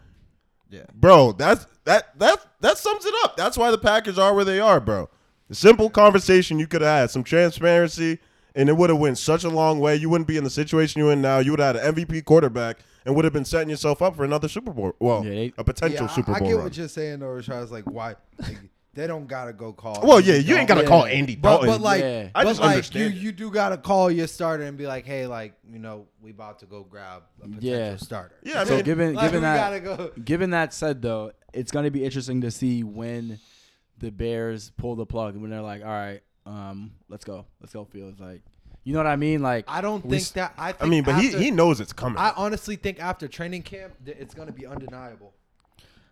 Yeah. 0.72 0.82
bro. 0.94 1.32
That's 1.32 1.66
that 1.86 2.18
that 2.20 2.46
that 2.62 2.78
sums 2.78 3.04
it 3.06 3.14
up. 3.24 3.36
That's 3.36 3.58
why 3.58 3.72
the 3.72 3.78
Packers 3.80 4.20
are 4.20 4.36
where 4.36 4.46
they 4.46 4.60
are, 4.60 4.80
bro. 4.80 5.10
A 5.50 5.56
simple 5.56 5.90
conversation 5.90 6.60
you 6.60 6.68
could 6.68 6.82
have 6.82 7.00
had, 7.02 7.10
some 7.10 7.24
transparency, 7.24 8.20
and 8.54 8.70
it 8.70 8.78
would 8.78 8.92
have 8.92 9.00
went 9.00 9.18
such 9.18 9.44
a 9.44 9.50
long 9.50 9.80
way. 9.80 9.96
You 9.96 10.10
wouldn't 10.12 10.28
be 10.28 10.38
in 10.38 10.44
the 10.44 10.50
situation 10.52 11.00
you're 11.02 11.12
in 11.12 11.22
now. 11.24 11.40
You 11.40 11.50
would 11.52 11.60
have 11.60 11.76
had 11.76 11.84
an 11.84 11.96
MVP 11.96 12.24
quarterback 12.26 12.78
and 13.04 13.16
would 13.16 13.26
have 13.26 13.34
been 13.34 13.46
setting 13.46 13.70
yourself 13.72 14.04
up 14.04 14.16
for 14.16 14.24
another 14.24 14.48
Super 14.48 14.72
Bowl. 14.72 14.94
Well, 15.00 15.24
Yeah, 15.26 15.32
they- 15.32 15.54
a 15.58 15.64
potential 15.64 16.06
Yeah, 16.06 16.12
I- 16.12 16.16
Super 16.16 16.36
I, 16.36 16.40
Bowl 16.40 16.48
get 16.50 16.54
run. 16.56 16.64
what 16.66 16.78
you're 16.78 16.88
saying, 16.88 17.20
though, 17.22 17.28
Rashad. 17.30 17.64
It's 17.64 17.72
like, 17.72 17.86
why? 17.86 18.14
Like, 18.40 18.58
they 18.94 19.06
don't 19.08 19.28
gotta 19.28 19.54
go 19.54 19.72
call. 19.72 20.02
well, 20.02 20.18
Andy 20.18 20.32
yeah, 20.32 20.38
you 20.40 20.56
ain't 20.58 20.68
got 20.68 20.76
to 20.76 20.82
Yeah. 20.82 20.88
call 20.88 21.06
Andy 21.06 21.36
But, 21.36 21.50
Dalton. 21.52 21.70
but 21.70 21.82
like, 21.82 22.02
Yeah. 22.02 22.30
I 22.36 22.44
but 22.44 22.50
just 22.50 22.60
like 22.60 22.68
you, 22.68 22.74
understand 22.74 23.14
it. 23.14 23.18
you 23.18 23.32
do 23.32 23.52
gotta 23.52 23.78
call 23.78 24.10
your 24.12 24.28
starter 24.28 24.64
and 24.64 24.78
be 24.78 24.88
like, 24.88 25.06
hey, 25.06 25.28
like 25.28 25.54
you 25.72 25.80
know, 25.80 26.08
we 26.22 26.32
about 26.32 26.60
to 26.60 26.66
go 26.66 26.84
grab 26.84 27.24
a 27.40 27.48
potential 27.48 27.70
Yeah. 27.70 27.96
starter. 27.98 28.36
yeah, 28.44 28.62
I 28.62 28.64
so 28.66 28.76
mean, 28.78 28.84
given 28.86 29.14
Like, 29.14 29.26
given 29.28 29.42
we 29.42 29.46
that 29.46 29.58
gotta 29.58 29.80
go. 29.80 30.12
given 30.24 30.50
that 30.52 30.74
said 30.74 31.02
though, 31.02 31.32
it's 31.54 31.72
gonna 31.72 31.92
be 31.92 32.04
interesting 32.04 32.42
to 32.42 32.52
see 32.52 32.84
when 32.84 33.40
the 34.00 34.12
Bears 34.12 34.72
pull 34.78 34.96
the 34.96 35.06
plug 35.06 35.34
and 35.34 35.42
when 35.42 35.52
they're 35.52 35.62
like, 35.62 35.82
all 35.84 35.88
right, 35.88 36.22
um, 36.46 36.92
let's 37.10 37.26
go, 37.26 37.46
let's 37.62 37.74
go. 37.74 37.86
Fields 37.86 38.20
like, 38.20 38.42
you 38.84 38.94
know 38.94 39.00
what 39.00 39.08
I 39.08 39.18
mean? 39.18 39.42
Like, 39.44 39.66
I 39.68 39.82
don't 39.82 40.04
we 40.04 40.12
think 40.18 40.22
s- 40.24 40.32
that. 40.32 40.54
I, 40.58 40.72
think 40.72 40.84
I 40.84 40.88
mean, 40.88 41.04
but 41.04 41.16
after, 41.16 41.38
he 41.38 41.44
he 41.46 41.52
knows 41.52 41.80
it's 41.80 41.94
coming. 41.94 42.18
I 42.18 42.34
honestly 42.36 42.76
think 42.76 43.00
after 43.00 43.28
training 43.28 43.62
camp, 43.64 43.94
th- 44.04 44.18
it's 44.20 44.34
gonna 44.34 44.52
be 44.52 44.66
undeniable. 44.66 45.34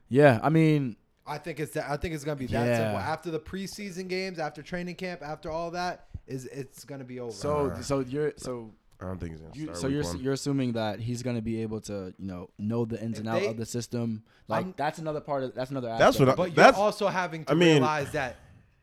yeah, 0.10 0.40
I 0.44 0.50
mean, 0.50 0.96
I 1.28 1.38
think 1.38 1.60
it's 1.60 1.74
that. 1.74 1.90
I 1.90 1.98
think 1.98 2.16
it's 2.16 2.24
gonna 2.24 2.36
be 2.38 2.48
that 2.48 2.66
Yeah. 2.68 2.78
simple. 2.78 3.00
After 3.00 3.32
the 3.32 3.40
preseason 3.40 4.08
games, 4.08 4.40
after 4.40 4.62
training 4.62 4.96
camp, 4.96 5.22
after 5.22 5.50
all 5.52 5.72
that, 5.72 6.08
is 6.26 6.46
it's 6.46 6.84
gonna 6.86 7.04
be 7.04 7.20
over. 7.20 7.32
so 7.32 7.68
uh-huh. 7.68 7.82
so 7.82 8.00
you're 8.00 8.34
so 8.38 8.74
I 9.00 9.06
don't 9.06 9.20
think 9.20 9.34
he's 9.34 9.42
gonna 9.42 9.54
you, 9.56 9.64
start. 9.66 9.78
so 9.78 9.88
week 9.88 9.94
you're 9.96 10.04
one. 10.04 10.20
you're 10.20 10.34
assuming 10.34 10.72
that 10.74 11.00
he's 11.00 11.22
gonna 11.24 11.42
be 11.42 11.62
able 11.62 11.82
to 11.82 12.14
you 12.18 12.26
know 12.28 12.50
know 12.58 12.86
the 12.86 13.02
ins 13.02 13.14
If 13.16 13.20
and 13.22 13.30
out 13.30 13.42
they- 13.42 13.48
of 13.48 13.58
the 13.58 13.66
system. 13.66 14.24
Like 14.48 14.66
I'm- 14.66 14.74
that's 14.78 15.00
another 15.00 15.20
part 15.22 15.44
of 15.44 15.54
that's 15.54 15.72
another. 15.72 15.88
That's 15.90 16.02
aspect 16.02 16.20
what 16.20 16.30
I- 16.30 16.32
it. 16.34 16.38
but 16.38 16.48
you're 16.50 16.56
that's- 16.56 16.80
also 16.80 17.08
having 17.08 17.46
to 17.46 17.52
I 17.52 17.56
mean- 17.56 17.74
realize 17.74 18.12
that 18.14 18.38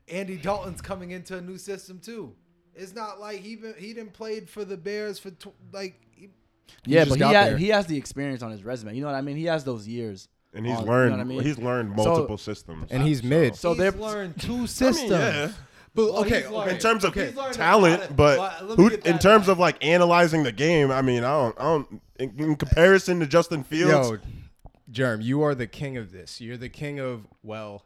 Andy 0.09 0.37
Dalton's 0.37 0.80
coming 0.83 1.11
into 1.12 1.37
a 1.37 1.40
new 1.40 1.57
system 1.59 1.98
too. 1.98 2.35
It's 2.74 2.94
not 2.94 3.20
like 3.20 3.40
he 3.40 3.57
been, 3.57 3.74
he 3.78 3.94
didn't 3.94 4.12
played 4.12 4.50
for 4.50 4.64
the 4.64 4.76
Bears 4.76 5.18
for 5.18 5.30
tw- 5.30 5.54
like 5.72 5.94
he, 6.12 6.28
Yeah, 6.85 7.00
just 7.04 7.11
but 7.11 7.14
he 7.14 7.20
got 7.20 7.35
has, 7.50 7.59
he 7.61 7.68
has 7.68 7.87
the 7.87 7.96
experience 7.96 8.42
on 8.42 8.50
his 8.50 8.64
resume. 8.64 8.94
You 8.94 9.00
know 9.00 9.07
what 9.07 9.14
I 9.16 9.20
mean? 9.22 9.37
He 9.37 9.44
has 9.44 9.64
those 9.64 9.87
years. 9.88 10.28
And 10.55 10.67
he's 10.67 10.77
on- 10.77 10.87
learned 10.87 11.11
You 11.12 11.17
know 11.17 11.23
I 11.23 11.25
mean? 11.25 11.40
he's 11.43 11.59
learned 11.59 11.95
So- 11.99 12.05
multiple 12.05 12.38
systems. 12.38 12.90
And 12.90 13.03
he's 13.03 13.21
So- 13.21 13.27
mid. 13.27 13.57
So 13.57 13.69
he's 13.71 13.79
they're- 13.79 13.93
learned 13.93 14.40
two 14.40 14.55
I 14.55 14.57
mean, 14.59 14.67
systems. 14.67 15.11
yeah. 15.11 15.53
But 15.97 16.12
Well, 16.12 16.21
okay, 16.23 16.43
learned- 16.49 16.55
okay. 16.57 16.71
in 16.73 16.79
terms 16.79 17.05
of 17.05 17.14
He's 17.14 17.33
talent, 17.53 18.03
about 18.05 18.17
but 18.17 18.38
Well, 18.38 18.77
who, 18.77 18.88
in 18.88 19.19
terms 19.21 19.49
out. 19.49 19.53
of 19.53 19.59
like 19.61 19.85
analyzing 19.85 20.43
the 20.43 20.51
game, 20.53 20.90
I 20.90 21.03
mean, 21.03 21.23
I 21.23 21.31
don't, 21.31 21.61
I 21.61 21.62
don't. 21.62 22.01
In, 22.19 22.35
in 22.38 22.57
comparison 22.57 23.21
to 23.21 23.27
Justin 23.27 23.62
Fields, 23.62 24.11
Yo, 24.11 24.19
Germ, 24.90 25.21
you 25.21 25.43
are 25.43 25.55
the 25.55 25.67
king 25.69 25.97
of 25.97 26.11
this. 26.12 26.40
You're 26.40 26.57
the 26.57 26.69
king 26.69 26.99
of 26.99 27.27
well. 27.43 27.85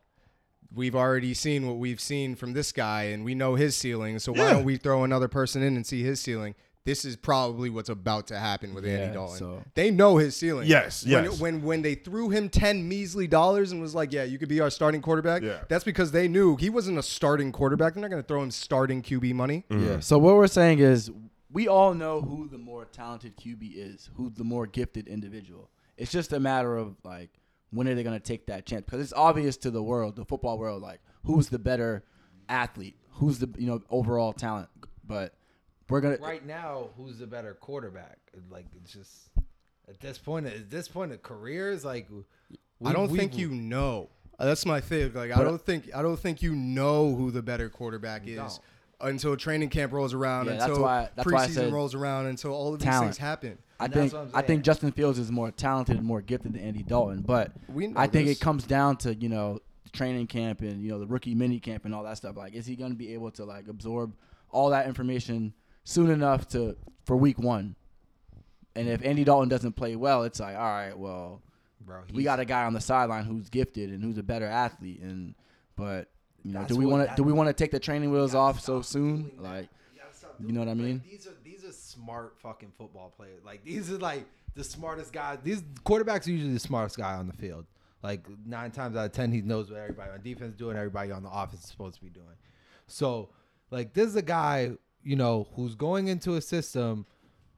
We've 0.75 0.95
already 0.97 1.33
seen 1.33 1.67
what 1.67 1.79
we've 1.79 2.01
seen 2.01 2.35
from 2.35 2.53
this 2.53 2.73
guy, 2.73 3.05
and 3.05 3.25
we 3.25 3.35
know 3.35 3.55
his 3.55 3.75
ceiling. 3.77 4.19
So 4.19 4.33
why 4.33 4.53
don't 4.53 4.65
we 4.65 4.77
throw 4.77 5.03
another 5.05 5.29
person 5.29 5.63
in 5.63 5.77
and 5.77 5.87
see 5.87 6.03
his 6.03 6.21
ceiling? 6.21 6.55
This 6.85 7.05
is 7.05 7.17
probably 7.17 7.69
what's 7.69 7.91
about 7.91 8.29
to 8.29 8.39
happen 8.39 8.73
with 8.73 8.87
Yeah, 8.87 8.93
Andy 8.95 9.15
Dalton. 9.15 9.39
so- 9.39 9.63
They 9.75 9.91
know 9.91 10.17
his 10.17 10.35
ceiling. 10.37 10.67
Yes, 10.69 11.05
when, 11.05 11.25
yes. 11.25 11.39
When 11.41 11.63
when 11.63 11.83
they 11.83 11.95
threw 11.95 12.31
him 12.31 12.49
ten 12.49 12.89
measly 12.89 13.27
dollars 13.27 13.73
and 13.73 13.81
was 13.83 13.95
like, 13.95 14.11
"Yeah, 14.13 14.23
you 14.25 14.39
could 14.39 14.49
be 14.49 14.61
our 14.61 14.71
starting 14.71 15.03
quarterback," 15.03 15.43
Yeah. 15.43 15.65
that's 15.69 15.85
because 15.85 16.13
they 16.13 16.29
knew 16.29 16.57
he 16.57 16.71
wasn't 16.71 16.97
a 16.99 17.03
starting 17.03 17.53
quarterback. 17.53 17.93
They're 17.95 18.01
not 18.01 18.11
going 18.11 18.23
to 18.23 18.27
throw 18.27 18.43
him 18.43 18.51
starting 18.51 19.03
QB 19.03 19.35
money. 19.35 19.65
Yeah. 19.69 19.77
Mm-hmm. 19.77 20.01
So 20.01 20.19
what 20.19 20.37
we're 20.37 20.47
saying 20.47 20.79
is, 20.79 21.11
we 21.53 21.69
all 21.69 21.93
know 21.93 22.23
who 22.23 22.49
the 22.49 22.59
more 22.59 22.87
talented 22.87 23.37
QB 23.37 23.73
is, 23.75 24.09
who 24.17 24.31
the 24.31 24.45
more 24.45 24.67
gifted 24.67 25.09
individual. 25.09 25.69
It's 25.99 26.11
just 26.13 26.33
a 26.33 26.41
matter 26.41 26.77
of 26.77 26.97
like 27.05 27.31
when 27.71 27.87
are 27.87 27.95
they 27.95 28.03
going 28.03 28.19
to 28.19 28.25
take 28.25 28.47
that 28.47 28.65
chance? 28.65 28.85
Because 28.87 29.03
it's 29.03 29.13
obvious 29.13 29.59
to 29.59 29.71
the 29.71 29.83
world, 29.83 30.17
the 30.17 30.25
football 30.25 30.59
world, 30.59 30.81
like 30.81 31.01
who's 31.25 31.51
the 31.51 31.59
better 31.59 32.03
athlete, 32.49 32.97
who's 33.13 33.41
the 33.41 33.51
you 33.59 33.67
know 33.67 33.83
overall 33.91 34.33
talent. 34.33 34.69
But 35.07 35.35
we're 35.89 36.01
gonna 36.01 36.19
right 36.21 36.45
now, 36.45 36.89
who's 36.97 37.19
the 37.19 37.27
better 37.27 37.55
quarterback? 37.55 38.19
Like 38.51 38.67
it's 38.77 38.93
just 38.93 39.31
at 39.89 40.01
this 40.01 40.19
point, 40.19 40.47
at 40.47 40.71
this 40.71 40.89
point 40.89 41.13
of 41.13 41.23
careers, 41.23 41.85
like 41.85 42.09
I 42.85 42.93
don't 42.93 43.11
we- 43.11 43.19
think 43.19 43.33
we- 43.35 43.39
you 43.41 43.51
know. 43.51 44.09
Uh, 44.41 44.45
That's 44.47 44.65
my 44.65 44.81
thing. 44.81 45.13
Like 45.15 45.37
I 45.37 45.43
don't 45.43 45.61
think 45.61 45.91
I 45.95 46.03
don't 46.03 46.19
think 46.19 46.43
you 46.43 46.55
know 46.55 47.15
who 47.15 47.31
the 47.33 47.43
better 47.43 47.69
quarterback 47.69 48.27
is 48.29 48.37
don't. 48.37 48.61
until 49.01 49.37
training 49.37 49.69
camp 49.71 49.93
rolls 49.93 50.15
around, 50.15 50.47
Yeah, 50.47 50.53
that's 50.53 50.65
until 50.67 50.83
why- 50.83 51.09
that's 51.17 51.31
why 51.33 51.43
I 51.43 51.47
preseason 51.49 51.55
said 51.55 51.73
rolls 51.73 51.95
around, 51.97 52.27
until 52.27 52.53
all 52.53 52.73
of 52.73 52.79
these 52.79 52.85
talent. 52.87 53.07
things 53.07 53.19
happen. 53.19 53.59
I 53.81 53.85
And 53.87 53.95
think 53.95 54.15
I'm 54.15 54.45
think. 54.45 54.63
Justin 54.65 54.93
Fields 54.93 55.19
is 55.19 55.31
more 55.33 55.51
talented 55.51 55.97
and 55.97 56.05
more 56.05 56.21
gifted 56.21 56.53
than 56.53 56.63
Andy 56.63 56.83
Dalton, 56.85 57.23
but 57.23 57.53
We 57.69 57.93
I 57.97 58.07
think 58.09 58.27
this. 58.29 58.37
it 58.39 58.41
comes 58.41 58.65
down 58.65 58.97
to 58.99 59.15
you 59.15 59.29
know 59.29 59.61
training 59.93 60.27
camp 60.29 60.61
and 60.61 60.83
you 60.83 60.91
know 60.91 60.99
the 61.01 61.07
rookie 61.07 61.35
mini 61.35 61.59
camp 61.59 61.85
and 61.85 61.93
all 61.95 62.05
that 62.05 62.17
stuff. 62.19 62.37
Like, 62.37 62.55
is 62.55 62.67
he 62.67 62.77
going 62.77 62.91
to 62.93 62.97
be 62.97 63.15
able 63.15 63.31
to 63.33 63.45
like 63.45 63.67
absorb 63.69 64.15
all 64.51 64.71
that 64.71 64.87
information 64.87 65.53
soon 65.89 66.11
enough 66.11 66.47
to 66.49 66.77
for 67.05 67.17
week 67.17 67.39
one? 67.39 67.75
And 68.77 68.89
if 68.89 69.03
Andy 69.05 69.25
Dalton 69.25 69.49
doesn't 69.49 69.73
play 69.73 69.97
well, 69.97 70.23
it's 70.23 70.39
like, 70.39 70.55
all 70.55 70.63
right, 70.63 70.97
well, 70.97 71.43
bro. 71.81 72.03
we 72.13 72.23
got 72.23 72.39
a 72.39 72.45
guy 72.45 72.65
on 72.65 72.75
the 72.75 72.81
sideline 72.81 73.25
who's 73.25 73.49
gifted 73.49 73.91
and 73.91 74.05
who's 74.05 74.19
a 74.19 74.23
better 74.23 74.47
athlete, 74.47 75.01
and 75.01 75.35
but 75.75 76.09
you 76.45 76.53
know, 76.53 76.65
do 76.65 76.77
we 76.77 76.87
want 76.87 77.09
to 77.09 77.17
do 77.17 77.23
we 77.25 77.33
want 77.33 77.49
to 77.49 77.53
take 77.53 77.71
the 77.71 77.81
training 77.81 78.13
wheels 78.13 78.35
off 78.35 78.61
so 78.61 78.83
soon? 78.83 79.33
Like, 79.39 79.69
You 80.39 80.47
You 80.49 80.53
know 80.53 80.61
what 80.61 80.69
I 80.69 80.73
like, 80.73 80.81
mean? 80.81 81.03
these 81.11 81.27
are 81.27 81.35
these 81.43 81.65
are 81.65 81.73
smart 81.73 82.35
fucking 82.39 82.73
football 82.79 83.13
players. 83.17 83.43
Like 83.45 83.65
these 83.65 83.91
are 83.91 83.99
like 83.99 84.27
the 84.55 84.63
smartest 84.63 85.13
guys. 85.13 85.39
These 85.43 85.63
quarterbacks 85.85 86.29
are 86.29 86.31
usually 86.31 86.53
the 86.53 86.61
smartest 86.61 86.99
guy 86.99 87.15
on 87.15 87.27
the 87.27 87.33
field. 87.33 87.65
Like 88.03 88.25
nine 88.47 88.71
times 88.71 88.97
out 88.97 89.07
of 89.07 89.13
ten, 89.13 89.33
he 89.33 89.41
knows 89.41 89.71
what 89.71 89.81
everybody 89.81 90.11
on 90.13 90.23
defense 90.23 90.51
is 90.53 90.57
doing, 90.57 90.77
everybody 90.77 91.11
on 91.11 91.25
the 91.25 91.31
offense 91.31 91.65
is 91.65 91.71
supposed 91.71 91.97
to 91.97 92.03
be 92.03 92.11
doing. 92.11 92.37
So, 92.87 93.31
like, 93.73 93.93
this 93.93 94.07
is 94.07 94.15
a 94.17 94.23
guy 94.23 94.71
you 95.03 95.17
know 95.17 95.49
who's 95.55 95.75
going 95.75 96.09
into 96.09 96.35
a 96.35 96.41
system, 96.41 97.07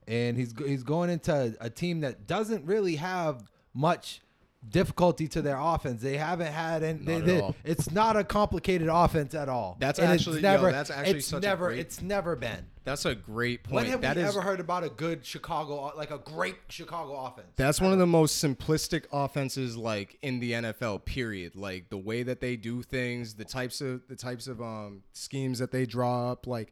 and 0.07 0.37
he's 0.37 0.53
he's 0.65 0.83
going 0.83 1.09
into 1.09 1.55
a 1.59 1.69
team 1.69 2.01
that 2.01 2.27
doesn't 2.27 2.65
really 2.65 2.95
have 2.97 3.43
much 3.73 4.21
difficulty 4.69 5.27
to 5.27 5.41
their 5.41 5.57
offense. 5.59 6.01
They 6.03 6.17
haven't 6.17 6.51
had 6.53 6.83
any. 6.83 6.99
They, 6.99 7.19
they- 7.19 7.53
it's 7.63 7.89
not 7.91 8.15
a 8.15 8.23
complicated 8.23 8.89
offense 8.89 9.33
at 9.33 9.49
all. 9.49 9.75
That's 9.79 9.97
And 9.97 10.07
actually- 10.09 10.41
yo, 10.41 10.61
that's 10.71 10.91
actually 10.91 11.17
it's 11.19 11.27
such 11.27 11.39
a 11.43 11.47
never. 11.47 11.67
great- 11.69 11.79
It's 11.79 12.01
never 12.01 12.35
been. 12.35 12.67
That's 12.83 13.05
a 13.05 13.13
great 13.15 13.61
When 13.69 13.83
point. 13.83 13.87
have 13.91 14.01
That 14.01 14.17
we 14.17 14.23
is 14.23 14.29
ever 14.29 14.41
heard 14.41 14.59
about 14.59 14.83
a 14.83 14.89
good 14.89 15.23
Chicago, 15.25 15.91
like 15.95 16.09
a 16.11 16.17
great 16.19 16.55
Chicago 16.69 17.13
offense? 17.25 17.47
That's 17.55 17.79
one 17.81 17.91
of 17.93 17.99
the 17.99 18.07
most 18.07 18.43
simplistic 18.43 19.05
offenses 19.11 19.77
like 19.77 20.17
in 20.23 20.39
the 20.39 20.51
NFL 20.53 21.05
period. 21.05 21.55
Like 21.55 21.89
the 21.89 21.97
way 21.97 22.21
that 22.23 22.39
they 22.41 22.55
do 22.55 22.81
things, 22.83 23.35
the 23.35 23.45
types 23.45 23.81
of 23.81 24.01
the 24.09 24.15
types 24.15 24.47
of 24.47 24.61
um 24.61 25.03
schemes 25.13 25.59
that 25.59 25.71
they 25.71 25.85
draw 25.85 26.31
up, 26.31 26.45
like 26.47 26.71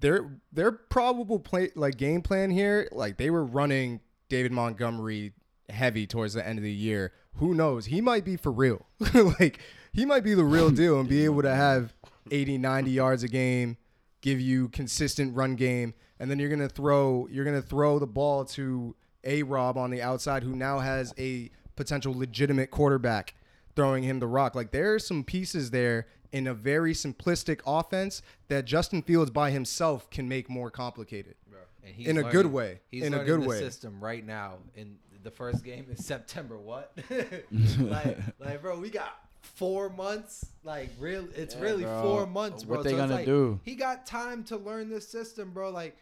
their 0.00 0.40
their 0.52 0.72
probable 0.72 1.38
play 1.38 1.70
like 1.74 1.96
game 1.96 2.22
plan 2.22 2.50
here, 2.50 2.88
like 2.92 3.16
they 3.16 3.30
were 3.30 3.44
running 3.44 4.00
David 4.28 4.52
Montgomery 4.52 5.32
heavy 5.68 6.06
towards 6.06 6.34
the 6.34 6.46
end 6.46 6.58
of 6.58 6.62
the 6.62 6.72
year. 6.72 7.12
Who 7.34 7.54
knows? 7.54 7.86
He 7.86 8.00
might 8.00 8.24
be 8.24 8.36
for 8.36 8.52
real. 8.52 8.86
like 9.14 9.58
he 9.92 10.04
might 10.04 10.24
be 10.24 10.34
the 10.34 10.44
real 10.44 10.70
deal 10.70 11.00
and 11.00 11.08
be 11.08 11.24
able 11.24 11.42
to 11.42 11.54
have 11.54 11.94
80, 12.30 12.58
90 12.58 12.90
yards 12.90 13.22
a 13.22 13.28
game, 13.28 13.76
give 14.20 14.40
you 14.40 14.68
consistent 14.68 15.34
run 15.34 15.54
game, 15.54 15.94
and 16.18 16.30
then 16.30 16.38
you're 16.38 16.50
gonna 16.50 16.68
throw 16.68 17.28
you're 17.30 17.44
gonna 17.44 17.62
throw 17.62 17.98
the 17.98 18.06
ball 18.06 18.44
to 18.46 18.94
a 19.24 19.42
Rob 19.42 19.76
on 19.76 19.90
the 19.90 20.02
outside 20.02 20.42
who 20.42 20.54
now 20.54 20.78
has 20.78 21.12
a 21.18 21.50
potential 21.74 22.16
legitimate 22.16 22.70
quarterback 22.70 23.34
throwing 23.74 24.02
him 24.02 24.18
the 24.18 24.26
rock. 24.26 24.54
Like 24.54 24.70
there 24.70 24.94
are 24.94 24.98
some 24.98 25.22
pieces 25.22 25.70
there 25.70 26.06
in 26.36 26.46
a 26.46 26.52
very 26.52 26.92
simplistic 26.92 27.60
offense 27.66 28.20
that 28.48 28.66
Justin 28.66 29.00
Fields 29.00 29.30
by 29.30 29.50
himself 29.50 30.10
can 30.10 30.28
make 30.28 30.50
more 30.50 30.70
complicated. 30.70 31.34
And 31.82 31.94
he's 31.94 32.08
in 32.08 32.18
a 32.18 32.24
good 32.24 32.46
way. 32.46 32.80
He's 32.90 33.04
In 33.04 33.14
a 33.14 33.24
good 33.24 33.42
the 33.42 33.48
way. 33.48 33.58
System 33.58 34.02
right 34.04 34.24
now. 34.24 34.58
In 34.74 34.98
the 35.22 35.30
first 35.30 35.64
game 35.64 35.86
is 35.90 36.04
September. 36.04 36.58
What? 36.58 36.92
like, 37.78 38.18
like, 38.38 38.60
bro, 38.60 38.78
we 38.78 38.90
got 38.90 39.16
four 39.40 39.88
months. 39.88 40.44
Like, 40.62 40.90
real. 40.98 41.26
It's 41.34 41.54
Yeah, 41.54 41.60
really 41.62 41.84
bro. 41.84 42.02
four 42.02 42.26
months, 42.26 42.64
bro. 42.64 42.76
What 42.78 42.84
they 42.84 42.90
So 42.90 42.96
it's 42.96 43.02
gonna 43.02 43.14
like, 43.14 43.24
do? 43.24 43.58
He 43.64 43.76
got 43.76 44.04
time 44.04 44.44
to 44.44 44.56
learn 44.58 44.90
this 44.90 45.08
system, 45.08 45.52
bro. 45.52 45.70
Like, 45.70 45.96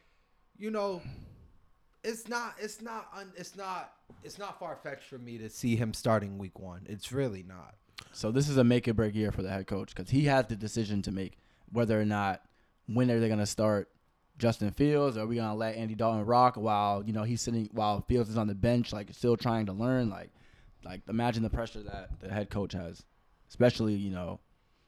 you 0.58 0.70
know, 0.72 1.00
it's 2.02 2.28
not. 2.28 2.54
It's 2.58 2.80
not. 2.82 3.08
Un, 3.14 3.30
it's 3.36 3.54
not. 3.56 3.92
It's 4.24 4.38
not 4.38 4.58
far 4.58 4.76
fetched 4.82 5.04
for 5.04 5.18
me 5.18 5.38
to 5.38 5.48
see 5.48 5.76
him 5.76 5.94
starting 5.94 6.38
week 6.38 6.58
one. 6.58 6.86
It's 6.88 7.12
really 7.12 7.44
not. 7.44 7.74
So 8.14 8.30
this 8.30 8.48
is 8.48 8.56
a 8.56 8.64
make 8.64 8.86
or 8.86 8.94
break 8.94 9.14
year 9.14 9.32
for 9.32 9.42
the 9.42 9.50
head 9.50 9.66
coach 9.66 9.94
because 9.94 10.10
he 10.10 10.24
has 10.24 10.46
the 10.46 10.54
decision 10.54 11.02
to 11.02 11.12
make 11.12 11.36
whether 11.72 12.00
or 12.00 12.04
not 12.04 12.42
when 12.86 13.10
are 13.10 13.18
they 13.18 13.26
going 13.26 13.40
to 13.40 13.46
start 13.46 13.88
Justin 14.38 14.70
Fields? 14.70 15.16
Or 15.16 15.22
are 15.22 15.26
we 15.26 15.36
going 15.36 15.48
to 15.48 15.54
let 15.54 15.74
Andy 15.74 15.94
Dalton 15.96 16.24
rock 16.24 16.56
while 16.56 17.02
you 17.04 17.12
know 17.12 17.24
he's 17.24 17.42
sitting 17.42 17.68
while 17.72 18.04
Fields 18.08 18.30
is 18.30 18.38
on 18.38 18.46
the 18.46 18.54
bench 18.54 18.92
like 18.92 19.12
still 19.12 19.36
trying 19.36 19.66
to 19.66 19.72
learn? 19.72 20.10
Like 20.10 20.30
like 20.84 21.02
imagine 21.08 21.42
the 21.42 21.50
pressure 21.50 21.82
that 21.82 22.20
the 22.20 22.28
head 22.28 22.50
coach 22.50 22.72
has 22.72 23.02
especially 23.48 23.94
you 23.94 24.10
know 24.10 24.40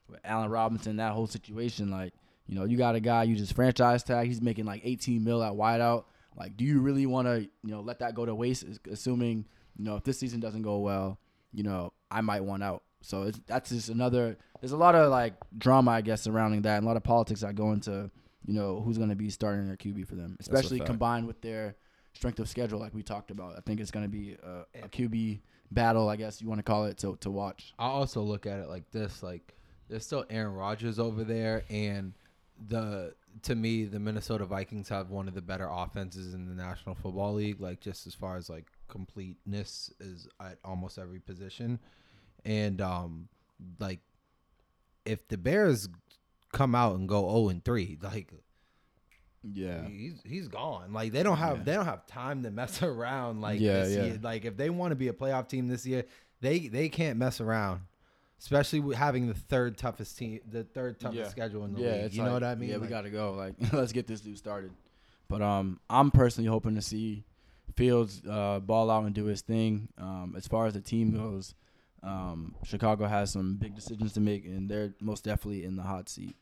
with 0.08 0.20
Allen 0.24 0.50
Robinson 0.50 0.96
that 0.96 1.12
whole 1.12 1.26
situation. 1.26 1.90
Like 1.90 2.12
you 2.46 2.54
know 2.54 2.64
you 2.64 2.76
got 2.76 2.94
a 2.94 3.00
guy 3.00 3.24
you 3.24 3.34
just 3.34 3.54
franchise 3.54 4.04
tag 4.04 4.28
he's 4.28 4.40
making 4.40 4.66
like 4.66 4.82
18 4.84 5.24
mil 5.24 5.42
at 5.42 5.52
wideout. 5.52 6.04
Like 6.36 6.56
do 6.56 6.64
you 6.64 6.80
really 6.80 7.06
want 7.06 7.26
to 7.26 7.40
you 7.40 7.70
know 7.70 7.80
let 7.80 7.98
that 7.98 8.14
go 8.14 8.24
to 8.24 8.34
waste? 8.34 8.64
Assuming 8.88 9.46
you 9.76 9.84
know 9.84 9.96
if 9.96 10.04
this 10.04 10.18
season 10.18 10.38
doesn't 10.38 10.62
go 10.62 10.78
well 10.78 11.18
you 11.52 11.64
know 11.64 11.92
I 12.10 12.20
might 12.20 12.42
want 12.44 12.62
out 12.62 12.82
so 13.06 13.22
it's, 13.22 13.40
that's 13.46 13.70
just 13.70 13.88
another. 13.88 14.36
There's 14.60 14.72
a 14.72 14.76
lot 14.76 14.96
of 14.96 15.10
like 15.10 15.34
drama, 15.56 15.92
I 15.92 16.00
guess, 16.00 16.22
surrounding 16.22 16.62
that, 16.62 16.78
and 16.78 16.84
a 16.84 16.88
lot 16.88 16.96
of 16.96 17.04
politics 17.04 17.42
that 17.42 17.54
go 17.54 17.70
into 17.70 18.10
you 18.44 18.54
know 18.54 18.80
who's 18.84 18.98
going 18.98 19.10
to 19.10 19.16
be 19.16 19.30
starting 19.30 19.66
their 19.68 19.76
QB 19.76 20.08
for 20.08 20.16
them, 20.16 20.36
especially 20.40 20.80
combined 20.80 21.28
with 21.28 21.40
their 21.40 21.76
strength 22.14 22.40
of 22.40 22.48
schedule, 22.48 22.80
like 22.80 22.94
we 22.94 23.04
talked 23.04 23.30
about. 23.30 23.56
I 23.56 23.60
think 23.60 23.78
it's 23.78 23.92
going 23.92 24.04
to 24.04 24.10
be 24.10 24.36
a, 24.42 24.84
a 24.84 24.88
QB 24.88 25.38
battle, 25.70 26.08
I 26.08 26.16
guess 26.16 26.42
you 26.42 26.48
want 26.48 26.58
to 26.58 26.64
call 26.64 26.86
it, 26.86 26.98
to 26.98 27.16
to 27.20 27.30
watch. 27.30 27.74
I 27.78 27.86
also 27.86 28.22
look 28.22 28.44
at 28.44 28.58
it 28.58 28.68
like 28.68 28.90
this: 28.90 29.22
like 29.22 29.54
there's 29.88 30.04
still 30.04 30.24
Aaron 30.28 30.54
Rodgers 30.54 30.98
over 30.98 31.22
there, 31.22 31.62
and 31.70 32.12
the 32.68 33.14
to 33.42 33.54
me 33.54 33.84
the 33.84 34.00
Minnesota 34.00 34.46
Vikings 34.46 34.88
have 34.88 35.10
one 35.10 35.28
of 35.28 35.34
the 35.34 35.42
better 35.42 35.68
offenses 35.70 36.34
in 36.34 36.46
the 36.46 36.54
National 36.60 36.96
Football 36.96 37.34
League. 37.34 37.60
Like 37.60 37.80
just 37.80 38.08
as 38.08 38.14
far 38.14 38.36
as 38.36 38.50
like 38.50 38.66
completeness 38.88 39.92
is 40.00 40.26
at 40.40 40.58
almost 40.64 40.98
every 40.98 41.20
position, 41.20 41.78
and 42.46 42.80
um 42.80 43.28
like 43.78 44.00
if 45.04 45.26
the 45.28 45.36
Bears 45.36 45.88
come 46.52 46.74
out 46.74 46.96
and 46.96 47.06
go 47.08 47.20
zero 47.28 47.48
and 47.50 47.64
three, 47.64 47.98
like 48.02 48.32
Yeah, 49.42 49.86
he's 49.86 50.20
he's 50.24 50.48
gone. 50.48 50.92
Like 50.92 51.12
they 51.12 51.22
don't 51.22 51.36
have 51.38 51.58
Yeah. 51.58 51.62
they 51.64 51.74
don't 51.74 51.84
have 51.84 52.06
time 52.06 52.42
to 52.44 52.50
mess 52.50 52.82
around. 52.82 53.40
Like 53.40 53.60
Yeah, 53.60 53.82
this 53.84 53.96
yeah. 53.96 54.04
year. 54.04 54.18
Like 54.22 54.44
if 54.44 54.56
they 54.56 54.70
want 54.70 54.92
to 54.92 54.96
be 54.96 55.08
a 55.08 55.12
playoff 55.12 55.48
team 55.48 55.68
this 55.68 55.84
year, 55.86 56.04
they 56.40 56.68
they 56.68 56.88
can't 56.88 57.18
mess 57.18 57.40
around. 57.40 57.82
Especially 58.38 58.80
with 58.80 58.98
having 58.98 59.28
the 59.28 59.34
third 59.34 59.78
toughest 59.78 60.18
team, 60.18 60.40
the 60.50 60.62
third 60.64 61.00
toughest 61.00 61.18
Yeah. 61.20 61.28
schedule 61.28 61.64
in 61.64 61.72
the 61.74 61.80
yeah, 61.80 62.02
league. 62.02 62.12
You 62.14 62.22
know 62.22 62.34
what 62.34 62.44
I 62.44 62.54
mean? 62.54 62.68
Yeah, 62.68 62.76
we 62.76 62.86
got 62.86 63.02
to 63.02 63.10
go. 63.10 63.32
Like, 63.32 63.54
let's 63.72 63.92
get 63.92 64.06
this 64.06 64.20
dude 64.20 64.36
started. 64.36 64.72
But 65.28 65.40
um, 65.40 65.80
I'm 65.88 66.10
personally 66.10 66.48
hoping 66.48 66.74
to 66.74 66.82
see 66.82 67.24
Fields 67.76 68.20
uh, 68.28 68.60
ball 68.60 68.90
out 68.90 69.04
and 69.04 69.14
do 69.14 69.24
his 69.24 69.40
thing. 69.40 69.88
Um, 69.96 70.34
as 70.36 70.46
far 70.46 70.66
as 70.66 70.74
the 70.74 70.82
team 70.82 71.12
goes, 71.16 71.54
Um, 72.02 72.54
Chicago 72.64 73.06
has 73.06 73.32
some 73.32 73.56
big 73.56 73.74
decisions 73.74 74.12
to 74.14 74.20
make, 74.20 74.44
and 74.44 74.68
they're 74.70 74.94
most 75.00 75.24
definitely 75.24 75.64
in 75.64 75.76
the 75.76 75.82
hot 75.82 76.08
seat. 76.08 76.36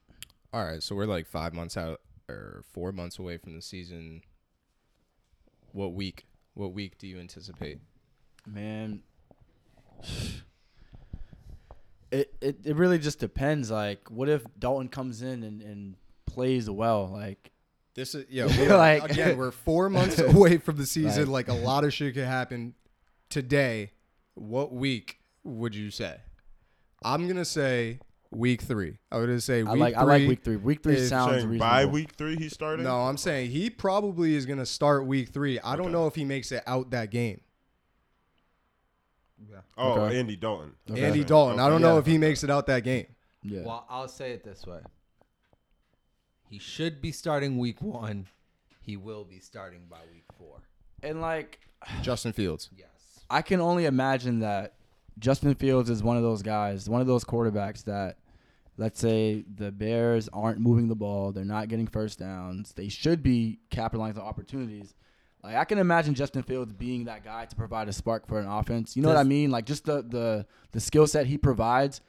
All 0.53 0.65
right, 0.65 0.83
so 0.83 0.95
we're 0.95 1.07
like 1.07 1.27
five 1.27 1.53
months 1.55 1.77
out 1.77 2.01
or 2.29 2.63
four 2.73 2.93
months 2.93 3.19
away 3.19 3.37
from 3.39 3.55
the 3.55 3.63
season. 3.63 4.23
What 5.73 5.95
week? 5.95 6.27
What 6.55 6.73
week 6.73 6.99
do 6.99 7.07
you 7.07 7.19
anticipate? 7.19 7.79
Man, 8.47 9.03
it, 12.11 12.35
it 12.41 12.59
it 12.65 12.77
really 12.77 12.99
just 12.99 13.19
depends. 13.19 13.71
Like, 13.71 14.11
what 14.11 14.29
if 14.29 14.45
Dalton 14.59 14.89
comes 14.89 15.23
in 15.23 15.43
and, 15.43 15.63
and 15.63 15.97
plays 16.27 16.69
well? 16.71 17.09
Like, 17.13 17.51
This 17.95 18.15
is 18.15 18.27
yeah. 18.29 18.47
We 18.59 18.67
are, 18.67 18.77
Like- 18.77 19.11
again, 19.11 19.37
we're 19.37 19.51
four 19.67 19.91
months 19.91 20.19
away 20.21 20.59
from 20.59 20.77
the 20.77 20.87
season. 20.87 21.31
Like- 21.31 21.49
Like 21.49 21.57
a 21.59 21.61
lot 21.65 21.85
of 21.85 21.93
shit 21.93 22.15
could 22.15 22.25
happen 22.25 22.75
today. 23.31 23.93
What 24.35 24.73
week 24.73 25.21
would 25.45 25.75
you 25.75 25.91
say? 25.91 26.17
I'm 27.05 27.29
gonna 27.29 27.45
say 27.45 28.01
week 28.31 28.63
three. 28.63 28.99
I 29.13 29.19
would 29.19 29.43
say 29.43 29.63
week 29.63 29.71
I 29.71 29.75
like 29.75 29.95
three. 29.95 30.01
I 30.01 30.05
like 30.05 30.29
week 30.29 30.43
three. 30.45 30.57
Week 30.57 30.83
three 30.83 30.95
is 30.97 31.09
sounds 31.11 31.31
Saying 31.33 31.49
reasonable. 31.49 31.59
by 31.59 31.85
week 31.85 32.13
three 32.13 32.37
he's 32.37 32.53
starting. 32.55 32.85
No, 32.85 33.03
I'm 33.03 33.17
saying 33.19 33.51
he 33.51 33.71
probably 33.71 34.35
is 34.35 34.47
gonna 34.47 34.67
start 34.67 35.07
week 35.07 35.29
three. 35.29 35.61
I 35.61 35.77
don't 35.77 35.93
know 35.93 36.07
if 36.07 36.15
he 36.15 36.25
makes 36.25 36.51
it 36.53 36.63
out 36.67 36.91
that 36.91 37.11
game. 37.11 37.41
Yeah. 39.51 39.59
Oh, 39.77 40.01
Okay. 40.03 40.19
Andy 40.19 40.37
Dalton. 40.37 40.73
Okay. 40.91 41.05
Andy 41.05 41.25
Dalton. 41.25 41.61
I 41.61 41.69
don't 41.69 41.83
know 41.83 41.95
Yeah. 41.95 42.01
if 42.01 42.07
he 42.07 42.19
makes 42.19 42.43
it 42.45 42.51
out 42.51 42.67
that 42.67 42.83
game. 42.85 43.07
Yeah. 43.43 43.63
Well, 43.65 43.87
I'll 43.91 44.09
say 44.09 44.33
it 44.33 44.43
this 44.43 44.65
way. 44.67 44.81
He 46.49 46.59
should 46.59 47.01
be 47.03 47.13
starting 47.13 47.59
week 47.59 47.83
one. 47.83 48.29
He 48.81 48.97
will 48.97 49.25
be 49.25 49.41
starting 49.41 49.87
by 49.91 50.01
week 50.13 50.25
four. 50.39 50.63
and 51.03 51.21
like, 51.21 51.59
Justin 52.03 52.33
Fields. 52.33 52.71
Yes. 52.75 52.89
I 53.29 53.43
can 53.43 53.61
only 53.61 53.85
imagine 53.85 54.41
that 54.41 54.75
Justin 55.19 55.55
Fields 55.55 55.91
is 55.91 56.03
one 56.03 56.17
of 56.17 56.23
those 56.23 56.43
guys, 56.43 56.89
one 56.89 57.01
of 57.01 57.07
those 57.07 57.25
quarterbacks 57.25 57.85
that, 57.85 58.17
let's 58.77 59.01
say, 59.01 59.45
the 59.55 59.71
Bears 59.71 60.29
aren't 60.33 60.59
moving 60.59 60.89
the 60.89 60.95
ball, 60.95 61.33
they're 61.33 61.45
not 61.45 61.69
getting 61.69 61.87
first 61.87 62.19
downs, 62.19 62.73
they 62.75 62.89
should 62.89 63.23
be 63.23 63.61
capitalizing 63.71 64.21
on 64.21 64.27
opportunities. 64.27 64.95
Like 65.43 65.57
I 65.57 65.65
can 65.65 65.79
imagine 65.79 66.15
Justin 66.15 66.43
Fields 66.43 66.73
being 66.73 67.05
that 67.05 67.23
guy 67.23 67.45
to 67.45 67.55
provide 67.55 67.89
a 67.89 67.93
spark 67.93 68.27
for 68.27 68.41
an 68.41 68.47
offense. 68.47 68.97
You 68.97 69.03
know 69.03 69.09
what 69.09 69.19
I 69.19 69.25
mean? 69.25 69.51
Like 69.51 69.67
just 69.67 69.85
the 69.85 70.03
the 70.03 70.47
the 70.73 70.81
skill 70.81 71.07
set 71.07 71.27
he 71.27 71.37
provides. 71.37 72.01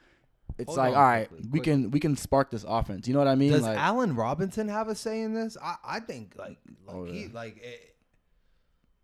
It's 0.57 0.77
like, 0.77 0.93
on 0.93 0.97
all 0.97 1.03
right, 1.03 1.27
quickly, 1.27 1.49
we 1.51 1.59
can 1.59 1.91
we 1.91 1.99
can 1.99 2.15
spark 2.15 2.49
this 2.49 2.63
offense. 2.65 3.09
You 3.09 3.13
know 3.13 3.19
what 3.19 3.27
I 3.27 3.35
mean? 3.35 3.51
Does 3.51 3.63
like, 3.63 3.77
Allen 3.77 4.15
Robinson 4.15 4.69
have 4.69 4.87
a 4.87 4.95
say 4.95 5.21
in 5.21 5.33
this? 5.33 5.57
I, 5.61 5.75
I 5.83 5.99
think 5.99 6.35
like 6.37 6.59
like 6.87 6.95
Oh, 6.95 7.03
he 7.03 7.27
like 7.27 7.57
it, 7.57 7.94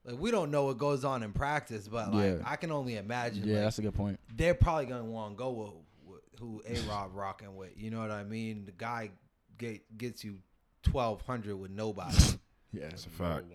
like 0.04 0.18
we 0.20 0.32
don't 0.32 0.52
know 0.52 0.66
what 0.66 0.78
goes 0.78 1.04
on 1.06 1.24
in 1.24 1.32
practice, 1.34 1.88
but 1.88 2.14
like 2.14 2.24
Yeah. 2.24 2.42
I 2.46 2.56
can 2.56 2.72
only 2.72 2.96
imagine. 2.98 3.44
yeah, 3.48 3.56
like, 3.56 3.64
that's 3.66 3.80
a 3.80 3.82
good 3.84 3.94
point. 3.96 4.20
they're 4.36 4.54
probably 4.56 4.86
gonna 4.88 5.04
want 5.06 5.34
to 5.34 5.38
go 5.38 5.52
with, 5.52 5.72
with 6.06 6.22
who 6.40 6.62
A 6.68 6.80
Rob 6.90 7.12
rocking 7.16 7.56
with. 7.56 7.72
You 7.78 7.92
know 7.92 8.00
what 8.00 8.12
I 8.12 8.24
mean? 8.24 8.66
The 8.66 8.72
guy 8.72 9.12
get, 9.58 9.98
gets 9.98 10.24
you 10.24 10.40
twelve 10.84 11.22
hundred 11.22 11.56
with 11.58 11.72
nobody. 11.72 12.16
Yeah, 12.74 12.88
That's 12.88 13.06
a 13.06 13.10
fact. 13.10 13.48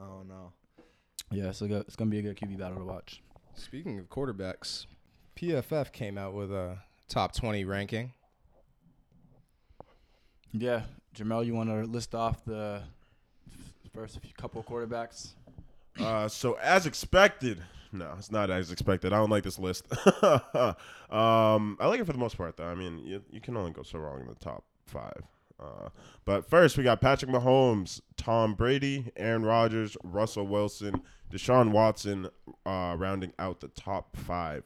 I 0.00 0.02
don't 0.06 0.28
know. 0.28 0.52
yeah. 1.30 1.50
So 1.52 1.68
go- 1.68 1.80
it's 1.80 1.94
gonna 1.94 2.10
be 2.10 2.18
a 2.18 2.22
good 2.22 2.36
QB 2.38 2.56
battle 2.56 2.78
to 2.78 2.84
watch. 2.86 3.22
Speaking 3.54 3.98
of 3.98 4.08
quarterbacks, 4.08 4.86
PFF 5.36 5.92
came 5.92 6.16
out 6.16 6.32
with 6.32 6.50
a 6.50 6.78
top 7.10 7.34
20 7.34 7.66
ranking. 7.66 8.14
Yeah, 10.52 10.82
Jamel, 11.14 11.44
you 11.46 11.54
want 11.54 11.68
to 11.68 11.84
list 11.84 12.14
off 12.14 12.44
the 12.44 12.82
f- 12.82 12.88
first 13.94 14.20
few 14.20 14.32
couple 14.34 14.62
quarterbacks? 14.62 15.30
Uh, 15.98 16.28
so 16.28 16.54
as 16.62 16.86
expected, 16.86 17.62
no, 17.92 18.14
it's 18.16 18.30
not 18.30 18.50
as 18.50 18.70
expected. 18.70 19.12
I 19.12 19.18
don't 19.18 19.30
like 19.30 19.42
this 19.42 19.58
list. 19.58 19.86
um, 20.22 20.76
I 21.10 21.86
like 21.86 22.00
it 22.00 22.06
for 22.06 22.12
the 22.12 22.18
most 22.18 22.36
part, 22.36 22.56
though. 22.56 22.68
I 22.68 22.74
mean, 22.74 22.98
you, 22.98 23.22
you 23.30 23.40
can 23.40 23.56
only 23.56 23.72
go 23.72 23.82
so 23.82 23.98
wrong 23.98 24.20
in 24.20 24.28
the 24.28 24.34
top 24.34 24.64
five. 24.86 25.22
Uh, 25.58 25.88
but 26.24 26.48
first, 26.48 26.78
we 26.78 26.84
got 26.84 27.00
Patrick 27.00 27.30
Mahomes, 27.30 28.00
Tom 28.16 28.54
Brady, 28.54 29.10
Aaron 29.16 29.42
Rodgers, 29.42 29.96
Russell 30.02 30.46
Wilson, 30.46 31.02
Deshaun 31.30 31.70
Watson, 31.70 32.28
uh, 32.64 32.96
rounding 32.98 33.32
out 33.38 33.60
the 33.60 33.68
top 33.68 34.16
five. 34.16 34.64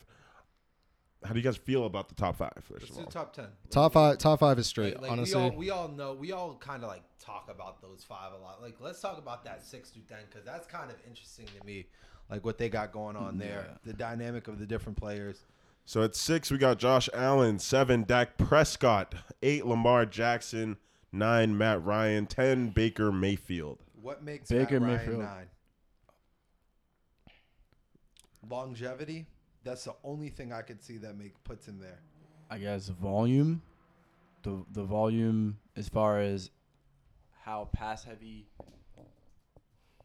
How 1.24 1.32
do 1.32 1.38
you 1.38 1.44
guys 1.44 1.56
feel 1.56 1.86
about 1.86 2.08
the 2.08 2.14
top 2.14 2.36
five? 2.36 2.52
First 2.60 2.82
Let's 2.90 2.98
of 2.98 3.04
do 3.06 3.10
top 3.10 3.32
ten. 3.34 3.46
Top 3.70 3.92
five, 3.94 4.18
top 4.18 4.40
five 4.40 4.58
is 4.58 4.66
straight. 4.66 4.94
Like, 4.94 5.02
like 5.02 5.10
honestly, 5.12 5.40
we 5.40 5.48
all 5.50 5.56
we 5.56 5.70
all 5.70 5.88
know 5.88 6.12
we 6.12 6.32
all 6.32 6.54
kind 6.56 6.82
of 6.82 6.88
like 6.90 7.02
talk 7.18 7.48
about 7.50 7.80
those 7.80 8.04
five 8.04 8.32
a 8.32 8.36
lot. 8.36 8.60
Like 8.60 8.76
let's 8.80 9.00
talk 9.00 9.16
about 9.18 9.44
that 9.44 9.64
six 9.64 9.90
to 9.92 10.00
ten 10.00 10.18
because 10.28 10.44
that's 10.44 10.66
kind 10.66 10.90
of 10.90 10.96
interesting 11.08 11.46
to 11.58 11.66
me. 11.66 11.86
Like 12.30 12.44
what 12.44 12.58
they 12.58 12.68
got 12.68 12.92
going 12.92 13.16
on 13.16 13.38
there, 13.38 13.66
Yeah. 13.68 13.76
the 13.84 13.92
dynamic 13.92 14.48
of 14.48 14.58
the 14.58 14.66
different 14.66 14.98
players. 14.98 15.44
So 15.86 16.02
at 16.02 16.14
six, 16.16 16.50
we 16.50 16.56
got 16.58 16.78
Josh 16.78 17.08
Allen. 17.12 17.58
Seven, 17.58 18.04
Dak 18.04 18.38
Prescott. 18.38 19.14
Eight, 19.42 19.66
Lamar 19.66 20.06
Jackson. 20.06 20.78
Nine, 21.12 21.56
Matt 21.56 21.84
Ryan. 21.84 22.26
Ten, 22.26 22.70
Baker 22.70 23.12
Mayfield. 23.12 23.78
What 24.00 24.22
makes 24.22 24.48
Baker 24.50 24.80
Matt 24.80 24.88
Ryan 24.90 24.98
Mayfield. 24.98 25.22
nine? 25.22 25.46
Longevity. 28.48 29.26
That's 29.64 29.84
the 29.84 29.94
only 30.04 30.28
thing 30.28 30.52
I 30.52 30.62
could 30.62 30.82
see 30.82 30.98
that 30.98 31.16
make 31.16 31.42
puts 31.44 31.66
him 31.66 31.78
there. 31.80 31.98
I 32.50 32.58
guess 32.58 32.88
volume, 32.88 33.62
the 34.42 34.64
the 34.72 34.84
volume 34.84 35.58
as 35.76 35.88
far 35.88 36.20
as 36.20 36.50
how 37.44 37.68
pass 37.72 38.04
heavy, 38.04 38.46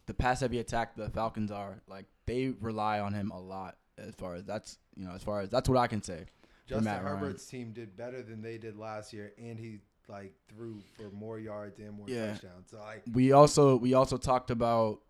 the 0.05 0.13
pass 0.13 0.39
heavy 0.41 0.59
attack 0.59 0.95
the 0.95 1.09
Falcons 1.09 1.51
are. 1.51 1.81
Like 1.87 2.05
they 2.25 2.53
rely 2.61 2.99
on 2.99 3.13
him 3.13 3.31
a 3.31 3.39
lot. 3.39 3.77
As 3.97 4.15
far 4.15 4.35
as 4.35 4.45
that's 4.45 4.77
you 4.95 5.05
know, 5.05 5.11
as 5.13 5.23
far 5.23 5.41
as 5.41 5.49
that's 5.49 5.67
what 5.67 5.77
I 5.77 5.87
can 5.87 6.01
say. 6.01 6.25
Justin 6.67 6.85
Matt 6.85 7.03
Ryan. 7.03 7.17
Herbert's 7.17 7.45
team 7.45 7.73
did 7.73 7.97
better 7.97 8.21
than 8.23 8.41
they 8.41 8.57
did 8.57 8.77
last 8.77 9.11
year, 9.11 9.33
and 9.37 9.59
he 9.59 9.79
like 10.07 10.33
threw 10.47 10.79
for 10.95 11.09
more 11.11 11.37
yards 11.39 11.79
and 11.79 11.91
more 11.91 12.07
Yeah. 12.07 12.31
touchdowns. 12.33 12.69
So 12.71 12.77
like, 12.77 13.03
We 13.11 13.31
also 13.33 13.75
we 13.75 13.93
also 13.93 14.17
talked 14.17 14.51
about 14.51 15.01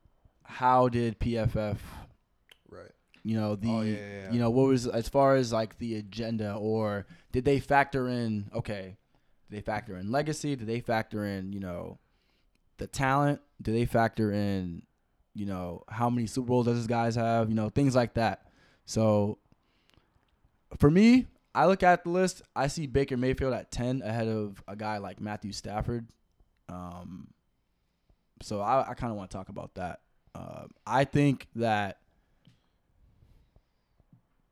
how 0.43 0.89
did 0.89 1.20
PFF 1.20 1.78
right. 2.70 2.91
You 3.24 3.36
know 3.36 3.56
the 3.56 3.70
Oh, 3.70 3.82
yeah, 3.82 3.96
yeah, 3.96 4.22
yeah. 4.24 4.32
you 4.32 4.40
know 4.40 4.50
what 4.50 4.68
was 4.68 4.88
as 4.88 5.10
far 5.10 5.36
as 5.36 5.52
like 5.54 5.78
the 5.78 5.96
agenda 5.96 6.54
or 6.54 7.06
did 7.32 7.46
they 7.46 7.60
factor 7.60 8.08
in 8.08 8.50
okay 8.54 8.98
did 9.50 9.58
they 9.58 9.62
factor 9.62 9.98
in 9.98 10.12
legacy? 10.12 10.56
Did 10.56 10.68
they 10.68 10.80
factor 10.80 11.26
in 11.26 11.54
you 11.54 11.60
know 11.60 11.98
the 12.78 12.88
talent? 12.88 13.42
Do 13.62 13.72
they 13.74 13.86
factor 13.86 14.32
in 14.32 14.84
you 15.34 15.46
know 15.46 15.84
how 15.90 16.10
many 16.10 16.28
super 16.28 16.48
bowls 16.48 16.66
does 16.68 16.78
this 16.78 16.88
guys 16.88 17.16
have? 17.16 17.50
You 17.50 17.56
know 17.56 17.70
things 17.70 17.96
like 17.96 18.14
that. 18.16 18.46
So 18.86 19.40
for 20.78 20.90
me 20.92 21.26
i 21.56 21.66
look 21.66 21.82
at 21.82 22.04
the 22.04 22.10
list 22.12 22.44
i 22.56 22.68
see 22.68 22.86
baker 22.86 23.18
mayfield 23.18 23.54
at 23.54 23.72
10 23.72 24.04
ahead 24.04 24.28
of 24.28 24.64
a 24.68 24.76
guy 24.76 24.98
like 25.00 25.20
matthew 25.20 25.52
stafford. 25.52 26.08
Um 26.70 27.28
so 28.42 28.62
i, 28.62 28.92
I 28.92 28.94
kind 28.94 29.12
of 29.12 29.18
want 29.18 29.32
to 29.32 29.38
talk 29.38 29.50
about 29.50 29.74
that. 29.76 30.02
Uh, 30.36 30.66
i 30.86 31.04
think 31.04 31.48
that 31.56 31.98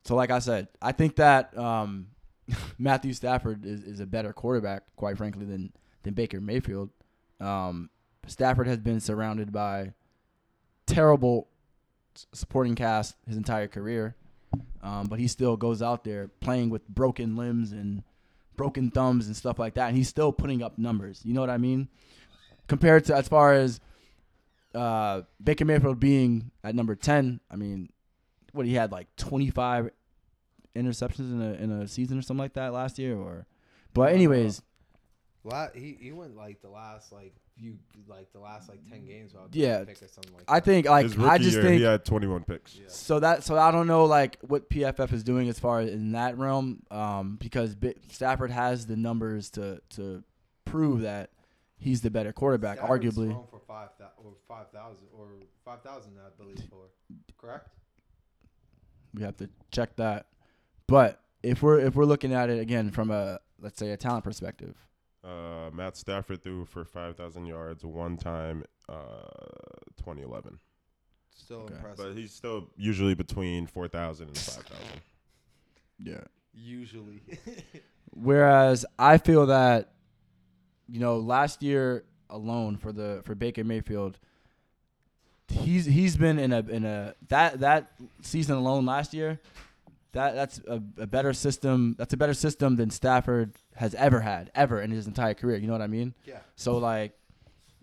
so 0.07 0.15
like 0.15 0.31
I 0.31 0.39
said, 0.39 0.69
I 0.81 0.93
think 0.93 1.17
that 1.17 1.55
um, 1.57 2.07
Matthew 2.79 3.11
Stafford 3.11 3.65
is, 3.65 3.83
is 3.83 3.99
a 3.99 4.05
better 4.05 4.31
quarterback, 4.31 4.83
quite 4.95 5.17
frankly, 5.17 5.45
than 5.45 5.73
than 6.03 6.13
Baker 6.13 6.39
Mayfield. 6.39 6.89
Um, 7.41 7.89
Stafford 8.25 8.67
has 8.67 8.77
been 8.77 9.01
surrounded 9.01 9.51
by 9.51 9.93
terrible 10.85 11.49
supporting 12.33 12.75
cast 12.75 13.15
his 13.27 13.35
entire 13.35 13.67
career, 13.67 14.15
um, 14.81 15.07
but 15.07 15.19
he 15.19 15.27
still 15.27 15.57
goes 15.57 15.81
out 15.81 16.05
there 16.05 16.29
playing 16.39 16.69
with 16.69 16.87
broken 16.87 17.35
limbs 17.35 17.73
and 17.73 18.03
broken 18.55 18.89
thumbs 18.89 19.27
and 19.27 19.35
stuff 19.35 19.59
like 19.59 19.73
that, 19.73 19.89
and 19.89 19.97
he's 19.97 20.07
still 20.07 20.31
putting 20.31 20.63
up 20.63 20.77
numbers. 20.77 21.21
You 21.25 21.33
know 21.33 21.41
what 21.41 21.49
I 21.49 21.57
mean? 21.57 21.89
Compared 22.67 23.03
to 23.05 23.15
as 23.15 23.27
far 23.27 23.53
as 23.53 23.81
uh, 24.73 25.23
Baker 25.43 25.65
Mayfield 25.65 25.99
being 25.99 26.51
at 26.63 26.75
number 26.75 26.95
ten, 26.95 27.41
I 27.51 27.57
mean, 27.57 27.89
what 28.53 28.65
he 28.65 28.73
had 28.73 28.91
like 28.91 29.07
25 29.15 29.91
interceptions 30.75 31.31
in 31.31 31.41
a 31.41 31.53
in 31.53 31.71
a 31.71 31.87
season 31.87 32.17
or 32.17 32.21
something 32.21 32.43
like 32.43 32.53
that 32.53 32.73
last 32.73 32.99
year 32.99 33.15
or 33.17 33.45
but 33.93 34.11
anyways 34.13 34.61
La- 35.43 35.69
he 35.73 35.97
he 35.99 36.11
went 36.11 36.35
like 36.35 36.61
the 36.61 36.69
last 36.69 37.11
like 37.11 37.33
few 37.57 37.77
like 38.07 38.31
the 38.33 38.39
last 38.39 38.69
like 38.69 38.79
ten 38.89 39.05
games 39.05 39.33
without 39.33 39.49
Yeah. 39.55 39.79
yeah 39.79 39.85
pick 39.85 40.03
or 40.03 40.07
something 40.07 40.33
like 40.33 40.43
I 40.47 40.59
that. 40.59 40.65
think 40.65 40.87
like 40.87 41.03
His 41.05 41.17
rookie 41.17 41.29
I 41.29 41.37
just 41.39 41.53
year, 41.53 41.61
think 41.63 41.77
he 41.79 41.83
had 41.83 42.05
21 42.05 42.43
picks. 42.43 42.75
Yeah. 42.75 42.83
so 42.89 43.19
that 43.19 43.43
so 43.43 43.57
I 43.57 43.71
don't 43.71 43.87
know 43.87 44.05
like 44.05 44.37
what 44.41 44.69
PFF 44.69 45.11
is 45.13 45.23
doing 45.23 45.47
as 45.49 45.57
far 45.59 45.79
as 45.79 45.89
in 45.89 46.11
that 46.11 46.37
realm 46.37 46.83
um 46.91 47.37
because 47.39 47.73
Bi- 47.75 47.95
Stafford 48.11 48.51
has 48.51 48.85
the 48.85 48.95
numbers 48.97 49.49
to 49.51 49.81
to 49.91 50.23
prove 50.65 51.01
that 51.01 51.31
he's 51.77 52.01
the 52.01 52.11
better 52.11 52.31
quarterback 52.33 52.77
Stafford's 52.77 53.05
arguably 53.05 53.31
thrown 53.31 53.47
for 53.49 53.61
five 53.67 53.89
thou- 53.97 54.11
or 54.23 54.33
five 54.47 54.69
thousand 54.71 55.07
or 55.17 55.27
five 55.65 55.81
thousand 55.81 56.11
I 56.19 56.29
believe 56.37 56.59
for 56.69 56.89
correct. 57.37 57.69
we 59.15 59.23
have 59.23 59.37
to 59.37 59.49
check 59.71 59.95
that 59.95 60.27
but 60.87 61.21
if 61.43 61.61
we're 61.61 61.79
if 61.79 61.95
we're 61.95 62.05
looking 62.05 62.33
at 62.33 62.49
it 62.49 62.59
again 62.59 62.91
from 62.91 63.11
a 63.11 63.39
let's 63.61 63.77
say 63.79 63.91
a 63.91 63.97
talent 63.97 64.23
perspective 64.23 64.75
Uh, 65.23 65.69
Matt 65.73 65.97
Stafford 65.97 66.41
threw 66.41 66.63
for 66.65 66.85
5,000 66.85 67.45
yards 67.47 67.83
one 67.83 68.15
time, 68.17 68.63
uh, 68.87 69.27
2011. 69.97 70.59
Still 71.35 71.61
Okay. 71.61 71.73
impressive. 71.75 71.97
but 71.97 72.15
he's 72.15 72.31
still 72.31 72.69
usually 72.77 73.13
between 73.13 73.67
four 73.67 73.87
thousand 73.89 74.27
and 74.29 74.37
five 74.37 74.63
thousand. 74.65 75.01
Yeah. 75.99 76.23
Usually. 76.53 77.21
Whereas 78.13 78.85
I 78.97 79.17
feel 79.17 79.47
that, 79.47 79.91
you 80.87 80.99
know, 80.99 81.17
last 81.17 81.61
year 81.61 82.03
alone 82.29 82.77
for 82.77 82.91
the 82.91 83.21
for 83.25 83.35
Baker 83.35 83.63
Mayfield, 83.63 84.19
he's 85.47 85.85
he's 85.85 86.15
been 86.17 86.39
in 86.39 86.51
a 86.53 86.59
in 86.59 86.85
a 86.85 87.15
that 87.29 87.59
that 87.59 87.91
season 88.21 88.55
alone 88.57 88.85
last 88.85 89.13
year, 89.13 89.39
that 90.13 90.35
that's 90.35 90.59
a, 90.67 90.81
a 90.97 91.07
better 91.07 91.33
system. 91.33 91.95
That's 91.97 92.13
a 92.13 92.17
better 92.17 92.33
system 92.33 92.75
than 92.75 92.89
Stafford 92.89 93.55
has 93.75 93.93
ever 93.95 94.21
had 94.21 94.51
ever 94.55 94.81
in 94.81 94.91
his 94.91 95.07
entire 95.07 95.33
career. 95.33 95.57
You 95.57 95.67
know 95.67 95.73
what 95.73 95.81
I 95.81 95.87
mean? 95.87 96.13
yeah. 96.25 96.39
So 96.55 96.77
like, 96.77 97.13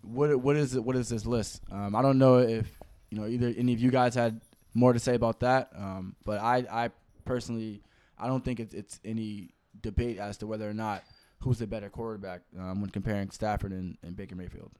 what 0.01 0.35
what 0.37 0.55
is 0.55 0.75
it? 0.75 0.83
What 0.83 0.95
is 0.95 1.09
this 1.09 1.25
list? 1.25 1.61
Um, 1.71 1.95
I 1.95 2.01
don't 2.01 2.17
know 2.17 2.39
if 2.39 2.67
you 3.09 3.19
know 3.19 3.27
either 3.27 3.53
any 3.57 3.73
of 3.73 3.79
you 3.79 3.91
guys 3.91 4.15
had 4.15 4.41
more 4.73 4.93
to 4.93 4.99
say 4.99 5.15
about 5.15 5.39
that. 5.41 5.69
Um, 5.75 6.15
but 6.25 6.41
I 6.41 6.65
I 6.69 6.89
personally 7.25 7.81
I 8.17 8.27
don't 8.27 8.43
think 8.43 8.59
it's 8.59 8.73
it's 8.73 8.99
any 9.05 9.49
debate 9.81 10.17
as 10.17 10.37
to 10.37 10.47
whether 10.47 10.69
or 10.69 10.73
not 10.73 11.03
who's 11.39 11.59
the 11.59 11.67
better 11.67 11.89
quarterback 11.89 12.41
um, 12.57 12.81
when 12.81 12.89
comparing 12.89 13.29
Stafford 13.29 13.71
and, 13.71 13.97
and 14.03 14.15
Baker 14.15 14.35
Mayfield. 14.35 14.71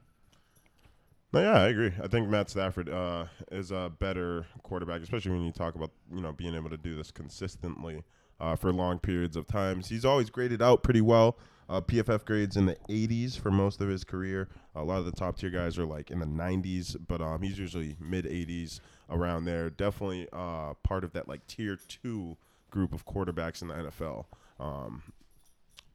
No, 1.35 1.41
yeah, 1.41 1.63
I 1.63 1.67
agree. 1.67 1.91
I 2.01 2.07
think 2.07 2.29
Matt 2.29 2.49
Stafford 2.49 2.87
uh, 2.87 3.25
is 3.51 3.69
a 3.69 3.91
better 3.99 4.45
quarterback, 4.63 5.01
especially 5.01 5.31
when 5.31 5.43
you 5.43 5.51
talk 5.51 5.75
about 5.75 5.91
you 6.09 6.21
know 6.21 6.31
being 6.31 6.55
able 6.55 6.69
to 6.69 6.77
do 6.77 6.95
this 6.95 7.11
consistently 7.11 8.03
uh, 8.39 8.55
for 8.55 8.71
long 8.71 8.99
periods 8.99 9.35
of 9.35 9.45
times. 9.45 9.89
He's 9.89 10.05
always 10.05 10.29
graded 10.29 10.61
out 10.61 10.81
pretty 10.81 11.01
well. 11.01 11.37
Uh, 11.67 11.81
PFF 11.81 12.23
grades 12.23 12.55
in 12.55 12.67
the 12.67 12.77
80s 12.87 13.37
for 13.37 13.51
most 13.51 13.81
of 13.81 13.89
his 13.89 14.05
career. 14.05 14.47
A 14.75 14.83
lot 14.83 14.99
of 14.99 15.05
the 15.05 15.11
top 15.11 15.35
tier 15.37 15.49
guys 15.49 15.77
are 15.77 15.85
like 15.85 16.09
in 16.09 16.19
the 16.19 16.25
90s, 16.25 16.95
but 17.05 17.19
um, 17.19 17.41
he's 17.41 17.59
usually 17.59 17.97
mid 17.99 18.23
80s 18.23 18.79
around 19.09 19.43
there. 19.43 19.69
Definitely 19.69 20.29
uh, 20.31 20.75
part 20.83 21.03
of 21.03 21.11
that 21.11 21.27
like 21.27 21.45
tier 21.47 21.77
two 21.89 22.37
group 22.71 22.93
of 22.93 23.05
quarterbacks 23.05 23.61
in 23.61 23.67
the 23.67 23.73
NFL. 23.73 24.23
Um, 24.57 25.03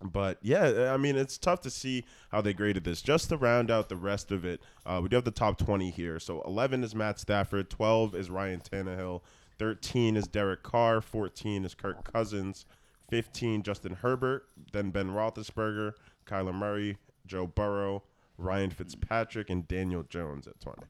but 0.03 0.39
yeah, 0.43 0.93
I 0.93 0.97
mean, 0.97 1.17
it's 1.17 1.37
tough 1.39 1.61
to 1.63 1.71
see 1.71 2.05
how 2.31 2.41
they 2.41 2.53
graded 2.55 2.85
this. 2.85 3.03
Just 3.03 3.29
to 3.29 3.37
round 3.37 3.71
out 3.71 3.89
the 3.89 3.97
rest 3.97 4.31
of 4.33 4.45
it, 4.45 4.61
uh, 4.87 5.01
we 5.03 5.09
do 5.09 5.17
have 5.17 5.25
the 5.25 5.31
top 5.31 5.59
20 5.59 5.91
here. 5.91 6.19
So 6.19 6.43
11 6.43 6.83
is 6.85 6.95
Matt 6.95 7.19
Stafford, 7.19 7.69
12 7.71 8.15
is 8.15 8.31
Ryan 8.31 8.61
Tannehill, 8.61 9.21
13 9.59 10.17
is 10.17 10.27
Derek 10.27 10.63
Carr, 10.63 11.01
14 11.01 11.65
is 11.65 11.75
Kirk 11.75 12.11
Cousins, 12.11 12.65
15 13.11 13.63
Justin 13.63 13.95
Herbert, 13.97 14.47
then 14.73 14.91
Ben 14.91 15.11
Roethlisberger, 15.11 15.93
Kyler 16.27 16.55
Murray, 16.55 16.97
Joe 17.27 17.47
Burrow, 17.47 18.03
Ryan 18.39 18.71
Fitzpatrick, 18.71 19.51
and 19.51 19.69
Daniel 19.69 20.03
Jones 20.05 20.47
at 20.47 20.59
20. 20.61 20.83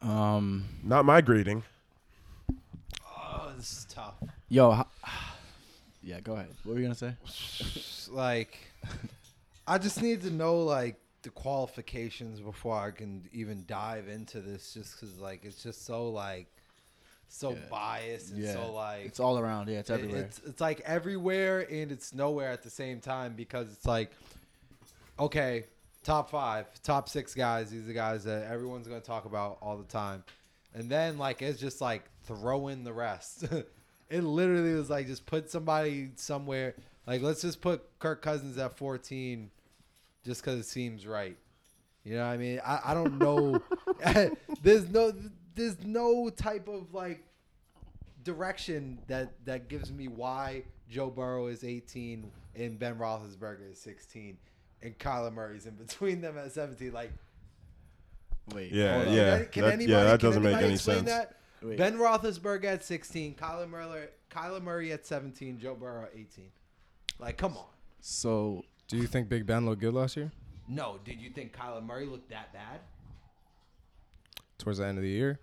Um, 0.00 0.64
Not 0.82 1.04
my 1.04 1.20
grading. 1.20 1.64
Oh, 3.04 3.52
this 3.56 3.72
is 3.78 3.86
tough. 3.90 4.14
yo, 4.48 4.72
ho- 4.72 4.86
yeah, 6.08 6.20
go 6.20 6.32
ahead. 6.32 6.48
What 6.64 6.72
were 6.72 6.78
you 6.80 6.86
gonna 6.86 6.94
say? 6.94 7.14
like 8.10 8.58
I 9.66 9.76
just 9.76 10.00
need 10.02 10.22
to 10.22 10.30
know 10.30 10.62
like 10.62 10.96
the 11.22 11.28
qualifications 11.30 12.40
before 12.40 12.78
I 12.78 12.90
can 12.92 13.28
even 13.32 13.64
dive 13.66 14.08
into 14.08 14.40
this 14.40 14.72
just 14.72 14.98
cuz 14.98 15.18
like 15.18 15.44
it's 15.44 15.62
just 15.62 15.84
so 15.84 16.08
like 16.08 16.46
so 17.28 17.50
Yeah. 17.50 17.58
biased 17.70 18.30
and 18.32 18.42
Yeah, 18.42 18.54
so 18.54 18.72
like 18.72 19.04
It's 19.04 19.20
all 19.20 19.38
around. 19.38 19.68
Yeah, 19.68 19.80
it's 19.80 19.90
everywhere. 19.90 20.22
It's 20.22 20.38
it's 20.46 20.60
like 20.62 20.80
everywhere 20.80 21.70
and 21.70 21.92
it's 21.92 22.14
nowhere 22.14 22.50
at 22.52 22.62
the 22.62 22.70
same 22.70 23.00
time 23.00 23.34
because 23.34 23.70
it's 23.70 23.84
like 23.84 24.10
okay, 25.18 25.64
top 26.04 26.30
5, 26.30 26.82
top 26.82 27.08
6 27.08 27.34
guys, 27.34 27.70
these 27.70 27.86
are 27.88 27.92
guys 27.92 28.24
that 28.24 28.50
everyone's 28.50 28.86
going 28.86 29.00
to 29.00 29.06
talk 29.06 29.24
about 29.24 29.58
all 29.60 29.76
the 29.76 29.84
time. 29.84 30.22
And 30.74 30.88
then 30.88 31.18
like 31.18 31.42
it's 31.42 31.60
just 31.60 31.80
like 31.82 32.04
throw 32.24 32.68
in 32.68 32.82
the 32.84 32.92
rest. 32.94 33.44
it 34.10 34.22
literally 34.22 34.74
was 34.74 34.90
like 34.90 35.06
just 35.06 35.26
put 35.26 35.50
somebody 35.50 36.10
somewhere. 36.16 36.74
Like 37.06 37.22
let's 37.22 37.42
just 37.42 37.60
put 37.60 37.82
Kirk 37.98 38.22
Cousins 38.22 38.58
at 38.58 38.76
14 38.76 39.50
just 40.24 40.42
cuz 40.42 40.58
it 40.58 40.64
seems 40.64 41.06
right. 41.06 41.36
You 42.04 42.16
know 42.16 42.26
what 42.26 42.32
I 42.32 42.36
mean? 42.36 42.60
I, 42.64 42.80
I 42.86 42.94
don't 42.94 43.18
know. 43.18 43.62
there's 44.62 44.88
no 44.88 45.12
there's 45.54 45.84
no 45.84 46.30
type 46.30 46.68
of 46.68 46.94
like 46.94 47.22
direction 48.24 48.98
that 49.06 49.32
that 49.44 49.68
gives 49.68 49.92
me 49.92 50.08
why 50.08 50.64
Joe 50.90 51.10
Burrow 51.10 51.46
is 51.48 51.64
18 51.64 52.30
and 52.54 52.78
Ben 52.78 52.96
Roethlisberger 52.96 53.70
is 53.72 53.80
16 53.80 54.36
and 54.82 54.98
Kyler 54.98 55.32
Murray's 55.32 55.66
in 55.66 55.74
between 55.74 56.20
them 56.20 56.38
at 56.38 56.52
17. 56.52 56.92
Like, 56.92 57.12
Wait, 58.54 58.72
Yeah, 58.72 58.94
hold 58.94 59.08
on. 59.08 59.14
yeah. 59.14 59.44
can 59.44 59.62
that- 59.64 59.72
anybody, 59.74 59.92
yeah, 59.92 60.04
that 60.04 60.20
doesn't 60.20 60.42
make 60.42 60.52
anybody 60.52 60.68
any 60.68 60.78
sense. 60.78 61.06
That? 61.08 61.36
Wait. 61.62 61.78
Ben 61.78 61.96
Roethlisberger 61.98 62.64
at 62.66 62.84
16, 62.84 63.34
Kyler 63.34 63.68
Murray, 63.68 64.06
Kyler 64.30 64.62
Murray 64.62 64.92
at 64.92 65.04
17, 65.06 65.58
Joe 65.58 65.74
Burrow 65.74 66.04
at 66.04 66.12
18. 66.14 66.50
Like, 67.18 67.36
come 67.36 67.56
on. 67.56 67.64
So 68.00 68.64
Do 68.86 68.96
you 68.96 69.06
think 69.06 69.28
Big 69.28 69.44
Ben 69.46 69.66
looked 69.66 69.80
good 69.80 69.94
last 69.94 70.16
year? 70.16 70.30
No, 70.68 70.98
did 71.04 71.20
you 71.20 71.30
think 71.30 71.56
Kyler 71.56 71.84
Murray 71.84 72.06
looked 72.06 72.30
that 72.30 72.52
bad? 72.52 72.80
Towards 74.58 74.78
the 74.78 74.86
end 74.86 74.98
of 74.98 75.02
the 75.02 75.10
year, 75.10 75.38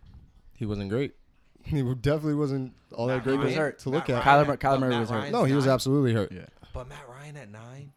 he 0.53 0.65
wasn't 0.65 0.89
great. 0.89 1.13
He 1.65 1.81
definitely 1.81 2.35
wasn't 2.35 2.73
all 2.93 3.07
that 3.07 3.23
great 3.23 3.39
He 3.39 3.45
was 3.45 3.55
hurt. 3.55 3.79
to 3.79 3.89
look 3.89 4.07
Matt 4.07 4.17
at. 4.19 4.23
Kyler- 4.23 4.45
Ryan- 4.47 4.57
Kyler 4.59 4.79
Murray 4.81 4.89
Matt 4.91 4.99
was 4.99 5.09
hurt. 5.09 5.17
Ryan's 5.17 5.33
No, 5.33 5.43
he 5.45 5.53
was 5.55 5.65
nine. 5.65 5.73
absolutely 5.73 6.13
hurt. 6.13 6.31
yeah, 6.31 6.45
But 6.75 6.87
Matt 6.87 7.09
Ryan 7.09 7.37
at 7.37 7.49
nine, 7.51 7.91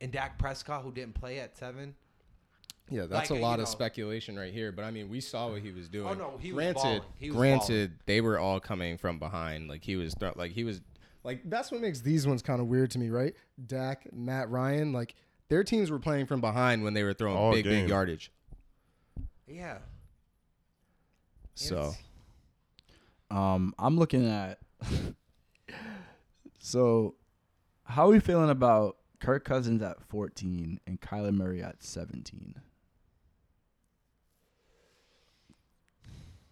and 0.00 0.10
Dak 0.10 0.36
Prescott 0.36 0.82
who 0.82 0.90
didn't 0.90 1.14
play 1.14 1.38
at 1.38 1.56
seven. 1.56 1.94
Yeah, 2.90 3.06
that's 3.06 3.30
Like, 3.30 3.38
a 3.38 3.42
lot 3.42 3.50
you 3.50 3.54
of 3.54 3.58
know- 3.60 3.64
speculation 3.72 4.38
right 4.38 4.52
here. 4.52 4.72
But 4.72 4.84
I 4.84 4.90
mean, 4.90 5.08
we 5.08 5.20
saw 5.20 5.50
what 5.50 5.60
he 5.62 5.72
was 5.72 5.88
doing. 5.88 6.08
Oh, 6.08 6.14
no, 6.14 6.38
he 6.40 6.52
was 6.52 6.64
granted, 6.64 6.82
balling. 6.82 7.02
He 7.18 7.30
was 7.30 7.36
granted, 7.36 7.92
they 8.06 8.20
were 8.20 8.38
all 8.38 8.60
coming 8.60 8.96
from 8.98 9.18
behind. 9.18 9.68
Like 9.68 9.84
he 9.84 9.96
was, 9.96 10.14
th- 10.14 10.36
like 10.36 10.52
he 10.52 10.64
was, 10.64 10.80
like 11.24 11.40
that's 11.44 11.70
what 11.70 11.80
makes 11.80 12.00
these 12.00 12.26
ones 12.26 12.42
kind 12.42 12.60
of 12.60 12.66
weird 12.68 12.90
to 12.92 12.98
me, 12.98 13.10
right? 13.10 13.34
Dak, 13.66 14.12
Matt 14.12 14.50
Ryan, 14.50 14.92
like 14.92 15.14
their 15.48 15.64
teams 15.64 15.90
were 15.90 15.98
playing 15.98 16.26
from 16.26 16.40
behind 16.40 16.82
when 16.82 16.94
they 16.94 17.02
were 17.02 17.12
throwing 17.14 17.36
All 17.36 17.52
big, 17.52 17.64
game. 17.64 17.82
big 17.82 17.88
yardage. 17.90 18.30
Yeah. 19.46 19.78
So 21.54 21.92
Um, 23.30 23.74
I'm 23.78 23.98
looking 23.98 24.26
at. 24.26 24.58
so, 26.58 27.14
how 27.84 28.06
are 28.06 28.10
we 28.10 28.20
feeling 28.20 28.50
about 28.50 28.96
Kirk 29.20 29.44
Cousins 29.44 29.82
at 29.82 30.00
14 30.08 30.80
and 30.86 31.00
Kyler 31.00 31.34
Murray 31.34 31.62
at 31.62 31.82
17? 31.82 32.54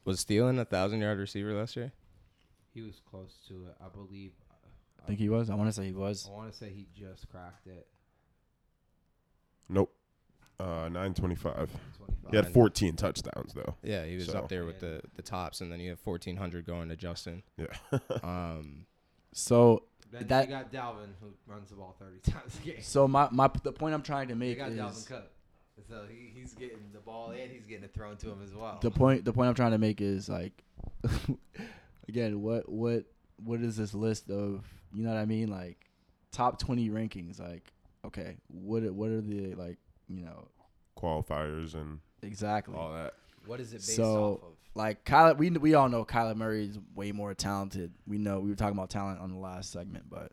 Was 0.07 0.24
Thielen 0.24 0.59
a 0.59 0.64
thousand 0.64 1.00
yard 1.02 1.18
receiver 1.18 1.52
last 1.52 1.76
year? 1.76 1.92
He 2.72 2.80
was 2.80 3.00
close 3.11 3.36
to 3.48 3.66
it, 3.66 3.74
I 3.84 3.88
believe. 3.88 4.32
I 5.02 5.07
think 5.07 5.18
he 5.18 5.28
was. 5.28 5.50
I 5.50 5.54
want 5.54 5.68
to 5.68 5.72
say 5.72 5.84
he 5.86 5.92
was. 5.92 6.26
I 6.28 6.34
want 6.34 6.50
to 6.50 6.57
say 6.57 6.70
he 6.70 6.86
just 6.98 7.28
cracked 7.28 7.66
it. 7.66 7.86
Nope. 9.68 9.92
Uh, 10.59 10.88
925. 10.88 11.70
He 12.30 12.36
had 12.36 12.48
14 12.52 12.96
touchdowns, 12.96 13.52
though. 13.52 13.74
Yeah, 13.82 14.04
he 14.07 14.16
was 14.16 14.26
So- 14.26 14.38
up 14.38 14.48
there 14.48 14.64
with 14.64 14.80
the 14.80 15.02
the 15.14 15.22
tops, 15.22 15.61
and 15.61 15.70
then 15.70 15.80
you 15.80 15.90
have 15.90 16.00
fourteen 16.00 16.36
hundred 16.36 16.64
going 16.66 16.88
to 16.88 16.96
Justin. 16.96 17.42
Yeah. 17.57 17.66
Um, 18.22 18.86
So, 19.32 19.82
Then 20.11 20.26
that- 20.28 20.48
you 20.48 20.54
got 20.54 20.72
Dalvin 20.72 21.11
who 21.20 21.28
runs 21.46 21.68
the 21.70 21.76
ball 21.76 21.94
30 21.98 22.18
times 22.32 22.59
a 22.59 22.66
game. 22.66 22.76
so 22.80 23.07
my, 23.07 23.28
my 23.30 23.50
the 23.62 23.72
point 23.72 23.94
I'm 23.94 24.02
trying 24.02 24.28
to 24.28 24.34
You 24.34 24.38
make 24.40 24.57
got 24.59 24.70
is 24.70 24.78
Dalvin 24.78 25.07
Cook. 25.07 25.30
So 25.88 26.04
he, 26.08 26.30
he's 26.38 26.54
getting 26.54 26.78
the 26.92 27.00
ball 27.00 27.30
and 27.30 27.50
he's 27.50 27.66
getting 27.66 27.84
it 27.84 27.92
thrown 27.94 28.16
to 28.18 28.30
him 28.30 28.38
as 28.42 28.54
well. 28.54 28.78
the 28.80 28.90
point. 28.90 29.24
The 29.24 29.32
point 29.32 29.48
I'm 29.48 29.54
trying 29.54 29.72
to 29.72 29.78
make 29.78 30.00
is 30.00 30.28
like, 30.28 30.64
again, 32.08 32.40
what 32.42 32.68
what 32.68 33.04
what 33.44 33.60
is 33.60 33.76
this 33.76 33.94
list 33.94 34.30
of? 34.30 34.64
You 34.94 35.02
know 35.02 35.10
what 35.10 35.18
I 35.18 35.26
mean? 35.26 35.48
Like, 35.50 35.76
top 36.32 36.58
20 36.58 36.88
rankings. 36.90 37.38
Like, 37.40 37.72
okay, 38.04 38.36
what 38.48 38.82
are- 38.84 38.92
what 38.92 39.10
are 39.10 39.20
the 39.20 39.54
like? 39.54 39.78
You 40.08 40.24
know, 40.24 40.48
Qualifiers 40.98 41.74
and 41.74 41.98
exactly. 42.22 42.74
all 42.76 42.92
that. 42.92 43.14
what 43.44 43.60
is 43.60 43.72
it 43.72 43.76
based 43.78 43.96
So, 43.96 44.24
off 44.34 44.42
of? 44.42 44.48
like 44.74 45.04
Kyler, 45.04 45.36
we 45.36 45.50
we 45.50 45.74
all 45.74 45.88
know 45.88 46.04
Kyler 46.04 46.36
Murray 46.36 46.64
is 46.66 46.78
way 46.94 47.12
more 47.12 47.34
talented. 47.34 47.92
We 48.06 48.18
know 48.18 48.40
we 48.40 48.48
were 48.50 48.56
talking 48.56 48.76
about 48.78 48.88
talent 48.90 49.20
on 49.20 49.30
the 49.30 49.38
last 49.38 49.72
segment, 49.72 50.08
but 50.08 50.32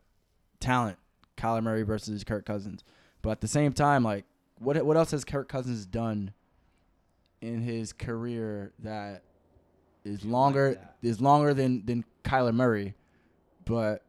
talent, 0.60 0.96
Kyler 1.36 1.62
Murray 1.62 1.82
versus 1.82 2.24
Kirk 2.24 2.46
Cousins. 2.46 2.82
But 3.20 3.30
at 3.30 3.40
the 3.40 3.48
same 3.48 3.72
time, 3.72 4.04
like 4.04 4.24
what 4.58 4.84
what 4.84 4.96
else 4.96 5.10
has 5.12 5.24
Kirk 5.24 5.48
Cousins 5.48 5.86
done 5.86 6.32
in 7.40 7.60
his 7.60 7.92
career 7.92 8.72
that 8.80 9.22
is 10.04 10.22
You 10.24 10.30
like 10.30 10.32
longer 10.32 10.74
that. 10.74 10.96
is 11.02 11.20
longer 11.20 11.54
than 11.54 11.84
than 11.86 12.04
Kyler 12.24 12.54
Murray? 12.54 12.94
But 13.64 14.02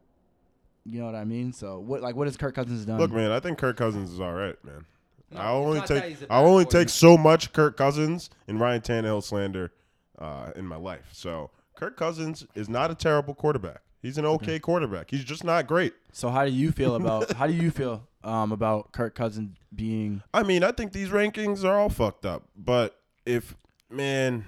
you 0.84 1.00
know 1.00 1.06
what 1.06 1.14
I 1.14 1.24
mean. 1.24 1.52
So 1.52 1.78
what 1.80 2.02
like 2.02 2.14
what 2.16 2.26
has 2.26 2.36
Kirk 2.36 2.54
Cousins 2.54 2.84
done? 2.84 2.98
Look, 2.98 3.10
man, 3.10 3.30
I 3.32 3.40
think 3.40 3.58
Kirk 3.58 3.76
Cousins 3.76 4.10
is 4.10 4.20
all 4.20 4.32
right, 4.34 4.56
man. 4.64 4.84
No, 5.32 5.40
I 5.40 5.50
only 5.50 5.78
it's 5.80 5.90
not 5.90 5.96
that 5.96 6.08
he's 6.08 6.18
take 6.20 6.28
a 6.30 6.32
I 6.32 6.36
bad 6.40 6.46
only 6.46 6.64
quarterback. 6.64 6.80
take 6.82 6.88
so 6.90 7.16
much 7.18 7.52
Kirk 7.52 7.76
Cousins 7.76 8.30
and 8.46 8.60
Ryan 8.60 8.80
Tannehill 8.80 9.22
slander 9.24 9.72
uh, 10.18 10.52
in 10.54 10.64
my 10.66 10.76
life. 10.76 11.08
So 11.12 11.50
Kirk 11.74 11.96
Cousins 11.96 12.46
is 12.54 12.68
not 12.68 12.90
a 12.90 12.94
terrible 12.94 13.34
quarterback. 13.34 13.80
He's 14.02 14.18
an 14.18 14.26
okay 14.26 14.60
quarterback. 14.60 15.10
He's 15.10 15.24
just 15.24 15.42
not 15.42 15.66
great. 15.66 15.92
so 16.12 16.28
how 16.30 16.44
do 16.44 16.52
you 16.52 16.70
feel 16.70 16.94
about 16.94 17.32
how 17.32 17.46
do 17.48 17.52
you 17.54 17.70
feel 17.72 18.06
um 18.26 18.52
about 18.52 18.92
Kirk 18.92 19.14
Cousins 19.14 19.56
being 19.74 20.22
I 20.34 20.42
mean, 20.42 20.64
I 20.64 20.72
think 20.72 20.92
these 20.92 21.08
rankings 21.08 21.64
are 21.64 21.78
all 21.78 21.88
fucked 21.88 22.26
up. 22.26 22.44
But 22.56 22.98
if 23.24 23.54
man, 23.88 24.44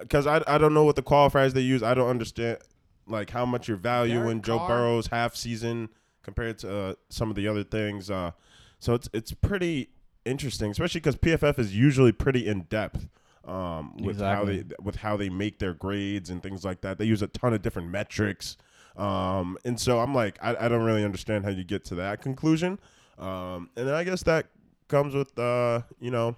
because 0.00 0.26
I 0.26 0.42
I 0.46 0.58
don't 0.58 0.74
know 0.74 0.84
what 0.84 0.96
the 0.96 1.02
qualifiers 1.02 1.52
they 1.52 1.60
use. 1.60 1.82
I 1.82 1.94
don't 1.94 2.08
understand 2.08 2.58
like 3.06 3.30
how 3.30 3.46
much 3.46 3.68
you're 3.68 3.76
valuing 3.76 4.40
Derek 4.40 4.42
Joe 4.42 4.58
Carr- 4.58 4.68
Burrow's 4.68 5.06
half 5.06 5.36
season 5.36 5.88
compared 6.22 6.58
to 6.58 6.76
uh, 6.76 6.94
some 7.08 7.30
of 7.30 7.36
the 7.36 7.46
other 7.48 7.62
things. 7.64 8.10
Uh, 8.10 8.32
so 8.78 8.94
it's 8.94 9.08
it's 9.12 9.32
pretty 9.32 9.90
interesting, 10.24 10.70
especially 10.70 11.00
because 11.00 11.16
PFF 11.16 11.58
is 11.58 11.74
usually 11.74 12.12
pretty 12.12 12.46
in 12.46 12.62
depth. 12.62 13.08
Um, 13.44 13.96
with 13.98 14.20
how 14.20 14.44
they 14.44 14.64
with 14.82 14.96
how 14.96 15.16
they 15.16 15.28
make 15.28 15.60
their 15.60 15.72
grades 15.72 16.30
and 16.30 16.42
things 16.42 16.64
like 16.64 16.80
that, 16.80 16.98
they 16.98 17.04
use 17.04 17.22
a 17.22 17.28
ton 17.28 17.54
of 17.54 17.62
different 17.62 17.90
metrics, 17.90 18.56
um, 18.96 19.56
and 19.64 19.78
so 19.78 20.00
I'm 20.00 20.12
like, 20.12 20.36
I, 20.42 20.56
I 20.64 20.68
don't 20.68 20.82
really 20.82 21.04
understand 21.04 21.44
how 21.44 21.50
you 21.50 21.62
get 21.62 21.84
to 21.86 21.94
that 21.94 22.20
conclusion, 22.20 22.80
um, 23.18 23.70
and 23.76 23.86
then 23.88 23.94
I 23.94 24.04
guess 24.04 24.22
that 24.24 24.46
comes 24.88 25.14
with 25.14 25.38
uh, 25.38 25.82
you 26.00 26.10
know 26.10 26.36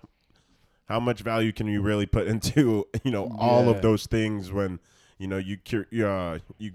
how 0.87 0.99
much 1.01 1.21
value 1.21 1.53
can 1.53 1.67
you 1.67 1.83
really 1.83 2.07
put 2.07 2.27
into 2.33 2.87
you 3.05 3.11
know 3.11 3.31
all 3.39 3.65
Yeah. 3.65 3.71
of 3.73 3.83
those 3.83 4.07
things 4.07 4.53
when 4.53 4.81
you 5.19 5.27
know 5.27 5.37
you 5.39 5.59
cur- 5.59 5.87
you, 5.91 6.07
uh, 6.07 6.39
you 6.59 6.73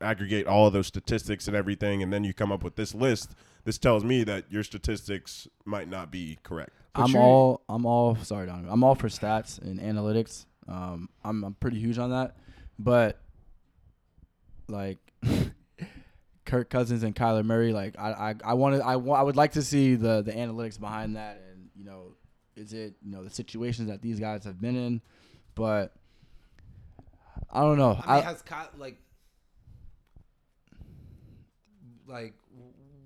aggregate 0.00 0.46
all 0.46 0.66
of 0.66 0.72
those 0.74 0.86
statistics 0.86 1.48
and 1.48 1.56
everything 1.56 2.02
and 2.02 2.12
then 2.12 2.22
you 2.22 2.34
come 2.34 2.52
up 2.52 2.62
with 2.62 2.76
this 2.76 2.94
list 2.94 3.34
this 3.64 3.78
tells 3.78 4.04
me 4.04 4.22
that 4.24 4.44
your 4.52 4.62
statistics 4.62 5.48
might 5.64 5.88
not 5.88 6.10
be 6.10 6.38
correct 6.42 6.70
I'm 6.94 7.14
all 7.16 7.62
I'm 7.68 7.84
all 7.86 8.16
sorry, 8.16 8.46
Donovan. 8.46 8.70
I'm 8.70 8.82
all 8.84 8.94
for 8.94 9.08
stats 9.08 9.60
and 9.60 9.78
analytics. 9.80 10.46
Um, 10.66 11.08
I'm 11.24 11.44
I'm 11.44 11.54
pretty 11.54 11.78
huge 11.78 11.98
on 11.98 12.08
that, 12.10 12.36
but 12.78 13.18
like 14.68 14.98
Kirk 16.46 16.70
Cousins 16.70 17.02
and 17.02 17.14
Kyler 17.14 17.44
Murray, 17.44 17.72
like 17.72 17.98
I 17.98 18.10
I 18.30 18.34
I 18.44 18.54
wanted 18.54 18.80
I 18.80 18.92
I 18.94 19.22
would 19.22 19.36
like 19.36 19.52
to 19.52 19.62
see 19.62 19.94
the 19.96 20.22
the 20.22 20.32
analytics 20.32 20.78
behind 20.80 21.16
that, 21.16 21.42
and 21.50 21.68
you 21.76 21.84
know, 21.84 22.14
is 22.56 22.72
it 22.72 22.94
you 23.02 23.12
know 23.12 23.22
the 23.24 23.30
situations 23.30 23.88
that 23.88 24.00
these 24.00 24.18
guys 24.20 24.44
have 24.44 24.60
been 24.60 24.76
in, 24.76 25.02
but 25.54 25.92
I 27.50 27.60
don't 27.60 27.76
know. 27.78 27.92
I 28.02 28.14
mean, 28.16 28.24
I, 28.24 28.28
has 28.28 28.42
Ky- 28.42 28.54
like, 28.78 28.98
like, 32.06 32.34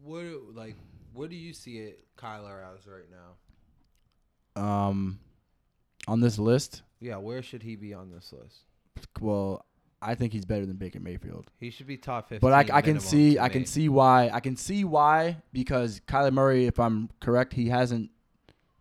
what, 0.03 0.25
like, 0.55 0.77
what 1.13 1.31
do 1.31 1.37
you 1.37 1.53
see 1.53 1.79
it 1.79 2.05
Kyler 2.17 2.61
as 2.75 2.87
right 2.87 3.05
now? 3.11 4.63
um, 4.63 5.19
on 6.09 6.21
this 6.21 6.39
list, 6.39 6.83
Yeah, 7.01 7.17
where 7.17 7.43
should 7.43 7.63
he 7.63 7.77
be 7.77 7.95
on 7.95 8.11
this 8.11 8.33
list? 8.33 8.65
well, 9.21 9.65
I 10.03 10.15
think 10.15 10.33
he's 10.33 10.45
better 10.47 10.65
than 10.65 10.77
Baker 10.77 11.01
Mayfield. 11.01 11.51
He 11.59 11.71
should 11.71 11.87
be 11.87 11.97
top 11.97 12.29
fifteen. 12.29 12.49
But 12.49 12.71
I, 12.71 12.79
I 12.79 12.81
can 12.81 13.01
see 13.01 13.35
to 13.35 13.43
I 13.43 13.49
can 13.49 13.67
see 13.67 13.89
why 13.89 14.31
I 14.33 14.41
can 14.41 14.57
see 14.57 14.85
why 14.85 15.37
because 15.53 16.01
Kyler 16.09 16.33
Murray, 16.33 16.67
if 16.67 16.81
I'm 16.81 17.11
correct, 17.21 17.53
he 17.53 17.69
hasn't. 17.69 18.11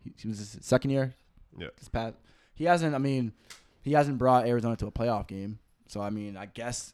He, 0.04 0.14
he 0.18 0.28
was 0.28 0.40
his 0.40 0.58
second 0.62 0.92
year. 0.92 1.14
Yeah. 1.58 1.68
This 1.78 1.90
past, 1.90 2.16
he 2.54 2.64
hasn't. 2.64 2.96
I 2.96 3.00
mean, 3.00 3.34
he 3.82 3.94
hasn't 3.94 4.18
brought 4.18 4.48
Arizona 4.48 4.78
to 4.78 4.88
a 4.88 4.92
playoff 4.92 5.28
game. 5.28 5.60
So 5.88 6.02
I 6.02 6.10
mean, 6.10 6.38
I 6.38 6.46
guess 6.46 6.94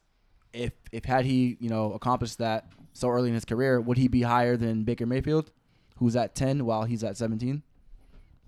if 0.54 0.74
if 0.92 1.06
had 1.06 1.26
he 1.26 1.58
you 1.60 1.70
know 1.70 1.94
accomplished 1.94 2.40
that 2.40 2.72
so 2.94 3.10
early 3.10 3.28
in 3.28 3.36
his 3.36 3.46
career, 3.46 3.80
would 3.80 3.98
he 3.98 4.08
be 4.08 4.24
higher 4.24 4.58
than 4.58 4.84
Baker 4.84 5.06
Mayfield, 5.06 5.52
who's 5.98 6.16
at 6.16 6.34
ten 6.34 6.66
while 6.66 6.84
he's 6.86 7.04
at 7.04 7.16
seventeen? 7.18 7.62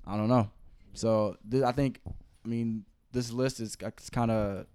I 0.08 0.18
don't 0.18 0.30
know. 0.30 0.50
So 0.94 1.38
th- 1.52 1.64
I 1.64 1.72
think 1.72 2.00
I 2.08 2.48
mean 2.48 2.86
this 3.12 3.32
list 3.32 3.60
is 3.60 3.76
kind 3.76 4.32
of 4.32 4.66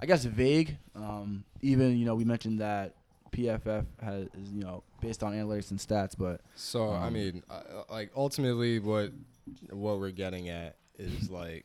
I 0.00 0.06
guess 0.06 0.24
vague. 0.24 0.76
Um, 0.94 1.44
even 1.62 1.96
you 1.98 2.04
know 2.06 2.14
we 2.14 2.24
mentioned 2.24 2.60
that 2.60 2.94
PFF 3.32 3.84
has 4.02 4.22
is, 4.40 4.50
you 4.52 4.62
know 4.62 4.82
based 5.00 5.22
on 5.22 5.32
analytics 5.32 5.70
and 5.70 5.78
stats, 5.78 6.14
but 6.18 6.40
So 6.56 6.88
I 6.90 7.06
Um, 7.06 7.12
mean, 7.14 7.42
uh, 7.50 7.62
like 7.90 8.10
ultimately, 8.16 8.78
what 8.78 9.12
what 9.70 9.98
we're 9.98 10.10
getting 10.10 10.48
at 10.48 10.76
is 10.98 11.30
like 11.42 11.64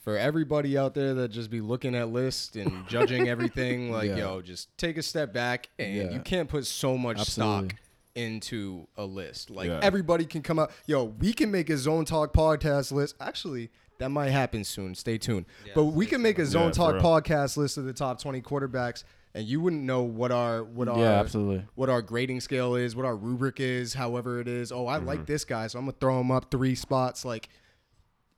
for 0.00 0.16
everybody 0.16 0.78
out 0.78 0.94
there 0.94 1.12
that 1.14 1.28
just 1.28 1.50
be 1.50 1.60
looking 1.60 1.94
at 1.94 2.08
lists 2.08 2.56
and 2.56 2.86
judging 2.88 3.28
everything. 3.34 3.90
Like, 3.92 4.08
Yeah. 4.10 4.16
yo, 4.18 4.42
just 4.42 4.76
take 4.78 4.96
a 4.96 5.02
step 5.02 5.32
back, 5.32 5.68
and 5.78 5.94
Yeah. 5.94 6.10
you 6.10 6.20
can't 6.20 6.48
put 6.48 6.66
so 6.66 6.96
much 6.96 7.18
Absolutely. 7.18 7.68
stock 7.70 7.78
into 8.14 8.86
a 8.96 9.04
list. 9.04 9.50
Like 9.50 9.68
Yeah. 9.68 9.80
everybody 9.82 10.24
can 10.24 10.42
come 10.42 10.58
out. 10.58 10.70
Yo, 10.86 11.04
we 11.04 11.32
can 11.32 11.50
make 11.50 11.68
a 11.70 11.76
Zone 11.76 12.04
Talk 12.04 12.32
podcast 12.32 12.90
list. 12.90 13.14
Actually. 13.20 13.70
That 13.98 14.10
might 14.10 14.30
happen 14.30 14.64
soon. 14.64 14.94
Stay 14.94 15.18
tuned. 15.18 15.46
but 15.74 15.84
we 15.86 16.06
can 16.06 16.22
make 16.22 16.38
a 16.38 16.46
Zone 16.46 16.66
Yeah, 16.66 16.70
Talk 16.72 16.94
podcast 17.24 17.56
list 17.56 17.76
of 17.78 17.84
the 17.84 17.92
top 17.92 18.20
20 18.20 18.40
quarterbacks, 18.42 19.02
and 19.34 19.46
you 19.46 19.60
wouldn't 19.60 19.82
know 19.82 20.02
what 20.02 20.30
our 20.32 20.62
what 20.64 20.88
our 20.88 20.98
yeah, 20.98 21.20
absolutely. 21.20 21.64
what 21.74 21.88
our 21.90 22.00
grading 22.02 22.40
scale 22.40 22.74
is, 22.76 22.94
what 22.94 23.04
our 23.04 23.16
rubric 23.16 23.58
is, 23.60 23.94
however 23.94 24.40
it 24.40 24.48
is. 24.48 24.70
Oh, 24.72 24.86
I 24.86 24.98
Mm-hmm. 24.98 25.06
like 25.06 25.26
this 25.26 25.44
guy, 25.44 25.66
so 25.66 25.78
I'm 25.78 25.84
gonna 25.86 25.96
throw 26.00 26.20
him 26.20 26.30
up 26.30 26.50
three 26.50 26.74
spots. 26.74 27.24
Like, 27.24 27.48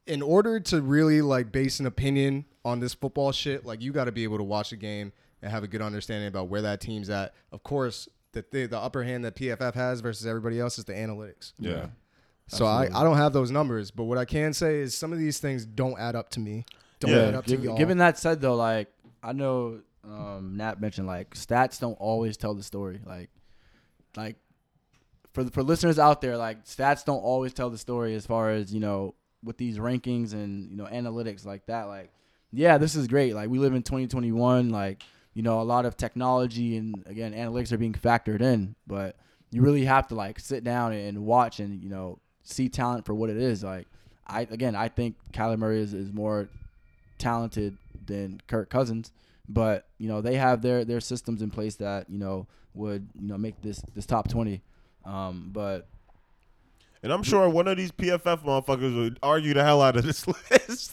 in 0.06 0.22
order 0.22 0.58
to 0.60 0.80
really 0.80 1.20
like 1.22 1.52
base 1.52 1.78
an 1.80 1.86
opinion 1.86 2.46
on 2.64 2.80
this 2.80 2.94
football 2.94 3.32
shit, 3.32 3.64
like 3.66 3.80
you 3.82 3.92
got 3.92 4.04
to 4.04 4.12
be 4.12 4.24
able 4.24 4.38
to 4.38 4.44
watch 4.44 4.72
a 4.72 4.76
game 4.76 5.12
and 5.42 5.50
have 5.50 5.62
a 5.62 5.68
good 5.68 5.82
understanding 5.82 6.28
about 6.28 6.48
where 6.48 6.62
that 6.62 6.80
team's 6.80 7.08
at. 7.10 7.34
Of 7.52 7.62
course, 7.62 8.08
the 8.32 8.44
the, 8.50 8.66
the 8.66 8.78
upper 8.78 9.02
hand 9.04 9.24
that 9.24 9.36
PFF 9.36 9.74
has 9.74 10.00
versus 10.00 10.26
everybody 10.26 10.58
else 10.58 10.78
is 10.78 10.84
the 10.86 10.94
analytics. 10.94 11.52
yeah 11.58 11.86
So 12.50 12.66
I, 12.66 12.88
I 12.92 13.04
don't 13.04 13.16
have 13.16 13.32
those 13.32 13.50
numbers, 13.50 13.90
but 13.90 14.04
what 14.04 14.18
I 14.18 14.24
can 14.24 14.52
say 14.52 14.80
is 14.80 14.96
some 14.96 15.12
of 15.12 15.18
these 15.18 15.38
things 15.38 15.64
don't 15.64 15.98
add 15.98 16.16
up 16.16 16.30
to 16.30 16.40
me. 16.40 16.64
Don't 16.98 17.10
Yeah. 17.12 17.28
add 17.28 17.34
up 17.34 17.46
to 17.46 17.56
y'all. 17.56 17.76
given 17.78 17.98
that 17.98 18.18
said, 18.18 18.40
though, 18.40 18.56
like 18.56 18.88
I 19.22 19.32
know 19.32 19.80
um, 20.04 20.56
Nat 20.56 20.80
mentioned, 20.80 21.06
like 21.06 21.34
stats 21.34 21.78
don't 21.78 21.94
always 21.94 22.36
tell 22.36 22.54
the 22.54 22.62
story. 22.62 23.00
Like, 23.06 23.30
like 24.16 24.36
for 25.32 25.44
the, 25.44 25.50
for 25.50 25.62
listeners 25.62 25.98
out 25.98 26.20
there, 26.20 26.36
like 26.36 26.64
stats 26.64 27.04
don't 27.04 27.18
always 27.22 27.52
tell 27.54 27.70
the 27.70 27.78
story 27.78 28.14
as 28.14 28.26
far 28.26 28.50
as 28.50 28.72
you 28.74 28.80
know 28.80 29.14
with 29.44 29.56
these 29.56 29.78
rankings 29.78 30.32
and 30.32 30.70
you 30.70 30.76
know 30.76 30.86
analytics 30.86 31.46
like 31.46 31.66
that. 31.66 31.84
Like, 31.84 32.10
yeah, 32.52 32.78
this 32.78 32.96
is 32.96 33.06
great. 33.06 33.34
Like 33.34 33.48
we 33.48 33.58
live 33.58 33.74
in 33.74 33.82
2021. 33.82 34.70
Like 34.70 35.02
you 35.34 35.42
know 35.42 35.60
a 35.60 35.62
lot 35.62 35.86
of 35.86 35.96
technology 35.96 36.76
and 36.76 37.04
again 37.06 37.32
analytics 37.32 37.70
are 37.70 37.78
being 37.78 37.92
factored 37.92 38.40
in, 38.40 38.74
but 38.86 39.16
you 39.52 39.62
really 39.62 39.84
have 39.84 40.08
to 40.08 40.14
like 40.14 40.40
sit 40.40 40.64
down 40.64 40.92
and 40.92 41.24
watch 41.24 41.60
and 41.60 41.82
you 41.84 41.88
know 41.90 42.18
see 42.42 42.68
talent 42.68 43.06
for 43.06 43.14
what 43.14 43.30
it 43.30 43.36
is. 43.36 43.62
Like 43.64 43.86
I 44.26 44.42
again 44.42 44.74
I 44.74 44.88
think 44.88 45.16
Kyler 45.32 45.58
Murray 45.58 45.80
is, 45.80 45.94
is 45.94 46.12
more 46.12 46.48
talented 47.18 47.76
than 48.06 48.40
Kirk 48.46 48.70
Cousins, 48.70 49.12
but 49.48 49.86
you 49.98 50.08
know 50.08 50.20
they 50.20 50.36
have 50.36 50.62
their 50.62 50.84
their 50.84 51.00
systems 51.00 51.42
in 51.42 51.50
place 51.50 51.76
that 51.76 52.08
you 52.08 52.18
know 52.18 52.46
would 52.74 53.08
you 53.20 53.28
know 53.28 53.38
make 53.38 53.60
this 53.62 53.82
this 53.94 54.06
top 54.06 54.28
twenty. 54.28 54.62
Um, 55.04 55.50
but 55.52 55.86
and 57.02 57.10
i'm 57.10 57.22
sure 57.22 57.48
one 57.48 57.66
of 57.66 57.78
these 57.78 57.90
pff 57.90 58.20
motherfuckers 58.20 58.94
would 58.94 59.18
argue 59.22 59.54
the 59.54 59.64
hell 59.64 59.80
out 59.80 59.96
of 59.96 60.04
this 60.04 60.26
list 60.50 60.92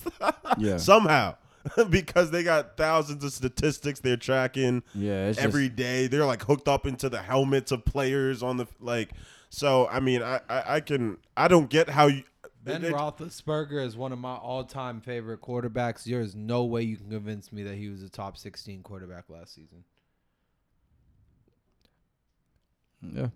Yeah. 0.57 0.77
somehow 0.77 1.35
because 1.89 2.31
they 2.31 2.43
got 2.43 2.77
thousands 2.77 3.23
of 3.23 3.33
statistics 3.33 3.99
they're 3.99 4.17
tracking 4.17 4.83
yeah, 4.95 5.33
every 5.37 5.67
just, 5.67 5.75
day. 5.75 6.07
They're 6.07 6.25
like 6.25 6.43
hooked 6.43 6.67
up 6.67 6.85
into 6.85 7.09
the 7.09 7.21
helmets 7.21 7.71
of 7.71 7.83
players 7.85 8.41
on 8.41 8.57
the 8.57 8.67
like. 8.79 9.09
So 9.49 9.87
I 9.87 9.99
mean, 9.99 10.21
I 10.21 10.39
I, 10.49 10.75
I 10.75 10.79
can 10.81 11.17
I 11.35 11.47
don't 11.47 11.69
get 11.69 11.89
how 11.89 12.07
you. 12.07 12.23
Ben 12.63 12.81
they- 12.81 12.91
Roethlisberger 12.91 13.83
is 13.85 13.95
one 13.95 14.11
of 14.11 14.19
my 14.19 14.35
all-time 14.35 14.99
favorite 14.99 15.41
quarterbacks. 15.41 16.03
There 16.03 16.19
is 16.19 16.35
no 16.35 16.65
way 16.65 16.81
you 16.81 16.97
can 16.97 17.09
convince 17.09 17.53
me 17.53 17.63
that 17.63 17.75
he 17.75 17.87
was 17.87 18.03
a 18.03 18.09
top 18.09 18.35
16 18.37 18.83
quarterback 18.83 19.29
last 19.29 19.55
season. 19.55 19.85
yeah. 23.01 23.27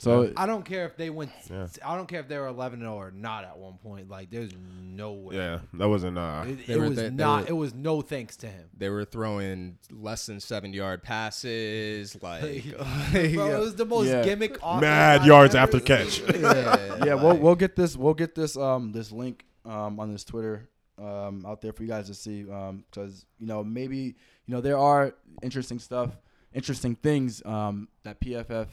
So 0.00 0.32
I 0.36 0.46
don't 0.46 0.64
care 0.64 0.86
if 0.86 0.96
they 0.96 1.10
went. 1.10 1.30
Yeah. 1.50 1.66
I 1.84 1.96
don't 1.96 2.06
care 2.06 2.20
if 2.20 2.28
they 2.28 2.38
were 2.38 2.46
11 2.46 2.86
or 2.86 3.10
not 3.10 3.42
at 3.44 3.58
one 3.58 3.78
point. 3.78 4.08
Like, 4.08 4.30
there's 4.30 4.52
no 4.80 5.12
way. 5.12 5.34
yeah, 5.36 5.58
that 5.74 5.88
wasn't 5.88 6.16
uh. 6.18 6.44
It, 6.46 6.68
it 6.70 6.76
were- 6.76 6.88
was 6.88 6.96
they- 6.96 7.02
they 7.08 7.10
not. 7.10 7.42
were- 7.42 7.48
it 7.48 7.52
was 7.52 7.74
no 7.74 8.00
thanks 8.00 8.36
to 8.38 8.46
him. 8.46 8.68
they 8.76 8.90
were 8.90 9.04
throwing 9.04 9.78
less 9.90 10.26
than 10.26 10.38
seven 10.38 10.72
yard 10.72 11.02
passes, 11.02 12.16
like 12.22 12.64
Bro, 13.12 13.20
it 13.50 13.58
was 13.58 13.74
the 13.74 13.84
most 13.86 14.06
Yeah. 14.06 14.22
gimmick. 14.22 14.56
offense 14.62 14.80
Mad 14.82 15.24
yards 15.24 15.54
ever 15.56 15.62
after 15.76 15.80
catch. 15.80 16.20
yeah, 16.34 17.04
yeah, 17.04 17.14
we'll 17.14 17.36
we'll 17.36 17.54
get 17.56 17.74
this 17.74 17.96
we'll 17.96 18.14
get 18.14 18.34
this 18.36 18.56
um 18.56 18.92
this 18.92 19.10
link 19.10 19.44
um 19.64 19.98
on 19.98 20.12
this 20.12 20.22
Twitter 20.24 20.68
um 20.98 21.44
out 21.46 21.60
there 21.60 21.72
for 21.72 21.82
you 21.82 21.88
guys 21.88 22.06
to 22.06 22.14
see 22.14 22.48
um 22.50 22.84
because 22.90 23.26
you 23.38 23.46
know 23.46 23.62
maybe 23.64 23.98
you 24.46 24.54
know 24.54 24.60
there 24.60 24.78
are 24.78 25.14
interesting 25.42 25.78
stuff 25.78 26.10
interesting 26.52 26.94
things 26.96 27.42
um 27.44 27.88
that 28.04 28.20
PFF 28.20 28.66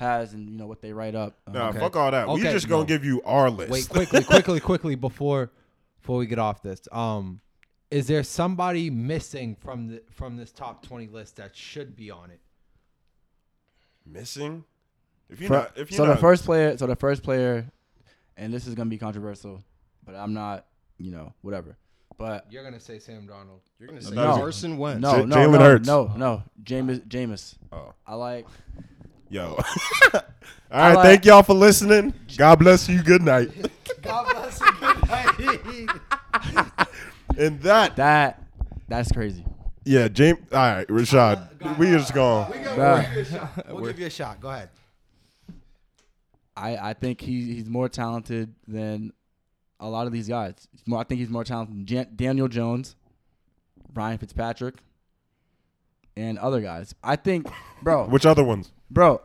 has 0.00 0.32
and 0.34 0.48
you 0.50 0.56
know 0.56 0.66
what 0.66 0.80
they 0.82 0.92
write 0.92 1.14
up. 1.14 1.38
Um, 1.46 1.52
Nah, 1.54 1.68
Okay. 1.68 1.78
fuck 1.78 1.94
all 1.94 2.10
that. 2.10 2.26
we 2.26 2.40
Okay, 2.40 2.52
just 2.52 2.68
gonna 2.68 2.82
no. 2.82 2.86
give 2.86 3.04
you 3.04 3.22
our 3.22 3.48
list. 3.50 3.70
Wait, 3.70 3.88
quickly, 3.88 4.24
quickly, 4.24 4.58
quickly 4.58 4.94
before 4.96 5.52
before 6.00 6.16
we 6.18 6.26
get 6.26 6.38
off 6.40 6.62
this. 6.62 6.80
Um, 6.90 7.40
is 7.90 8.06
there 8.08 8.22
somebody 8.24 8.90
missing 8.90 9.54
from 9.54 9.86
the 9.88 10.02
from 10.10 10.36
this 10.36 10.50
top 10.52 10.82
20 10.84 11.06
list 11.08 11.36
that 11.36 11.54
should 11.56 11.94
be 11.96 12.10
on 12.10 12.30
it? 12.30 12.40
Missing. 14.06 14.64
If 15.28 15.40
you 15.40 15.48
Fir- 15.48 15.54
not, 15.54 15.72
if 15.76 15.90
you 15.90 15.96
so 15.96 16.06
not, 16.06 16.14
the 16.14 16.20
first 16.20 16.44
player, 16.44 16.76
so 16.76 16.86
the 16.86 16.96
first 16.96 17.22
player, 17.22 17.70
and 18.36 18.52
this 18.52 18.66
is 18.66 18.74
gonna 18.74 18.90
be 18.90 18.98
controversial, 18.98 19.62
but 20.04 20.14
I'm 20.16 20.32
not, 20.34 20.66
you 20.98 21.10
know, 21.12 21.32
whatever. 21.42 21.76
But 22.18 22.46
You're 22.50 22.64
gonna 22.64 22.80
say 22.80 22.98
Sam 22.98 23.26
Darnold. 23.28 23.60
You're 23.78 23.88
gonna 23.88 24.02
say 24.02 24.14
No. 24.14 24.36
Carson 24.36 24.76
Wentz. 24.76 25.00
no, 25.00 25.20
J- 25.20 25.24
no, 25.26 25.36
Jalen 25.36 25.52
no, 25.52 25.58
Hurts. 25.58 25.86
no, 25.86 26.12
no, 26.16 26.42
Jameis, 26.62 27.06
Jameis. 27.06 27.54
Oh. 27.72 27.92
I 28.06 28.14
like. 28.14 28.46
Yo. 29.30 29.56
all 30.14 30.20
right, 30.70 30.94
like- 30.94 31.04
thank 31.04 31.24
y'all 31.24 31.42
for 31.42 31.54
listening. 31.54 32.12
God 32.36 32.58
bless 32.58 32.88
you. 32.88 33.02
Good 33.02 33.22
night. 33.22 33.50
God 34.02 34.30
bless 34.32 34.60
you. 34.60 34.72
Good 34.80 35.08
night. 35.08 36.88
And 37.38 37.60
that, 37.62 37.96
That 37.96 38.42
that's 38.88 39.10
crazy. 39.12 39.44
yeah, 39.84 40.08
James. 40.08 40.38
All 40.52 40.58
right, 40.58 40.86
Rashad, 40.88 41.78
we 41.78 41.86
just 41.86 42.12
going. 42.12 42.46
Bruh. 42.52 43.68
We'll 43.72 43.86
give 43.86 44.00
you 44.00 44.06
a 44.06 44.10
shot. 44.10 44.40
Go 44.40 44.50
ahead. 44.50 44.68
I, 46.56 46.90
I 46.90 46.92
think 46.94 47.20
he, 47.20 47.54
he's 47.54 47.66
more 47.66 47.88
talented 47.88 48.52
than 48.66 49.12
a 49.78 49.88
lot 49.88 50.06
of 50.06 50.12
these 50.12 50.28
guys. 50.28 50.68
He's 50.72 50.86
more, 50.86 51.00
I 51.00 51.04
think 51.04 51.20
he's 51.20 51.30
more 51.30 51.44
talented 51.44 51.74
than 51.76 51.86
Jan- 51.86 52.08
Daniel 52.16 52.48
Jones, 52.48 52.96
Ryan 53.94 54.18
Fitzpatrick, 54.18 54.74
and 56.16 56.38
other 56.38 56.60
guys. 56.60 56.94
I 57.02 57.16
think, 57.16 57.46
bro, 57.82 58.06
Which 58.08 58.26
other 58.26 58.44
ones? 58.44 58.72
Bro, 58.90 59.20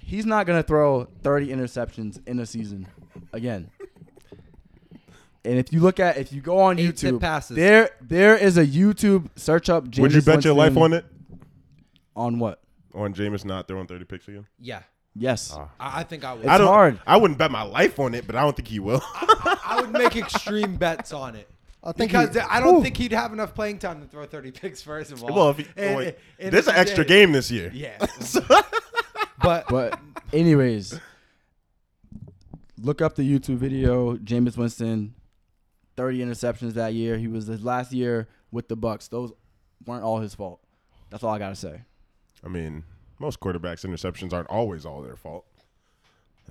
he's 0.00 0.26
not 0.26 0.46
gonna 0.46 0.62
throw 0.62 1.04
30 1.22 1.48
interceptions 1.48 2.26
in 2.26 2.38
a 2.38 2.46
season 2.46 2.86
again. 3.32 3.70
And 5.42 5.58
if 5.58 5.72
you 5.72 5.80
look 5.80 5.98
at, 5.98 6.18
if 6.18 6.32
you 6.32 6.42
go 6.42 6.58
on 6.58 6.78
Eight 6.78 6.96
tip 6.96 7.14
YouTube, 7.14 7.20
passes. 7.20 7.56
there 7.56 7.90
there 8.00 8.36
is 8.36 8.58
a 8.58 8.66
YouTube 8.66 9.28
search 9.36 9.70
up. 9.70 9.84
Jameis 9.86 10.00
Would 10.00 10.12
you 10.14 10.22
bet 10.22 10.44
your 10.44 10.54
life 10.54 10.74
Winston 10.74 10.82
on 10.82 10.92
it? 10.92 11.04
On 12.14 12.38
what? 12.38 12.60
On 12.94 13.14
Jameis 13.14 13.44
not 13.44 13.66
throwing 13.66 13.86
30 13.86 14.04
picks 14.04 14.28
again? 14.28 14.46
Yeah, 14.58 14.82
Yes. 15.14 15.52
I, 15.52 16.00
I 16.00 16.02
think 16.02 16.24
I 16.24 16.34
would. 16.34 16.42
It's 16.42 16.48
I 16.50 16.58
don't, 16.58 16.66
hard. 16.66 17.00
I 17.06 17.16
wouldn't 17.16 17.38
bet 17.38 17.50
my 17.50 17.62
life 17.62 17.98
on 17.98 18.14
it, 18.14 18.26
but 18.26 18.36
I 18.36 18.42
don't 18.42 18.54
think 18.54 18.68
he 18.68 18.78
will. 18.78 19.02
I 19.04 19.78
would 19.80 19.92
make 19.92 20.16
extreme 20.16 20.76
bets 20.76 21.12
on 21.12 21.34
it. 21.36 21.48
I 21.82 21.92
think 21.92 22.10
because 22.12 22.34
he- 22.34 22.40
I 22.40 22.60
don't 22.60 22.76
Whew. 22.76 22.82
think 22.82 22.96
he'd 22.98 23.12
have 23.12 23.32
enough 23.32 23.54
playing 23.54 23.78
time 23.78 24.00
to 24.02 24.06
throw 24.06 24.26
30 24.26 24.50
picks 24.50 24.82
first 24.82 25.12
of 25.12 25.22
all. 25.24 25.34
well, 25.34 25.50
if 25.50 25.56
he, 25.58 25.66
And- 25.76 25.96
wait, 25.96 26.18
and 26.38 26.52
there's 26.52 26.68
an 26.68 26.74
if- 26.74 26.80
extra 26.80 27.04
game 27.04 27.32
this 27.32 27.50
year. 27.50 27.70
Yeah. 27.74 27.96
but 29.42 29.66
But 29.68 29.98
anyways, 30.32 30.98
look 32.80 33.00
up 33.00 33.14
the 33.16 33.22
YouTube 33.22 33.56
video. 33.56 34.16
Jameis 34.16 34.56
Winston, 34.56 35.14
30 35.96 36.18
interceptions 36.20 36.74
that 36.74 36.94
year. 36.94 37.16
He 37.18 37.28
was 37.28 37.46
his 37.46 37.62
last 37.64 37.92
year 37.92 38.28
with 38.50 38.68
the 38.68 38.76
Bucs. 38.76 39.08
Those 39.08 39.32
weren't 39.86 40.04
all 40.04 40.20
his 40.20 40.34
fault. 40.34 40.60
That's 41.10 41.24
all 41.24 41.34
I 41.34 41.38
gotta 41.38 41.56
say. 41.56 41.82
I 42.44 42.48
mean, 42.48 42.84
most 43.18 43.40
quarterbacks' 43.40 43.84
interceptions 43.84 44.32
aren't 44.32 44.48
always 44.48 44.86
all 44.86 45.02
their 45.02 45.16
fault. 45.16 45.44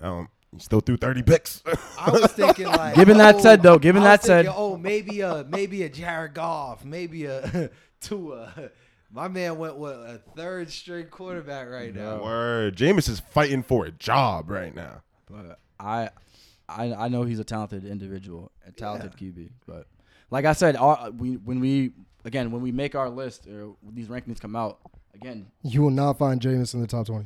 Um, 0.01 0.29
he 0.51 0.59
still 0.59 0.79
threw 0.79 0.97
30 0.97 1.23
picks. 1.23 1.63
I 1.99 2.11
was 2.11 2.31
thinking 2.33 2.67
like 2.67 2.95
Given 2.95 3.17
that 3.17 3.35
oh, 3.35 3.39
said, 3.39 3.61
though, 3.61 3.77
given 3.77 4.01
I 4.03 4.11
was 4.11 4.19
that 4.21 4.25
said- 4.25 4.45
thinking, 4.45 4.61
oh 4.61 4.77
maybe 4.77 5.21
a 5.21 5.45
maybe 5.49 5.83
a 5.83 5.89
Jared 5.89 6.33
Goff, 6.33 6.83
maybe 6.85 7.25
a 7.25 7.69
Tua. 8.01 8.71
My 9.11 9.27
man 9.27 9.57
went 9.57 9.75
with 9.77 9.93
a 9.95 10.21
third 10.35 10.71
straight 10.71 11.09
quarterback 11.09 11.67
right 11.69 11.93
now. 11.93 12.21
Word. 12.23 12.75
Jameis 12.77 13.09
is 13.09 13.19
fighting 13.19 13.63
for 13.63 13.85
a 13.85 13.91
job 13.91 14.49
right 14.51 14.73
now. 14.73 15.01
But 15.29 15.59
I, 15.79 16.09
I, 16.67 16.93
I 16.93 17.07
know 17.07 17.23
he's 17.23 17.39
a 17.39 17.43
talented 17.43 17.85
individual, 17.85 18.51
a 18.67 18.71
talented 18.71 19.13
QB. 19.13 19.49
But 19.67 19.87
like 20.29 20.45
I 20.45 20.53
said, 20.53 20.75
our, 20.75 21.09
we 21.11 21.37
when 21.37 21.59
we 21.59 21.91
again 22.23 22.51
when 22.51 22.61
we 22.61 22.71
make 22.71 22.93
our 22.95 23.09
list 23.09 23.47
or 23.47 23.75
these 23.91 24.07
rankings 24.07 24.39
come 24.39 24.55
out 24.55 24.77
again, 25.15 25.47
You 25.63 25.81
will 25.81 25.89
not 25.89 26.17
find 26.19 26.39
Jameis 26.39 26.73
in 26.73 26.81
the 26.81 26.87
top 26.87 27.07
20. 27.07 27.25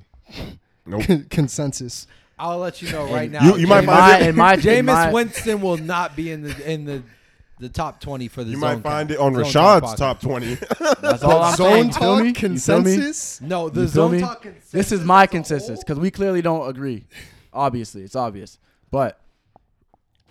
Nope. 0.86 1.30
Consensus. 1.30 2.07
I'll 2.39 2.57
let 2.59 2.81
you 2.81 2.91
know 2.91 3.05
right 3.11 3.29
now. 3.31 3.43
You- 3.45 3.57
you 3.57 3.67
might 3.67 3.86
find 3.86 3.88
my, 3.88 4.17
it- 4.19 4.27
in 4.29 4.36
my, 4.36 4.53
in 4.55 4.59
Jameis 4.59 4.86
my- 4.86 5.11
Winston 5.11 5.61
will 5.61 5.77
not 5.77 6.15
be 6.15 6.31
in 6.31 6.41
the 6.43 6.71
in 6.71 6.86
the 6.86 7.03
the 7.59 7.69
top 7.69 8.01
20 8.01 8.27
for 8.27 8.43
the 8.43 8.49
You 8.51 8.59
zone 8.59 8.61
might 8.61 8.81
find 8.84 9.09
count- 9.09 9.11
it 9.11 9.19
on 9.19 9.34
zone 9.36 9.43
Rashad's 9.43 9.93
podcast. 9.93 9.97
top 9.97 10.19
20. 10.21 10.55
That's 11.01 11.23
all 11.23 11.43
I'm 11.43 11.55
Zone 11.55 11.67
saying. 11.71 11.86
You 11.88 11.91
feel 11.93 12.01
talk 12.01 12.19
me? 12.23 12.27
You 12.27 12.34
feel 12.34 12.81
me? 12.81 12.93
consensus. 12.95 13.41
No, 13.41 13.69
the 13.69 13.81
You 13.81 13.88
feel 13.88 13.93
zone 13.93 14.11
me? 14.11 14.19
talk 14.21 14.47
This 14.71 14.91
is 14.91 15.01
my 15.05 15.21
as 15.23 15.27
a 15.27 15.31
consensus 15.31 15.67
whole- 15.69 15.77
because 15.77 15.99
we 15.99 16.11
clearly 16.11 16.41
don't 16.41 16.67
agree. 16.67 17.05
Obviously, 17.53 18.01
it's 18.01 18.15
obvious, 18.15 18.57
but 18.91 19.21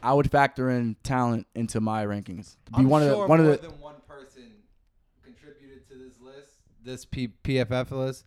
I 0.02 0.12
would 0.12 0.30
factor 0.30 0.68
in 0.68 0.96
talent 1.04 1.46
into 1.54 1.80
my 1.80 2.04
rankings. 2.04 2.56
To 2.66 2.72
be 2.72 2.78
I'm 2.78 2.88
one 2.88 3.02
of 3.02 3.08
sure 3.08 3.22
the 3.22 3.26
one 3.28 3.38
of 3.40 3.46
more 3.46 3.56
the 3.56 3.62
than 3.68 3.80
one 3.80 3.94
person 4.08 4.42
contributed 5.24 5.88
to 5.88 5.94
this 5.94 6.20
list, 6.20 6.50
this 6.84 7.04
P- 7.04 7.32
PFF 7.44 7.90
list, 7.92 8.24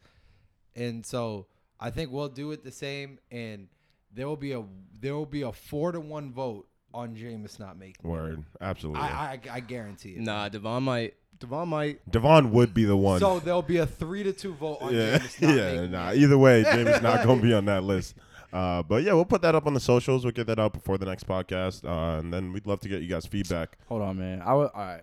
and 0.75 1.05
so 1.05 1.47
I 1.79 1.89
think 1.89 2.11
we'll 2.11 2.29
do 2.29 2.51
it 2.51 2.63
the 2.63 2.71
same. 2.71 3.19
And 3.31 3.67
there 4.13 4.27
will 4.27 4.37
be 4.37 4.53
a 4.53 4.63
there 4.99 5.13
will 5.15 5.25
be 5.25 5.41
a 5.43 5.51
four 5.51 5.91
to 5.91 5.99
one 5.99 6.31
vote 6.31 6.67
on 6.93 7.15
Jameis 7.15 7.59
not 7.59 7.77
making. 7.77 8.05
it. 8.05 8.07
Word. 8.07 8.43
Absolutely. 8.61 9.01
I, 9.01 9.33
I 9.33 9.39
I 9.53 9.59
guarantee 9.59 10.11
it. 10.11 10.19
Nah, 10.21 10.49
Devon 10.49 10.83
might. 10.83 11.15
Devon 11.37 11.67
might. 11.67 12.09
Devon 12.09 12.51
would 12.51 12.73
be 12.73 12.85
the 12.85 12.95
one. 12.95 13.19
So 13.19 13.39
there'll 13.39 13.61
be 13.61 13.77
a 13.77 13.85
three 13.85 14.23
to 14.23 14.31
two 14.31 14.53
vote 14.53 14.77
on 14.81 14.93
yeah, 14.95 15.17
Jameis 15.17 15.41
not 15.41 15.49
yeah. 15.57 15.71
making. 15.73 15.91
Nah, 15.91 16.09
it. 16.11 16.17
either 16.19 16.37
way, 16.37 16.63
Jameis 16.63 17.01
not 17.01 17.25
going 17.25 17.39
to 17.41 17.45
be 17.45 17.53
on 17.61 17.65
that 17.65 17.83
list. 17.83 18.15
Uh, 18.53 18.81
but 18.83 19.03
yeah, 19.03 19.11
we'll 19.11 19.25
put 19.25 19.41
that 19.41 19.53
up 19.53 19.67
on 19.67 19.73
the 19.73 19.79
socials. 19.81 20.23
We'll 20.23 20.31
get 20.31 20.47
that 20.47 20.59
out 20.59 20.71
before 20.71 20.97
the 20.97 21.05
next 21.05 21.27
podcast, 21.27 21.83
uh, 21.83 22.19
and 22.19 22.33
then 22.33 22.53
we'd 22.53 22.65
love 22.65 22.79
to 22.81 22.87
get 22.87 23.01
you 23.01 23.09
guys 23.09 23.25
feedback. 23.25 23.77
Hold 23.89 24.01
on, 24.01 24.17
man. 24.17 24.41
I 24.41 24.53
would. 24.53 24.69
All 24.73 24.81
right. 24.81 25.01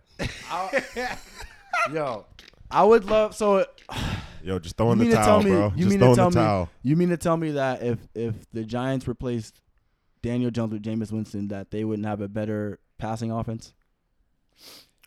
I- 0.50 1.18
Yo, 1.92 2.24
I 2.70 2.82
would 2.84 3.04
love. 3.04 3.34
So 3.34 3.66
Yo, 4.42 4.58
just 4.58 4.76
throwing 4.76 4.98
you 4.98 5.04
the 5.04 5.10
mean 5.10 5.10
to 5.10 5.16
towel, 5.16 5.40
tell 5.40 5.42
me? 5.42 5.50
bro. 5.50 5.72
You 5.76 5.76
just 5.76 5.90
mean 5.90 5.98
throwing 6.00 6.14
to 6.14 6.20
tell 6.20 6.30
the 6.30 6.36
me? 6.38 6.42
towel. 6.44 6.70
You 6.82 6.96
mean 6.96 7.08
to 7.10 7.16
tell 7.16 7.36
me 7.36 7.50
that 7.52 7.82
if 7.82 7.98
if 8.14 8.34
the 8.52 8.64
Giants 8.64 9.06
replaced 9.08 9.60
Daniel 10.22 10.50
Jones 10.50 10.72
with 10.72 10.82
Jameis 10.82 11.12
Winston, 11.12 11.48
that 11.48 11.70
they 11.70 11.84
wouldn't 11.84 12.06
have 12.06 12.20
a 12.20 12.28
better 12.28 12.78
passing 12.98 13.30
offense? 13.30 13.72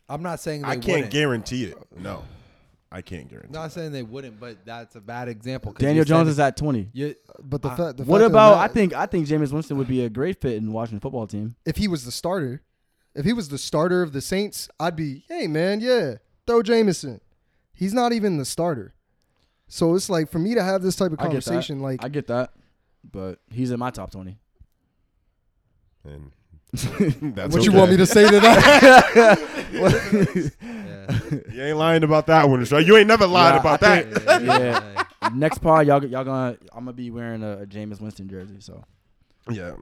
I'm 0.08 0.22
not 0.22 0.40
saying 0.40 0.62
they 0.62 0.68
I 0.68 0.76
can't 0.76 0.86
wouldn't. 0.86 1.10
guarantee 1.12 1.64
it. 1.64 1.76
No, 1.98 2.22
I 2.92 3.02
can't 3.02 3.28
guarantee. 3.28 3.48
It. 3.50 3.52
Not 3.52 3.72
saying 3.72 3.92
they 3.92 4.02
wouldn't, 4.04 4.38
but 4.38 4.64
that's 4.64 4.94
a 4.96 5.00
bad 5.00 5.28
example. 5.28 5.72
Daniel 5.72 6.04
Jones 6.04 6.28
is 6.28 6.38
at 6.38 6.56
twenty. 6.56 6.88
You, 6.92 7.14
But 7.42 7.62
the, 7.62 7.70
I- 7.70 7.76
fa- 7.76 7.94
the 7.96 8.04
What 8.04 8.18
fact 8.20 8.26
of 8.26 8.32
the 8.32 8.38
about? 8.38 8.58
I 8.58 8.68
think 8.68 8.94
I 8.94 9.06
think 9.06 9.26
Jameis 9.26 9.52
Winston 9.52 9.76
would 9.78 9.88
be 9.88 10.04
a 10.04 10.08
great 10.08 10.40
fit 10.40 10.54
in 10.56 10.72
Washington 10.72 11.00
football 11.00 11.26
team. 11.26 11.56
if 11.64 11.76
he 11.76 11.88
was 11.88 12.04
the 12.04 12.12
starter, 12.12 12.62
if 13.14 13.24
he 13.24 13.32
was 13.32 13.48
the 13.48 13.58
starter 13.58 14.02
of 14.02 14.12
the 14.12 14.20
Saints, 14.20 14.68
I'd 14.78 14.96
be, 14.96 15.24
hey 15.28 15.46
man, 15.46 15.80
yeah, 15.80 16.16
throw 16.46 16.62
Jameson. 16.62 17.20
He's 17.72 17.92
not 17.92 18.12
even 18.12 18.38
the 18.38 18.44
starter. 18.44 18.94
So 19.68 19.94
it's 19.94 20.08
like 20.08 20.30
for 20.30 20.38
me 20.38 20.54
to 20.54 20.62
have 20.62 20.82
this 20.82 20.96
type 20.96 21.12
of 21.12 21.20
I 21.20 21.24
get 21.24 21.32
that. 21.44 21.44
conversation, 21.44 21.80
like 21.80 22.04
I 22.04 22.08
get 22.08 22.26
that, 22.28 22.52
but 23.10 23.38
he's 23.50 23.70
in 23.70 23.78
my 23.80 23.90
top 23.90 24.10
twenty. 24.10 24.38
And 26.04 26.30
that's 27.34 27.54
what 27.54 27.64
you 27.64 27.70
okay. 27.70 27.78
want 27.78 27.90
me 27.90 27.96
to 27.96 28.06
say 28.06 28.28
to 28.28 28.40
that? 28.40 29.38
yeah. 29.72 31.42
You 31.52 31.62
ain't 31.62 31.78
lying 31.78 32.02
about 32.04 32.26
that 32.26 32.48
one, 32.48 32.60
Rashad. 32.60 32.86
You 32.86 32.96
ain't 32.96 33.08
never 33.08 33.26
lied 33.26 33.54
Yeah, 33.54 33.60
about 33.60 33.82
I 33.82 34.02
that. 34.02 34.22
think- 34.22 34.46
yeah. 34.46 35.04
Next 35.34 35.58
part, 35.58 35.86
y'all 35.86 36.04
y'all 36.04 36.24
gonna 36.24 36.56
I'm 36.72 36.84
gonna 36.84 36.92
be 36.92 37.10
wearing 37.10 37.42
a, 37.42 37.62
a 37.62 37.66
Jameis 37.66 38.00
Winston 38.00 38.28
jersey. 38.28 38.56
So 38.60 38.84
Yeah. 39.50 39.72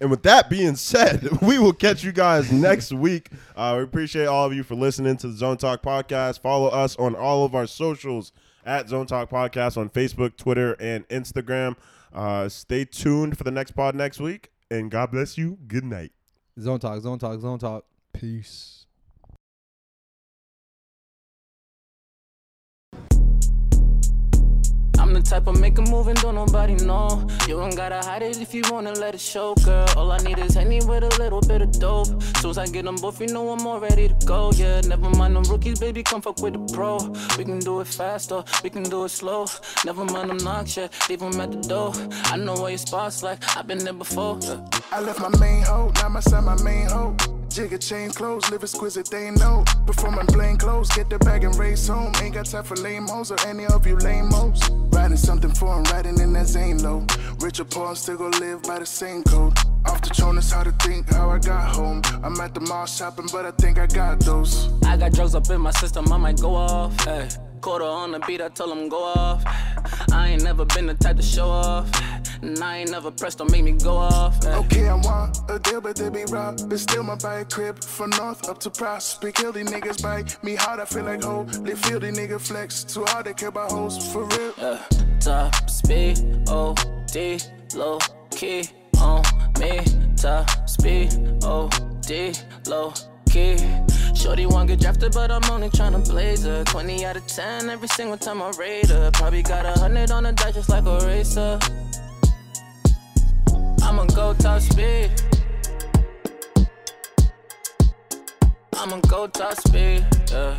and 0.00 0.10
with 0.10 0.22
that 0.24 0.50
being 0.50 0.76
said, 0.76 1.26
we 1.40 1.58
will 1.58 1.72
catch 1.72 2.04
you 2.04 2.12
guys 2.12 2.52
next 2.52 2.92
week. 2.92 3.30
Uh, 3.56 3.74
we 3.78 3.84
appreciate 3.84 4.26
all 4.26 4.46
of 4.46 4.52
you 4.52 4.62
for 4.62 4.74
listening 4.74 5.16
to 5.18 5.28
the 5.28 5.34
Zone 5.36 5.56
Talk 5.56 5.82
podcast. 5.82 6.40
Follow 6.40 6.68
us 6.68 6.96
on 6.96 7.14
all 7.14 7.44
of 7.44 7.54
our 7.54 7.66
socials 7.66 8.32
at 8.64 8.88
Zone 8.88 9.06
Talk 9.06 9.30
Podcast 9.30 9.76
on 9.76 9.90
Facebook, 9.90 10.36
Twitter, 10.36 10.72
and 10.80 11.06
Instagram. 11.08 11.76
Uh, 12.12 12.48
stay 12.48 12.84
tuned 12.84 13.36
for 13.36 13.44
the 13.44 13.50
next 13.50 13.72
pod 13.72 13.94
next 13.94 14.20
week. 14.20 14.50
And 14.70 14.90
God 14.90 15.10
bless 15.10 15.36
you. 15.36 15.58
Good 15.66 15.84
night. 15.84 16.12
Zone 16.58 16.78
talk, 16.78 17.00
zone 17.00 17.18
talk, 17.18 17.40
zone 17.40 17.58
talk. 17.58 17.84
Peace. 18.12 18.73
The 25.14 25.22
type 25.22 25.46
of 25.46 25.60
make 25.60 25.78
a 25.78 25.82
move 25.82 26.08
and 26.08 26.20
don't 26.20 26.34
nobody 26.34 26.74
know. 26.74 27.26
You 27.48 27.62
ain't 27.62 27.76
gotta 27.76 28.00
hide 28.06 28.22
it 28.22 28.40
if 28.40 28.52
you 28.52 28.62
wanna 28.70 28.92
let 28.92 29.14
it 29.14 29.20
show, 29.20 29.54
girl. 29.64 29.86
All 29.96 30.10
I 30.12 30.18
need 30.18 30.38
is 30.38 30.54
Henny 30.54 30.80
with 30.84 31.04
a 31.04 31.18
little 31.18 31.40
bit 31.40 31.62
of 31.62 31.72
dope. 31.72 32.08
Soon 32.38 32.50
as 32.50 32.58
I 32.58 32.66
get 32.66 32.84
them 32.84 32.96
both, 32.96 33.20
you 33.20 33.28
know 33.28 33.48
I'm 33.50 33.66
all 33.66 33.80
ready 33.80 34.08
to 34.08 34.26
go. 34.26 34.50
Yeah, 34.54 34.80
never 34.82 35.08
mind 35.10 35.36
them 35.36 35.44
rookies, 35.44 35.78
baby, 35.78 36.02
come 36.02 36.20
fuck 36.20 36.40
with 36.40 36.54
the 36.54 36.74
pro. 36.74 36.98
We 37.38 37.44
can 37.44 37.58
do 37.58 37.80
it 37.80 37.86
faster, 37.86 38.44
we 38.62 38.70
can 38.70 38.82
do 38.82 39.04
it 39.04 39.10
slow. 39.10 39.46
Never 39.84 40.04
mind 40.04 40.30
them 40.30 40.38
knocks, 40.38 40.76
yeah, 40.76 40.88
leave 41.08 41.20
them 41.20 41.40
at 41.40 41.50
the 41.52 41.60
door. 41.68 41.92
I 42.24 42.36
know 42.36 42.54
where 42.54 42.70
your 42.70 42.78
spots 42.78 43.22
like, 43.22 43.38
I've 43.56 43.66
been 43.66 43.78
there 43.78 43.92
before. 43.92 44.38
Yeah. 44.42 44.60
I 44.92 45.00
left 45.00 45.20
my 45.20 45.30
main 45.38 45.62
hoe, 45.62 45.92
now 45.96 46.08
my 46.08 46.20
son 46.20 46.44
my 46.44 46.60
main 46.62 46.88
hoe. 46.88 47.33
Jigger 47.54 47.78
chain 47.78 48.10
clothes, 48.10 48.50
live 48.50 48.64
exquisite, 48.64 49.08
they 49.08 49.30
know. 49.30 49.62
Performing 49.86 50.26
plain 50.26 50.56
clothes, 50.56 50.90
get 50.90 51.08
the 51.08 51.20
bag 51.20 51.44
and 51.44 51.56
race 51.56 51.86
home. 51.86 52.12
Ain't 52.20 52.34
got 52.34 52.46
time 52.46 52.64
for 52.64 52.74
lame 52.74 53.06
hoes 53.06 53.30
or 53.30 53.36
any 53.46 53.64
of 53.66 53.86
you 53.86 53.94
lame 53.94 54.28
hoes. 54.32 54.60
Riding 54.90 55.16
something 55.16 55.52
foreign, 55.54 55.84
riding 55.84 56.18
in 56.18 56.32
that 56.32 56.48
Zane 56.48 56.82
low. 56.82 57.06
Rich 57.38 57.60
or 57.60 57.64
poor, 57.64 57.86
I'm 57.86 57.94
still 57.94 58.16
gon' 58.16 58.32
live 58.40 58.64
by 58.64 58.80
the 58.80 58.86
same 58.86 59.22
code. 59.22 59.56
Off 59.86 60.02
the 60.02 60.08
tone 60.08 60.36
is 60.36 60.50
how 60.50 60.64
to 60.64 60.72
think, 60.82 61.08
how 61.12 61.30
I 61.30 61.38
got 61.38 61.76
home. 61.76 62.02
I'm 62.24 62.40
at 62.40 62.54
the 62.54 62.60
mall 62.60 62.86
shopping, 62.86 63.28
but 63.30 63.46
I 63.46 63.52
think 63.52 63.78
I 63.78 63.86
got 63.86 64.18
those. 64.18 64.68
I 64.84 64.96
got 64.96 65.12
drugs 65.12 65.36
up 65.36 65.48
in 65.48 65.60
my 65.60 65.70
system, 65.70 66.12
I 66.12 66.16
might 66.16 66.40
go 66.40 66.56
off. 66.56 67.04
Hey, 67.04 67.28
quarter 67.64 67.86
on 67.86 68.12
the 68.12 68.18
beat, 68.26 68.42
I 68.42 68.50
tell 68.50 68.68
them 68.68 68.90
go 68.90 69.02
off. 69.04 69.42
I 70.12 70.28
ain't 70.28 70.42
never 70.42 70.66
been 70.66 70.86
the 70.86 70.92
type 70.92 71.16
to 71.16 71.22
show 71.22 71.48
off. 71.48 71.88
And 72.42 72.62
I 72.62 72.76
ain't 72.80 72.90
never 72.90 73.10
pressed, 73.10 73.38
don't 73.38 73.50
make 73.50 73.64
me 73.64 73.72
go 73.72 73.96
off. 73.96 74.44
Hey. 74.44 74.54
Okay, 74.56 74.86
I 74.86 74.96
want 74.96 75.38
a 75.48 75.58
deal, 75.58 75.80
but 75.80 75.96
they 75.96 76.10
be 76.10 76.24
robbed. 76.28 76.68
But 76.68 76.78
still, 76.78 77.02
my 77.02 77.14
bike 77.14 77.48
crib 77.48 77.82
from 77.82 78.10
north 78.10 78.46
up 78.50 78.60
to 78.60 78.70
prospect. 78.70 79.38
Kill 79.38 79.52
these 79.52 79.70
niggas 79.70 80.02
bite 80.02 80.36
me 80.44 80.56
hard, 80.56 80.78
I 80.78 80.84
feel 80.84 81.04
like. 81.04 81.22
They 81.64 81.74
feel 81.74 82.00
the 82.00 82.12
nigga 82.12 82.38
flex 82.38 82.84
too 82.84 83.06
hard, 83.06 83.24
they 83.24 83.32
care 83.32 83.48
about 83.48 83.72
hoes 83.72 84.12
for 84.12 84.24
real. 84.24 84.52
Yeah, 84.58 84.86
top 85.18 85.70
speed, 85.70 86.18
OD, 86.46 87.16
low 87.74 87.98
key 88.30 88.68
on 89.00 89.22
me. 89.58 89.80
Top 90.16 90.68
speed, 90.68 91.08
OD, 91.42 92.38
low 92.66 92.92
key. 93.34 93.56
Shorty 94.14 94.46
wanna 94.46 94.68
get 94.68 94.80
drafted, 94.80 95.12
but 95.12 95.30
I'm 95.32 95.42
only 95.50 95.68
tryna 95.68 96.08
blaze 96.08 96.44
her. 96.44 96.62
20 96.64 97.04
out 97.04 97.16
of 97.16 97.26
10 97.26 97.68
every 97.68 97.88
single 97.88 98.16
time 98.16 98.40
I 98.40 98.50
rate 98.50 98.88
her. 98.90 99.10
Probably 99.12 99.42
got 99.42 99.66
a 99.66 99.76
hundred 99.80 100.12
on 100.12 100.22
the 100.22 100.32
dice 100.32 100.54
just 100.54 100.68
like 100.68 100.86
a 100.86 100.98
racer. 101.04 101.58
I'ma 103.82 104.04
go 104.18 104.34
top 104.34 104.60
speed. 104.62 105.10
I'ma 108.76 109.00
go 109.08 109.26
top 109.26 109.54
speed. 109.54 110.06
Yeah. 110.30 110.56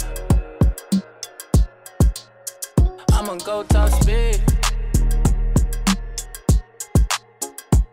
I'ma 3.13 3.35
go 3.35 3.63
top 3.63 3.89
speed. 4.01 4.41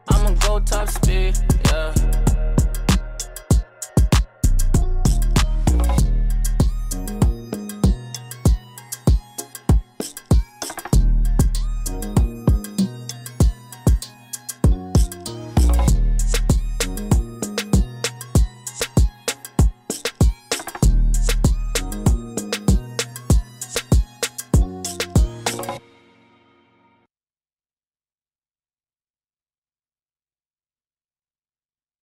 I'ma 0.09 0.31
go 0.47 0.59
top 0.59 0.89
speed. 0.89 1.39
Yeah. 1.67 2.32